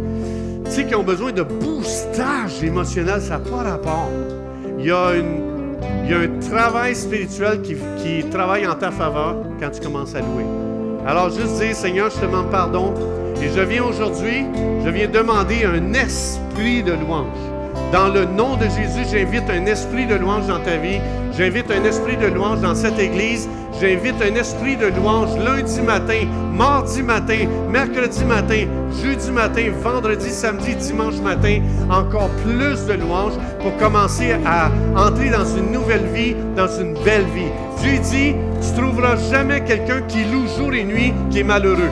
qui 0.83 0.95
ont 0.95 1.03
besoin 1.03 1.31
de 1.31 1.43
boostage 1.43 2.63
émotionnel. 2.63 3.21
Ça 3.21 3.37
n'a 3.37 3.39
pas 3.39 3.63
rapport. 3.63 4.09
Il 4.79 4.85
y 4.85 4.91
a, 4.91 5.11
il 5.15 6.09
y 6.09 6.13
a 6.13 6.19
un 6.19 6.39
travail 6.39 6.95
spirituel 6.95 7.61
qui, 7.61 7.75
qui 7.97 8.23
travaille 8.29 8.67
en 8.67 8.75
ta 8.75 8.91
faveur 8.91 9.37
quand 9.59 9.69
tu 9.69 9.81
commences 9.81 10.15
à 10.15 10.19
louer. 10.19 10.45
Alors, 11.05 11.29
juste 11.29 11.59
dire, 11.59 11.75
Seigneur, 11.75 12.09
je 12.09 12.17
te 12.17 12.25
demande 12.25 12.49
pardon. 12.49 12.93
Et 13.41 13.49
je 13.55 13.61
viens 13.61 13.83
aujourd'hui, 13.83 14.45
je 14.83 14.89
viens 14.89 15.07
demander 15.07 15.63
un 15.65 15.93
esprit 15.93 16.81
de 16.81 16.93
louange. 16.93 17.56
Dans 17.91 18.09
le 18.09 18.25
nom 18.25 18.57
de 18.57 18.65
Jésus, 18.65 19.07
j'invite 19.09 19.49
un 19.49 19.65
esprit 19.65 20.05
de 20.05 20.15
louange 20.15 20.47
dans 20.47 20.59
ta 20.59 20.75
vie. 20.77 20.99
J'invite 21.37 21.71
un 21.71 21.83
esprit 21.85 22.17
de 22.17 22.27
louange 22.27 22.59
dans 22.59 22.75
cette 22.75 22.99
église. 22.99 23.47
J'invite 23.79 24.15
un 24.21 24.35
esprit 24.35 24.75
de 24.75 24.87
louange 24.87 25.37
lundi 25.37 25.81
matin, 25.81 26.25
mardi 26.51 27.03
matin, 27.03 27.47
mercredi 27.69 28.25
matin, 28.25 28.65
jeudi 29.03 29.31
matin, 29.31 29.71
vendredi, 29.83 30.29
samedi, 30.29 30.75
dimanche 30.75 31.19
matin. 31.23 31.61
Encore 31.89 32.29
plus 32.43 32.85
de 32.87 32.93
louanges 32.93 33.37
pour 33.61 33.77
commencer 33.77 34.35
à 34.45 34.71
entrer 34.95 35.29
dans 35.29 35.45
une 35.45 35.71
nouvelle 35.71 36.07
vie, 36.13 36.35
dans 36.55 36.67
une 36.67 36.93
belle 37.05 37.25
vie. 37.35 37.51
Dieu 37.81 37.99
dit, 37.99 38.35
tu 38.61 38.81
trouveras 38.81 39.15
jamais 39.29 39.63
quelqu'un 39.63 40.01
qui 40.07 40.23
loue 40.25 40.47
jour 40.57 40.73
et 40.73 40.83
nuit 40.83 41.13
qui 41.29 41.39
est 41.39 41.43
malheureux. 41.43 41.91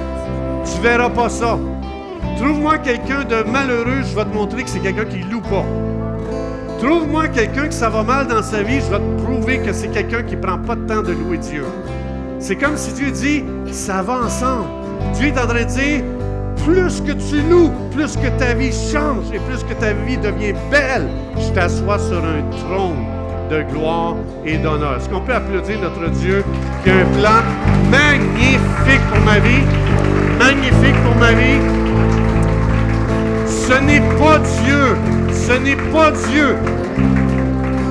Tu 0.65 0.81
verras 0.81 1.11
pas 1.11 1.29
ça. 1.29 1.59
Trouve-moi 2.37 2.77
quelqu'un 2.79 3.23
de 3.23 3.49
malheureux, 3.49 4.03
je 4.03 4.15
vais 4.15 4.25
te 4.25 4.33
montrer 4.33 4.63
que 4.63 4.69
c'est 4.69 4.79
quelqu'un 4.79 5.05
qui 5.05 5.19
loue 5.19 5.41
pas. 5.41 5.65
Trouve-moi 6.79 7.29
quelqu'un 7.29 7.67
que 7.67 7.73
ça 7.73 7.89
va 7.89 8.03
mal 8.03 8.27
dans 8.27 8.43
sa 8.43 8.61
vie, 8.61 8.81
je 8.81 8.91
vais 8.91 8.99
te 8.99 9.21
prouver 9.23 9.59
que 9.59 9.71
c'est 9.71 9.87
quelqu'un 9.87 10.23
qui 10.23 10.35
ne 10.35 10.41
prend 10.41 10.57
pas 10.57 10.75
de 10.75 10.85
temps 10.85 11.01
de 11.01 11.13
louer 11.13 11.37
Dieu. 11.37 11.63
C'est 12.39 12.55
comme 12.55 12.75
si 12.75 12.93
Dieu 12.93 13.11
dit, 13.11 13.43
ça 13.71 14.01
va 14.01 14.25
ensemble. 14.25 14.67
Dieu 15.13 15.27
est 15.27 15.39
en 15.39 15.47
train 15.47 15.63
de 15.63 15.69
dire, 15.69 16.03
plus 16.65 17.01
que 17.01 17.13
tu 17.13 17.41
loues, 17.49 17.71
plus 17.91 18.15
que 18.17 18.27
ta 18.37 18.53
vie 18.53 18.71
change 18.71 19.25
et 19.33 19.39
plus 19.39 19.63
que 19.63 19.73
ta 19.73 19.93
vie 19.93 20.17
devient 20.17 20.53
belle, 20.69 21.07
je 21.37 21.49
t'assois 21.53 21.99
sur 21.99 22.17
un 22.17 22.41
trône 22.51 23.05
de 23.49 23.61
gloire 23.71 24.15
et 24.45 24.57
d'honneur. 24.57 24.97
Est-ce 24.97 25.09
qu'on 25.09 25.21
peut 25.21 25.33
applaudir 25.33 25.79
notre 25.79 26.09
Dieu 26.11 26.43
qui 26.83 26.89
a 26.89 26.95
un 26.95 27.05
plan 27.19 27.41
magnifique 27.89 29.01
pour 29.11 29.23
ma 29.23 29.39
vie? 29.39 29.63
Magnifique 30.39 30.95
pour 31.03 31.15
ma 31.15 31.31
vie. 31.31 31.84
Ce 33.67 33.73
n'est 33.81 34.01
pas 34.19 34.39
Dieu 34.39 34.95
ce 35.45 35.53
n'est 35.53 35.75
pas 35.91 36.11
Dieu 36.11 36.55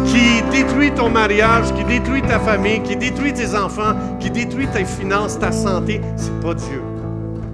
qui 0.07 0.43
détruit 0.51 0.91
ton 0.91 1.09
mariage, 1.09 1.73
qui 1.75 1.85
détruit 1.85 2.23
ta 2.23 2.41
famille, 2.41 2.83
qui 2.83 2.97
détruit 2.97 3.33
tes 3.33 3.57
enfants, 3.57 3.95
qui 4.19 4.29
détruit 4.29 4.67
tes 4.67 4.85
finances, 4.85 5.39
ta 5.39 5.53
santé. 5.53 6.01
C'est 6.17 6.41
pas 6.41 6.55
Dieu. 6.55 6.83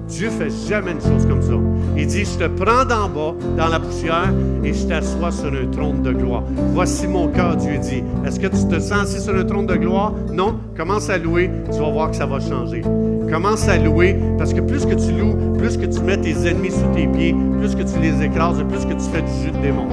Dieu 0.09 0.31
fait 0.31 0.51
jamais 0.69 0.93
une 0.93 1.01
chose 1.01 1.27
comme 1.27 1.43
ça. 1.43 1.53
Il 1.97 2.07
dit, 2.07 2.25
je 2.25 2.39
te 2.39 2.49
prends 2.49 2.85
d'en 2.85 3.09
bas, 3.09 3.35
dans 3.57 3.69
la 3.69 3.79
poussière, 3.79 4.33
et 4.65 4.73
je 4.73 4.87
t'assois 4.87 5.31
sur 5.31 5.53
un 5.53 5.67
trône 5.71 6.03
de 6.03 6.13
gloire. 6.13 6.43
Voici 6.73 7.07
mon 7.07 7.29
cœur, 7.29 7.57
Dieu 7.57 7.79
dit. 7.79 8.03
Est-ce 8.27 8.41
que 8.41 8.49
tu 8.49 8.67
te 8.69 8.81
sens 8.81 9.03
assis 9.03 9.21
sur 9.21 9.35
un 9.35 9.45
trône 9.45 9.67
de 9.67 9.77
gloire? 9.77 10.15
Non? 10.33 10.59
Commence 10.77 11.11
à 11.11 11.19
louer, 11.19 11.51
tu 11.71 11.79
vas 11.79 11.91
voir 11.91 12.11
que 12.11 12.17
ça 12.17 12.27
va 12.27 12.41
changer. 12.41 12.83
Commence 13.31 13.69
à 13.69 13.77
louer, 13.77 14.17
parce 14.39 14.53
que 14.53 14.61
plus 14.61 14.85
que 14.85 14.95
tu 14.95 15.13
loues, 15.13 15.57
plus 15.57 15.77
que 15.77 15.87
tu 15.87 16.01
mets 16.01 16.17
tes 16.17 16.49
ennemis 16.49 16.73
sous 16.73 16.93
tes 16.95 17.07
pieds, 17.07 17.37
plus 17.61 17.75
que 17.75 17.83
tu 17.83 17.99
les 18.01 18.25
écrases, 18.25 18.63
plus 18.69 18.87
que 18.87 18.95
tu 18.95 19.11
fais 19.13 19.21
du 19.21 19.33
jus 19.45 19.51
de 19.51 19.59
démon. 19.59 19.87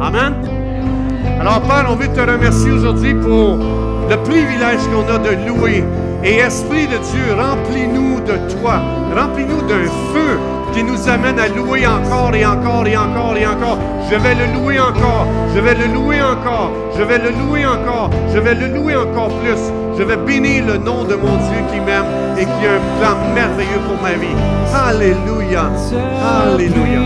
Amen? 0.00 0.32
Alors, 1.38 1.60
Père, 1.60 1.86
on 1.90 1.94
veut 1.94 2.08
te 2.08 2.20
remercier 2.20 2.70
aujourd'hui 2.70 3.14
pour 3.14 3.58
le 4.08 4.16
privilège 4.24 4.80
qu'on 4.90 5.06
a 5.14 5.18
de 5.18 5.46
louer. 5.46 5.84
Et 6.24 6.36
Esprit 6.36 6.86
de 6.86 6.96
Dieu, 6.96 7.34
remplis-nous 7.36 8.20
de 8.20 8.54
toi. 8.54 8.80
Remplis-nous 9.14 9.60
d'un 9.68 9.84
feu 10.12 10.38
qui 10.72 10.82
nous 10.82 11.08
amène 11.08 11.38
à 11.38 11.48
louer 11.48 11.86
encore 11.86 12.34
et 12.34 12.46
encore 12.46 12.86
et 12.86 12.96
encore 12.96 13.36
et 13.36 13.46
encore. 13.46 13.78
Je 14.10 14.16
vais 14.16 14.34
le 14.34 14.58
louer 14.58 14.80
encore. 14.80 15.26
Je 15.54 15.60
vais 15.60 15.74
le 15.74 15.92
louer 15.92 16.22
encore. 16.22 16.72
Je 16.96 17.02
vais 17.02 17.18
le 17.18 17.30
louer 17.30 17.66
encore. 17.66 18.10
Je 18.32 18.38
vais 18.38 18.54
le 18.54 18.68
louer 18.74 18.96
encore 18.96 19.28
plus. 19.40 19.85
Je 19.98 20.02
vais 20.02 20.16
bénir 20.16 20.66
le 20.66 20.76
nom 20.78 21.04
de 21.04 21.14
mon 21.14 21.36
Dieu 21.46 21.60
qui 21.70 21.80
m'aime 21.80 22.04
et 22.36 22.44
qui 22.44 22.66
a 22.66 22.74
un 22.74 22.80
plan 22.98 23.16
merveilleux 23.34 23.82
pour 23.88 23.98
ma 24.02 24.12
vie. 24.12 24.36
Alléluia. 24.74 25.70
Alléluia. 26.22 27.00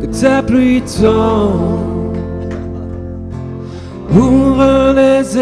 Que 0.00 0.06
ta 0.20 0.42
pluie 0.42 0.82
tombe, 0.82 2.16
ouvre 4.10 4.94
les 4.96 5.38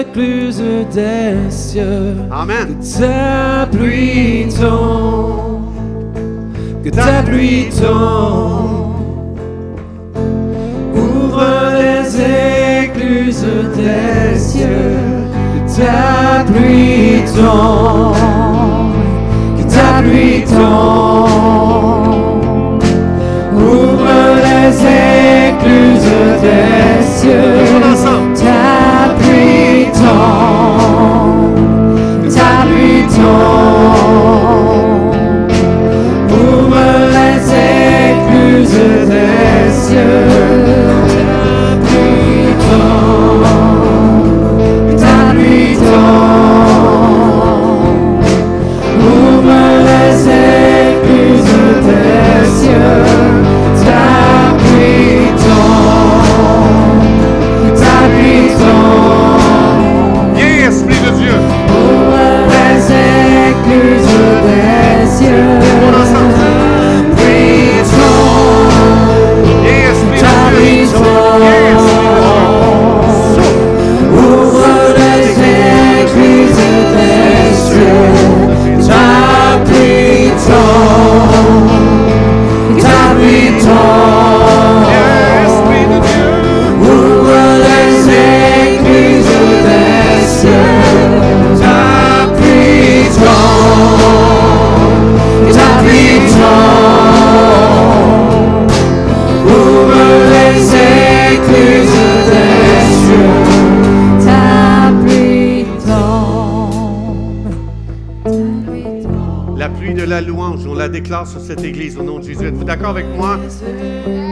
écluses 0.00 0.62
des 0.92 1.48
cieux? 1.48 2.16
Amen. 2.30 2.76
Que 2.80 2.84
ta 2.98 3.66
pluie 3.70 4.48
tombe, 4.48 5.62
que 6.84 6.90
ta 6.90 7.22
pluie 7.22 7.68
tombe, 7.70 8.59
ta 15.80 16.44
pluie 16.44 17.24
tombe, 17.34 18.14
que 19.56 19.62
ta 19.74 20.02
pluie 20.02 20.44
tombe, 20.44 21.62
ouvre 23.54 24.20
les 24.46 24.72
écluses 25.48 26.16
des 26.42 27.02
cieux. 27.02 27.59
Déclare 110.90 111.26
sur 111.26 111.40
cette 111.40 111.64
église 111.64 111.96
au 111.98 112.02
nom 112.02 112.18
de 112.18 112.24
Jésus. 112.24 112.46
Êtes-vous 112.46 112.64
d'accord 112.64 112.90
avec 112.90 113.06
moi? 113.16 113.38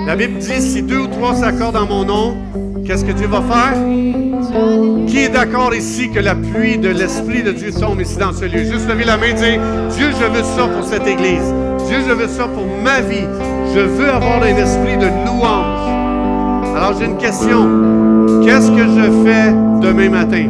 La 0.06 0.16
Bible 0.16 0.38
dit 0.38 0.60
si 0.60 0.82
deux 0.82 0.98
ou 0.98 1.06
trois 1.06 1.34
s'accordent 1.34 1.74
dans 1.74 1.86
mon 1.86 2.04
nom, 2.04 2.36
qu'est-ce 2.84 3.04
que 3.04 3.12
Dieu 3.12 3.26
va 3.26 3.42
faire? 3.42 3.74
Qui 5.06 5.18
est 5.18 5.28
d'accord 5.28 5.74
ici 5.74 6.10
que 6.10 6.20
la 6.20 6.34
pluie 6.34 6.78
de 6.78 6.88
l'Esprit 6.88 7.42
de 7.42 7.52
Dieu 7.52 7.72
tombe 7.72 8.00
ici 8.00 8.16
dans 8.16 8.32
ce 8.32 8.44
lieu? 8.44 8.64
Juste 8.64 8.88
lever 8.88 9.04
la 9.04 9.16
main 9.16 9.28
et 9.28 9.34
dire 9.34 9.60
Dieu, 9.90 10.10
je 10.10 10.26
veux 10.26 10.42
ça 10.42 10.66
pour 10.66 10.84
cette 10.84 11.06
église. 11.06 11.54
Dieu, 11.86 11.98
je 12.06 12.12
veux 12.12 12.28
ça 12.28 12.44
pour 12.48 12.66
ma 12.82 13.00
vie. 13.00 13.26
Je 13.74 13.80
veux 13.80 14.10
avoir 14.10 14.42
un 14.42 14.56
esprit 14.56 14.96
de 14.96 15.06
louange. 15.26 16.76
Alors 16.76 16.94
j'ai 16.98 17.06
une 17.06 17.18
question. 17.18 17.68
Qu'est-ce 18.44 18.70
que 18.70 18.86
je 18.86 19.10
fais 19.24 19.52
demain 19.80 20.10
matin? 20.10 20.48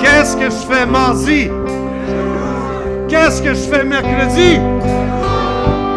Qu'est-ce 0.00 0.36
que 0.36 0.44
je 0.44 0.74
fais 0.74 0.86
mardi? 0.86 1.48
Qu'est-ce 3.08 3.42
que 3.42 3.50
je 3.50 3.60
fais 3.60 3.84
mercredi? 3.84 4.58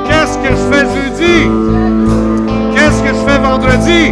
Qu'est-ce 0.08 0.38
que 0.38 0.50
je 0.50 0.56
fais 0.72 0.86
jeudi? 0.86 1.50
Qu'est-ce 2.76 3.02
que 3.02 3.10
je 3.10 3.22
fais 3.26 3.40
vendredi? 3.40 4.12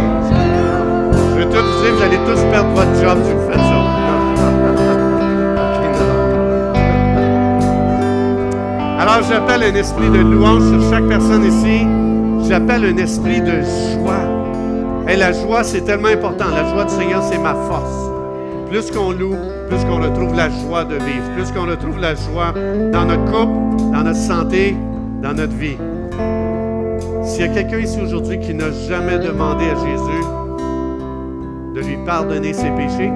Je 1.30 1.36
vais 1.38 1.44
tout 1.44 1.62
vous 1.62 1.82
dire, 1.82 1.94
vous 1.94 2.02
allez 2.02 2.18
tous 2.26 2.42
perdre 2.50 2.70
votre 2.70 2.94
job 3.00 3.18
si 3.24 3.32
vous 3.32 3.46
faites 3.50 3.60
ça. 3.60 3.80
Alors 9.00 9.22
j'appelle 9.28 9.62
un 9.62 9.74
esprit 9.74 10.10
de 10.10 10.18
louange 10.18 10.68
sur 10.70 10.90
chaque 10.90 11.06
personne 11.06 11.44
ici. 11.44 11.86
J'appelle 12.48 12.84
un 12.84 12.96
esprit 12.96 13.40
de 13.40 13.60
joie. 13.62 14.24
Et 15.08 15.16
la 15.16 15.32
joie, 15.32 15.62
c'est 15.62 15.82
tellement 15.82 16.08
important. 16.08 16.46
La 16.54 16.68
joie 16.72 16.84
du 16.84 16.94
Seigneur, 16.94 17.22
c'est 17.22 17.38
ma 17.38 17.54
force. 17.54 18.10
Plus 18.68 18.90
qu'on 18.90 19.12
loue, 19.12 19.36
plus 19.68 19.84
qu'on 19.84 20.00
retrouve 20.00 20.34
la 20.34 20.48
joie 20.48 20.84
de 20.84 20.94
vivre, 20.94 21.30
plus 21.34 21.50
qu'on 21.52 21.66
retrouve 21.66 21.98
la 21.98 22.14
joie 22.14 22.52
dans 22.92 23.04
notre 23.04 23.24
couple, 23.24 23.92
dans 23.92 24.02
notre 24.02 24.18
santé, 24.18 24.76
dans 25.22 25.34
notre 25.34 25.54
vie. 25.54 25.76
S'il 27.24 27.40
y 27.40 27.44
a 27.44 27.48
quelqu'un 27.48 27.78
ici 27.78 27.98
aujourd'hui 28.00 28.38
qui 28.38 28.54
n'a 28.54 28.70
jamais 28.88 29.18
demandé 29.18 29.64
à 29.64 29.74
Jésus 29.74 30.24
de 31.74 31.80
lui 31.80 31.96
pardonner 32.06 32.52
ses 32.52 32.70
péchés, 32.70 33.10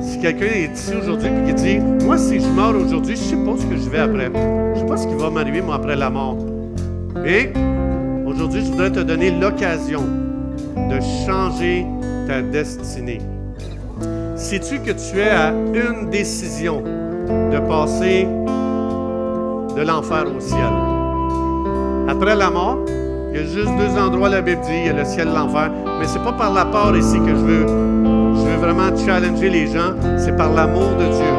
si 0.00 0.20
quelqu'un 0.20 0.46
est 0.46 0.72
ici 0.72 0.92
aujourd'hui 0.94 1.28
et 1.28 1.46
qui 1.48 1.54
dit 1.54 1.78
Moi, 2.04 2.16
si 2.18 2.40
je 2.40 2.48
meurs 2.48 2.76
aujourd'hui, 2.76 3.16
je 3.16 3.22
ne 3.22 3.26
sais 3.26 3.50
pas 3.50 3.56
ce 3.58 3.66
que 3.66 3.76
je 3.76 3.90
vais 3.90 3.98
après. 3.98 4.30
Je 4.74 4.80
ne 4.80 4.80
sais 4.80 4.86
pas 4.86 4.96
ce 4.96 5.06
qui 5.06 5.14
va 5.14 5.30
m'arriver, 5.30 5.60
moi, 5.60 5.74
après 5.74 5.96
la 5.96 6.10
mort. 6.10 6.36
Mais 7.22 7.52
aujourd'hui, 8.26 8.64
je 8.64 8.70
voudrais 8.70 8.92
te 8.92 9.00
donner 9.00 9.30
l'occasion 9.30 10.02
de 10.76 11.00
changer 11.26 11.86
ta 12.26 12.42
destinée. 12.42 13.20
Sais-tu 14.42 14.80
que 14.80 14.90
tu 14.90 15.20
es 15.20 15.30
à 15.30 15.50
une 15.50 16.10
décision 16.10 16.82
de 16.82 17.58
passer 17.60 18.26
de 19.76 19.82
l'enfer 19.82 20.24
au 20.36 20.40
ciel? 20.40 20.68
Après 22.08 22.34
la 22.34 22.50
mort, 22.50 22.78
il 23.30 23.36
y 23.36 23.38
a 23.38 23.44
juste 23.44 23.70
deux 23.78 23.96
endroits, 23.98 24.28
la 24.28 24.40
Bible 24.40 24.60
dit, 24.62 24.72
il 24.72 24.86
y 24.86 24.88
a 24.90 24.94
le 24.94 25.04
ciel 25.04 25.28
et 25.28 25.32
l'enfer. 25.32 25.70
Mais 26.00 26.06
c'est 26.08 26.22
pas 26.24 26.32
par 26.32 26.52
la 26.52 26.64
peur 26.64 26.94
ici 26.96 27.20
que 27.20 27.28
je 27.28 27.34
veux, 27.34 27.66
je 27.68 28.42
veux 28.42 28.56
vraiment 28.56 28.94
challenger 29.06 29.48
les 29.48 29.68
gens, 29.68 29.94
c'est 30.18 30.36
par 30.36 30.52
l'amour 30.52 30.90
de 30.98 31.04
Dieu. 31.04 31.32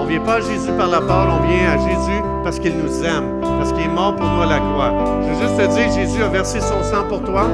On 0.00 0.04
ne 0.04 0.08
vient 0.08 0.20
pas 0.20 0.36
à 0.36 0.40
Jésus 0.40 0.72
par 0.78 0.88
la 0.88 1.02
peur, 1.02 1.28
on 1.38 1.46
vient 1.46 1.70
à 1.70 1.76
Jésus 1.76 2.22
parce 2.42 2.58
qu'il 2.58 2.72
nous 2.78 3.04
aime, 3.04 3.42
parce 3.42 3.74
qu'il 3.74 3.82
est 3.82 3.94
mort 3.94 4.16
pour 4.16 4.26
nous 4.26 4.40
à 4.40 4.46
la 4.46 4.58
croix. 4.58 4.90
Je 5.22 5.28
veux 5.28 5.46
juste 5.46 5.58
te 5.58 5.74
dire, 5.76 5.92
Jésus 5.92 6.22
a 6.22 6.28
versé 6.28 6.60
son 6.60 6.82
sang 6.82 7.04
pour 7.10 7.22
toi. 7.22 7.46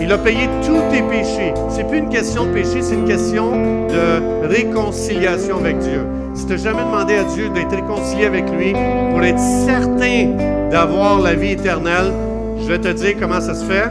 Il 0.00 0.12
a 0.12 0.18
payé 0.18 0.48
tous 0.64 0.80
tes 0.90 1.02
péchés. 1.02 1.52
C'est 1.68 1.86
plus 1.86 1.98
une 1.98 2.08
question 2.08 2.46
de 2.46 2.52
péché, 2.52 2.82
c'est 2.82 2.94
une 2.94 3.04
question 3.04 3.50
de 3.88 4.46
réconciliation 4.46 5.58
avec 5.58 5.78
Dieu. 5.78 6.06
Si 6.34 6.46
tu 6.46 6.52
n'as 6.52 6.58
jamais 6.58 6.84
demandé 6.84 7.16
à 7.16 7.24
Dieu 7.24 7.48
d'être 7.50 7.74
réconcilié 7.74 8.26
avec 8.26 8.48
lui 8.50 8.72
pour 8.72 9.22
être 9.22 9.38
certain 9.38 10.36
d'avoir 10.70 11.20
la 11.20 11.34
vie 11.34 11.52
éternelle, 11.52 12.12
je 12.60 12.68
vais 12.68 12.78
te 12.78 12.88
dire 12.88 13.16
comment 13.18 13.40
ça 13.40 13.54
se 13.54 13.64
fait. 13.64 13.90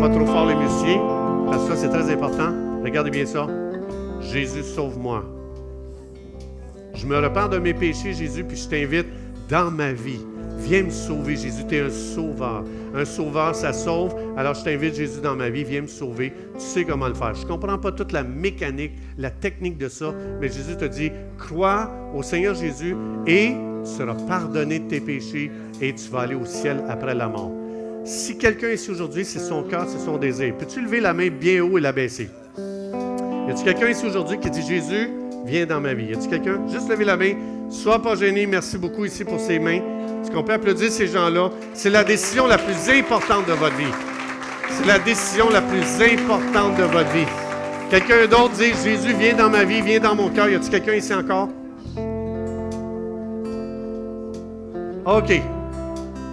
Pas 0.00 0.08
trop 0.08 0.24
fort 0.24 0.46
les 0.46 0.54
musiciens, 0.54 1.00
parce 1.50 1.68
que 1.68 1.76
c'est 1.76 1.90
très 1.90 2.10
important. 2.10 2.52
Regardez 2.82 3.10
bien 3.10 3.26
ça. 3.26 3.46
Jésus 4.20 4.62
sauve-moi. 4.62 5.24
Je 6.94 7.06
me 7.06 7.18
repens 7.18 7.48
de 7.48 7.58
mes 7.58 7.74
péchés, 7.74 8.14
Jésus, 8.14 8.44
puis 8.44 8.56
je 8.56 8.68
t'invite 8.68 9.06
dans 9.50 9.70
ma 9.70 9.92
vie. 9.92 10.24
Viens 10.64 10.84
me 10.84 10.90
sauver, 10.90 11.36
Jésus. 11.36 11.64
Tu 11.68 11.76
es 11.76 11.80
un 11.80 11.90
sauveur. 11.90 12.64
Un 12.94 13.04
sauveur, 13.04 13.54
ça 13.54 13.72
sauve. 13.72 14.14
Alors, 14.36 14.54
je 14.54 14.64
t'invite, 14.64 14.94
Jésus, 14.94 15.20
dans 15.22 15.36
ma 15.36 15.50
vie. 15.50 15.62
Viens 15.64 15.82
me 15.82 15.86
sauver. 15.86 16.32
Tu 16.54 16.60
sais 16.64 16.84
comment 16.84 17.08
le 17.08 17.14
faire. 17.14 17.34
Je 17.34 17.42
ne 17.42 17.48
comprends 17.48 17.78
pas 17.78 17.92
toute 17.92 18.12
la 18.12 18.22
mécanique, 18.22 18.92
la 19.18 19.30
technique 19.30 19.76
de 19.76 19.88
ça, 19.88 20.14
mais 20.40 20.48
Jésus 20.48 20.76
te 20.76 20.84
dit 20.86 21.10
crois 21.38 21.90
au 22.14 22.22
Seigneur 22.22 22.54
Jésus 22.54 22.96
et 23.26 23.52
tu 23.84 23.90
seras 23.90 24.14
pardonné 24.26 24.78
de 24.78 24.88
tes 24.88 25.00
péchés 25.00 25.50
et 25.80 25.94
tu 25.94 26.08
vas 26.10 26.20
aller 26.20 26.34
au 26.34 26.44
ciel 26.44 26.82
après 26.88 27.14
la 27.14 27.28
mort. 27.28 27.52
Si 28.04 28.38
quelqu'un 28.38 28.70
ici 28.70 28.90
aujourd'hui, 28.90 29.24
c'est 29.24 29.38
son 29.38 29.62
cœur, 29.62 29.86
c'est 29.88 29.98
son 29.98 30.16
désir, 30.16 30.54
peux-tu 30.56 30.80
lever 30.80 31.00
la 31.00 31.12
main 31.12 31.28
bien 31.28 31.62
haut 31.62 31.78
et 31.78 31.80
la 31.80 31.92
baisser? 31.92 32.28
Y 32.56 33.50
a-t-il 33.50 33.64
quelqu'un 33.64 33.90
ici 33.90 34.06
aujourd'hui 34.06 34.38
qui 34.38 34.50
dit 34.50 34.62
Jésus, 34.62 35.10
viens 35.44 35.66
dans 35.66 35.80
ma 35.80 35.92
vie? 35.92 36.06
Y 36.06 36.14
a-t-il 36.14 36.30
quelqu'un? 36.30 36.60
Juste 36.70 36.88
lever 36.88 37.04
la 37.04 37.16
main. 37.16 37.34
Sois 37.68 38.00
pas 38.00 38.14
gêné. 38.14 38.46
Merci 38.46 38.78
beaucoup 38.78 39.04
ici 39.04 39.24
pour 39.24 39.40
ces 39.40 39.58
mains. 39.58 39.80
Est-ce 40.24 40.32
qu'on 40.32 40.42
peut 40.42 40.54
applaudir 40.54 40.90
ces 40.90 41.06
gens-là? 41.06 41.50
C'est 41.74 41.90
la 41.90 42.02
décision 42.02 42.46
la 42.46 42.56
plus 42.56 42.90
importante 42.90 43.46
de 43.46 43.52
votre 43.52 43.76
vie. 43.76 43.92
C'est 44.70 44.86
la 44.86 44.98
décision 44.98 45.50
la 45.50 45.60
plus 45.60 45.82
importante 46.02 46.78
de 46.78 46.84
votre 46.84 47.10
vie. 47.10 47.26
Quelqu'un 47.90 48.26
d'autre 48.26 48.54
dit, 48.54 48.72
Jésus, 48.82 49.14
viens 49.18 49.34
dans 49.34 49.50
ma 49.50 49.64
vie, 49.64 49.82
viens 49.82 50.00
dans 50.00 50.14
mon 50.14 50.30
cœur. 50.30 50.48
Y 50.48 50.54
a-t-il 50.54 50.70
quelqu'un 50.70 50.94
ici 50.94 51.12
encore? 51.12 51.50
OK. 55.04 55.42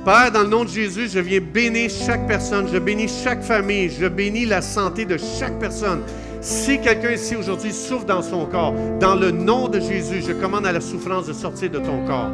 Père, 0.06 0.32
dans 0.34 0.44
le 0.44 0.48
nom 0.48 0.64
de 0.64 0.70
Jésus, 0.70 1.10
je 1.10 1.20
viens 1.20 1.42
bénir 1.42 1.90
chaque 1.90 2.26
personne, 2.28 2.70
je 2.72 2.78
bénis 2.80 3.10
chaque 3.10 3.44
famille, 3.44 3.90
je 3.90 4.08
bénis 4.08 4.46
la 4.46 4.62
santé 4.62 5.04
de 5.04 5.18
chaque 5.18 5.60
personne. 5.60 6.02
Si 6.40 6.80
quelqu'un 6.80 7.12
ici 7.12 7.36
aujourd'hui 7.36 7.74
souffre 7.74 8.06
dans 8.06 8.22
son 8.22 8.46
corps, 8.46 8.74
dans 9.02 9.16
le 9.16 9.32
nom 9.32 9.68
de 9.68 9.82
Jésus, 9.82 10.24
je 10.26 10.32
commande 10.32 10.66
à 10.66 10.72
la 10.72 10.82
souffrance 10.82 11.28
de 11.28 11.34
sortir 11.34 11.70
de 11.70 11.80
ton 11.80 12.06
corps. 12.08 12.32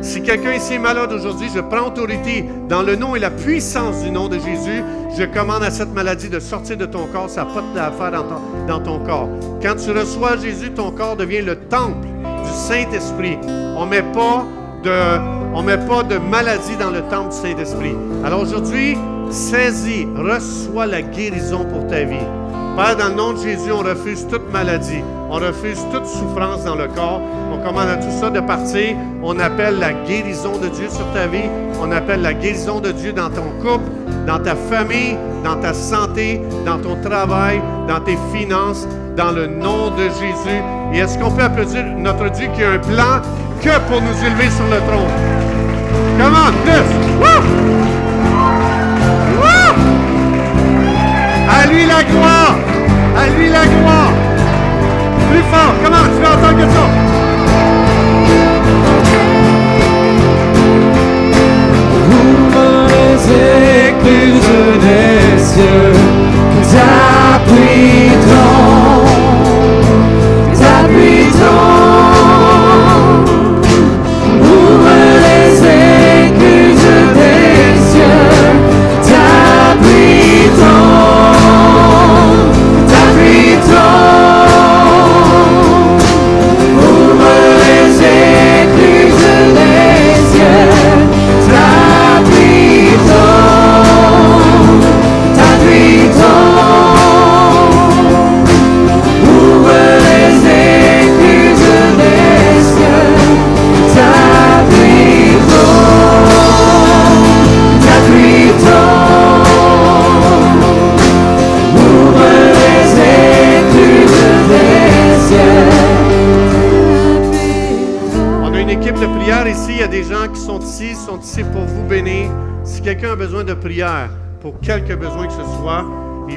Si 0.00 0.22
quelqu'un 0.22 0.52
ici 0.52 0.74
est 0.74 0.78
malade 0.78 1.12
aujourd'hui, 1.12 1.48
je 1.52 1.60
prends 1.60 1.88
autorité 1.88 2.44
dans 2.68 2.82
le 2.82 2.94
nom 2.96 3.16
et 3.16 3.18
la 3.18 3.30
puissance 3.30 4.02
du 4.02 4.10
nom 4.10 4.28
de 4.28 4.38
Jésus. 4.38 4.82
Je 5.16 5.24
commande 5.24 5.64
à 5.64 5.70
cette 5.70 5.92
maladie 5.92 6.28
de 6.28 6.38
sortir 6.38 6.76
de 6.76 6.86
ton 6.86 7.06
corps. 7.06 7.28
Ça 7.28 7.44
n'a 7.44 7.50
pas 7.50 7.62
d'affaire 7.74 8.12
dans 8.12 8.22
ton, 8.22 8.40
dans 8.68 8.80
ton 8.80 8.98
corps. 9.04 9.28
Quand 9.60 9.74
tu 9.74 9.90
reçois 9.90 10.36
Jésus, 10.36 10.70
ton 10.70 10.92
corps 10.92 11.16
devient 11.16 11.42
le 11.42 11.56
temple 11.56 12.06
du 12.44 12.50
Saint-Esprit. 12.50 13.38
On 13.76 13.86
ne 13.86 13.90
met 13.90 14.02
pas 14.02 14.46
de, 14.84 15.62
met 15.62 15.78
pas 15.78 16.02
de 16.04 16.18
maladie 16.18 16.76
dans 16.78 16.90
le 16.90 17.02
temple 17.02 17.30
du 17.30 17.36
Saint-Esprit. 17.36 17.94
Alors 18.24 18.42
aujourd'hui, 18.42 18.96
saisis, 19.30 20.06
reçois 20.16 20.86
la 20.86 21.02
guérison 21.02 21.64
pour 21.64 21.86
ta 21.88 22.04
vie. 22.04 22.16
Père, 22.76 22.96
dans 22.96 23.08
le 23.08 23.14
nom 23.14 23.32
de 23.32 23.38
Jésus, 23.38 23.72
on 23.72 23.78
refuse 23.78 24.26
toute 24.28 24.52
maladie. 24.52 25.02
On 25.30 25.34
refuse 25.34 25.78
toute 25.92 26.06
souffrance 26.06 26.64
dans 26.64 26.74
le 26.74 26.88
corps. 26.88 27.20
On 27.52 27.58
commande 27.58 27.88
à 27.88 27.96
tout 27.96 28.10
ça 28.10 28.30
de 28.30 28.40
partir. 28.40 28.96
On 29.22 29.38
appelle 29.38 29.78
la 29.78 29.92
guérison 29.92 30.58
de 30.58 30.68
Dieu 30.68 30.88
sur 30.88 31.04
ta 31.12 31.26
vie. 31.26 31.50
On 31.82 31.92
appelle 31.92 32.22
la 32.22 32.32
guérison 32.32 32.80
de 32.80 32.92
Dieu 32.92 33.12
dans 33.12 33.28
ton 33.28 33.44
couple, 33.60 33.90
dans 34.26 34.38
ta 34.38 34.54
famille, 34.54 35.16
dans 35.44 35.56
ta 35.56 35.74
santé, 35.74 36.40
dans 36.64 36.78
ton 36.78 36.96
travail, 37.02 37.60
dans 37.86 38.00
tes 38.00 38.16
finances, 38.34 38.88
dans 39.16 39.30
le 39.30 39.46
nom 39.46 39.90
de 39.90 40.04
Jésus. 40.04 40.62
Et 40.94 40.98
est-ce 40.98 41.18
qu'on 41.18 41.30
peut 41.30 41.42
applaudir 41.42 41.84
notre 41.98 42.30
Dieu 42.30 42.48
qui 42.56 42.64
a 42.64 42.72
un 42.72 42.78
plan 42.78 43.20
que 43.60 43.78
pour 43.88 44.00
nous 44.00 44.26
élever 44.26 44.50
sur 44.50 44.64
le 44.64 44.78
trône? 44.88 45.12
Comment? 46.18 46.50
Woo! 47.20 47.58
À 51.50 51.66
lui 51.66 51.86
la 51.86 52.02
gloire! 52.04 52.56
À 53.16 53.26
lui 53.36 53.48
la 53.50 53.66
gloire! 53.66 54.17
Plus 55.38 55.46
fort! 55.52 55.74
Comment? 55.84 56.02
Tu 56.16 56.20
veux 56.20 56.26
entendre 56.26 56.56
que 56.56 57.07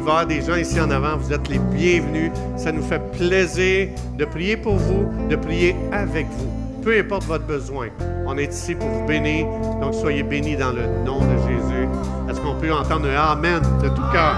avoir 0.02 0.26
des 0.26 0.42
gens 0.42 0.56
ici 0.56 0.82
en 0.82 0.90
avant. 0.90 1.16
Vous 1.18 1.32
êtes 1.32 1.48
les 1.48 1.60
bienvenus. 1.60 2.32
Ça 2.58 2.72
nous 2.72 2.82
fait 2.82 3.00
plaisir 3.12 3.90
de 4.18 4.26
prier 4.26 4.58
pour 4.58 4.76
vous, 4.76 5.06
de 5.30 5.36
prier 5.36 5.76
avec 5.92 6.26
vous. 6.32 6.50
Peu 6.82 6.98
importe 6.98 7.26
votre 7.26 7.46
besoin, 7.46 7.90
on 8.26 8.36
est 8.40 8.52
ici 8.52 8.74
pour 8.74 8.88
vous 8.88 9.06
bénir. 9.06 9.46
Donc 9.80 9.94
soyez 9.94 10.24
bénis 10.24 10.56
dans 10.56 10.72
le 10.72 10.88
nom 11.06 11.20
de 11.20 11.38
Jésus. 11.48 11.88
Est-ce 12.28 12.42
qu'on 12.42 12.56
peut 12.56 12.74
entendre 12.74 13.08
un 13.08 13.34
Amen 13.34 13.62
de 13.84 13.90
tout 13.90 14.12
cœur? 14.12 14.38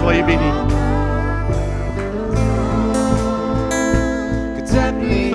Soyez 0.00 0.24
bénis. 0.24 0.95